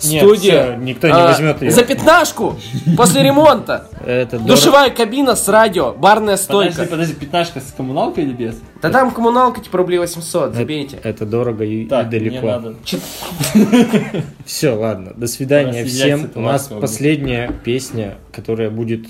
[0.03, 0.65] Нет, студия.
[0.65, 1.71] всё, никто не а, возьмет её.
[1.71, 2.57] За пятнашку
[2.97, 3.89] после ремонта.
[4.05, 6.73] Это Душевая кабина с радио, барная стойка.
[6.73, 8.57] Подожди, подожди, пятнашка с коммуналкой или без?
[8.83, 10.99] Да там коммуналка типа рублей 800, забейте.
[11.03, 12.75] Это дорого и, Так, далеко.
[14.45, 15.13] Все, ладно.
[15.17, 16.31] До свидания всем.
[16.35, 19.07] У нас последняя песня, которая будет.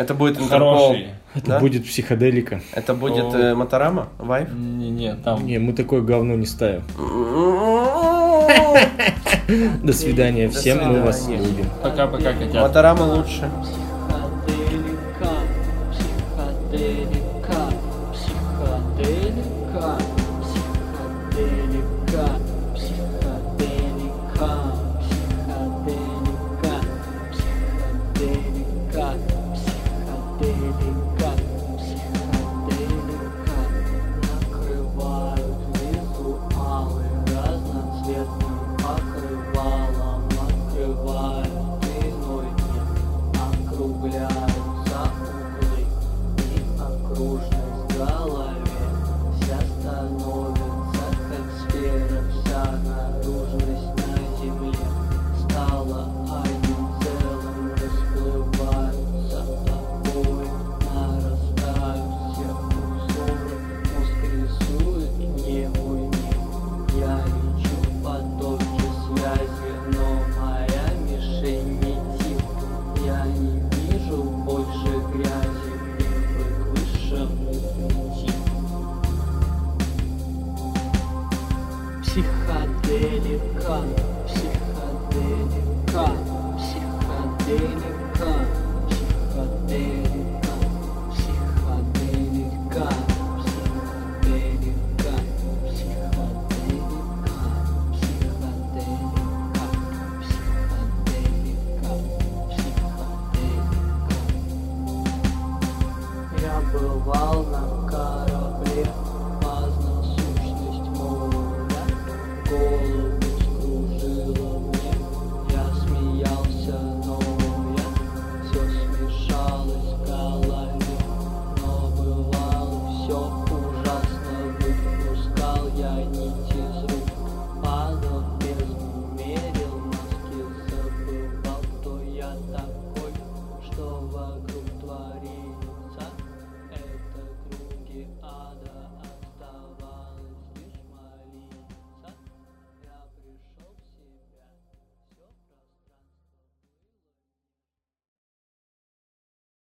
[0.00, 0.78] Это будет Интерпол.
[0.88, 1.08] Хороший.
[1.34, 1.60] Это Да?
[1.60, 2.62] будет психоделика.
[2.72, 4.08] Это будет э, Моторама?
[4.18, 4.48] Вайф?
[4.50, 5.46] Не-не, там...
[5.46, 6.82] Не, мы такое говно не ставим.
[6.96, 8.78] Моторама
[9.82, 11.66] До свидания всем, мы вас любим.
[11.82, 12.62] Пока-пока, котят.
[13.04, 13.50] лучше.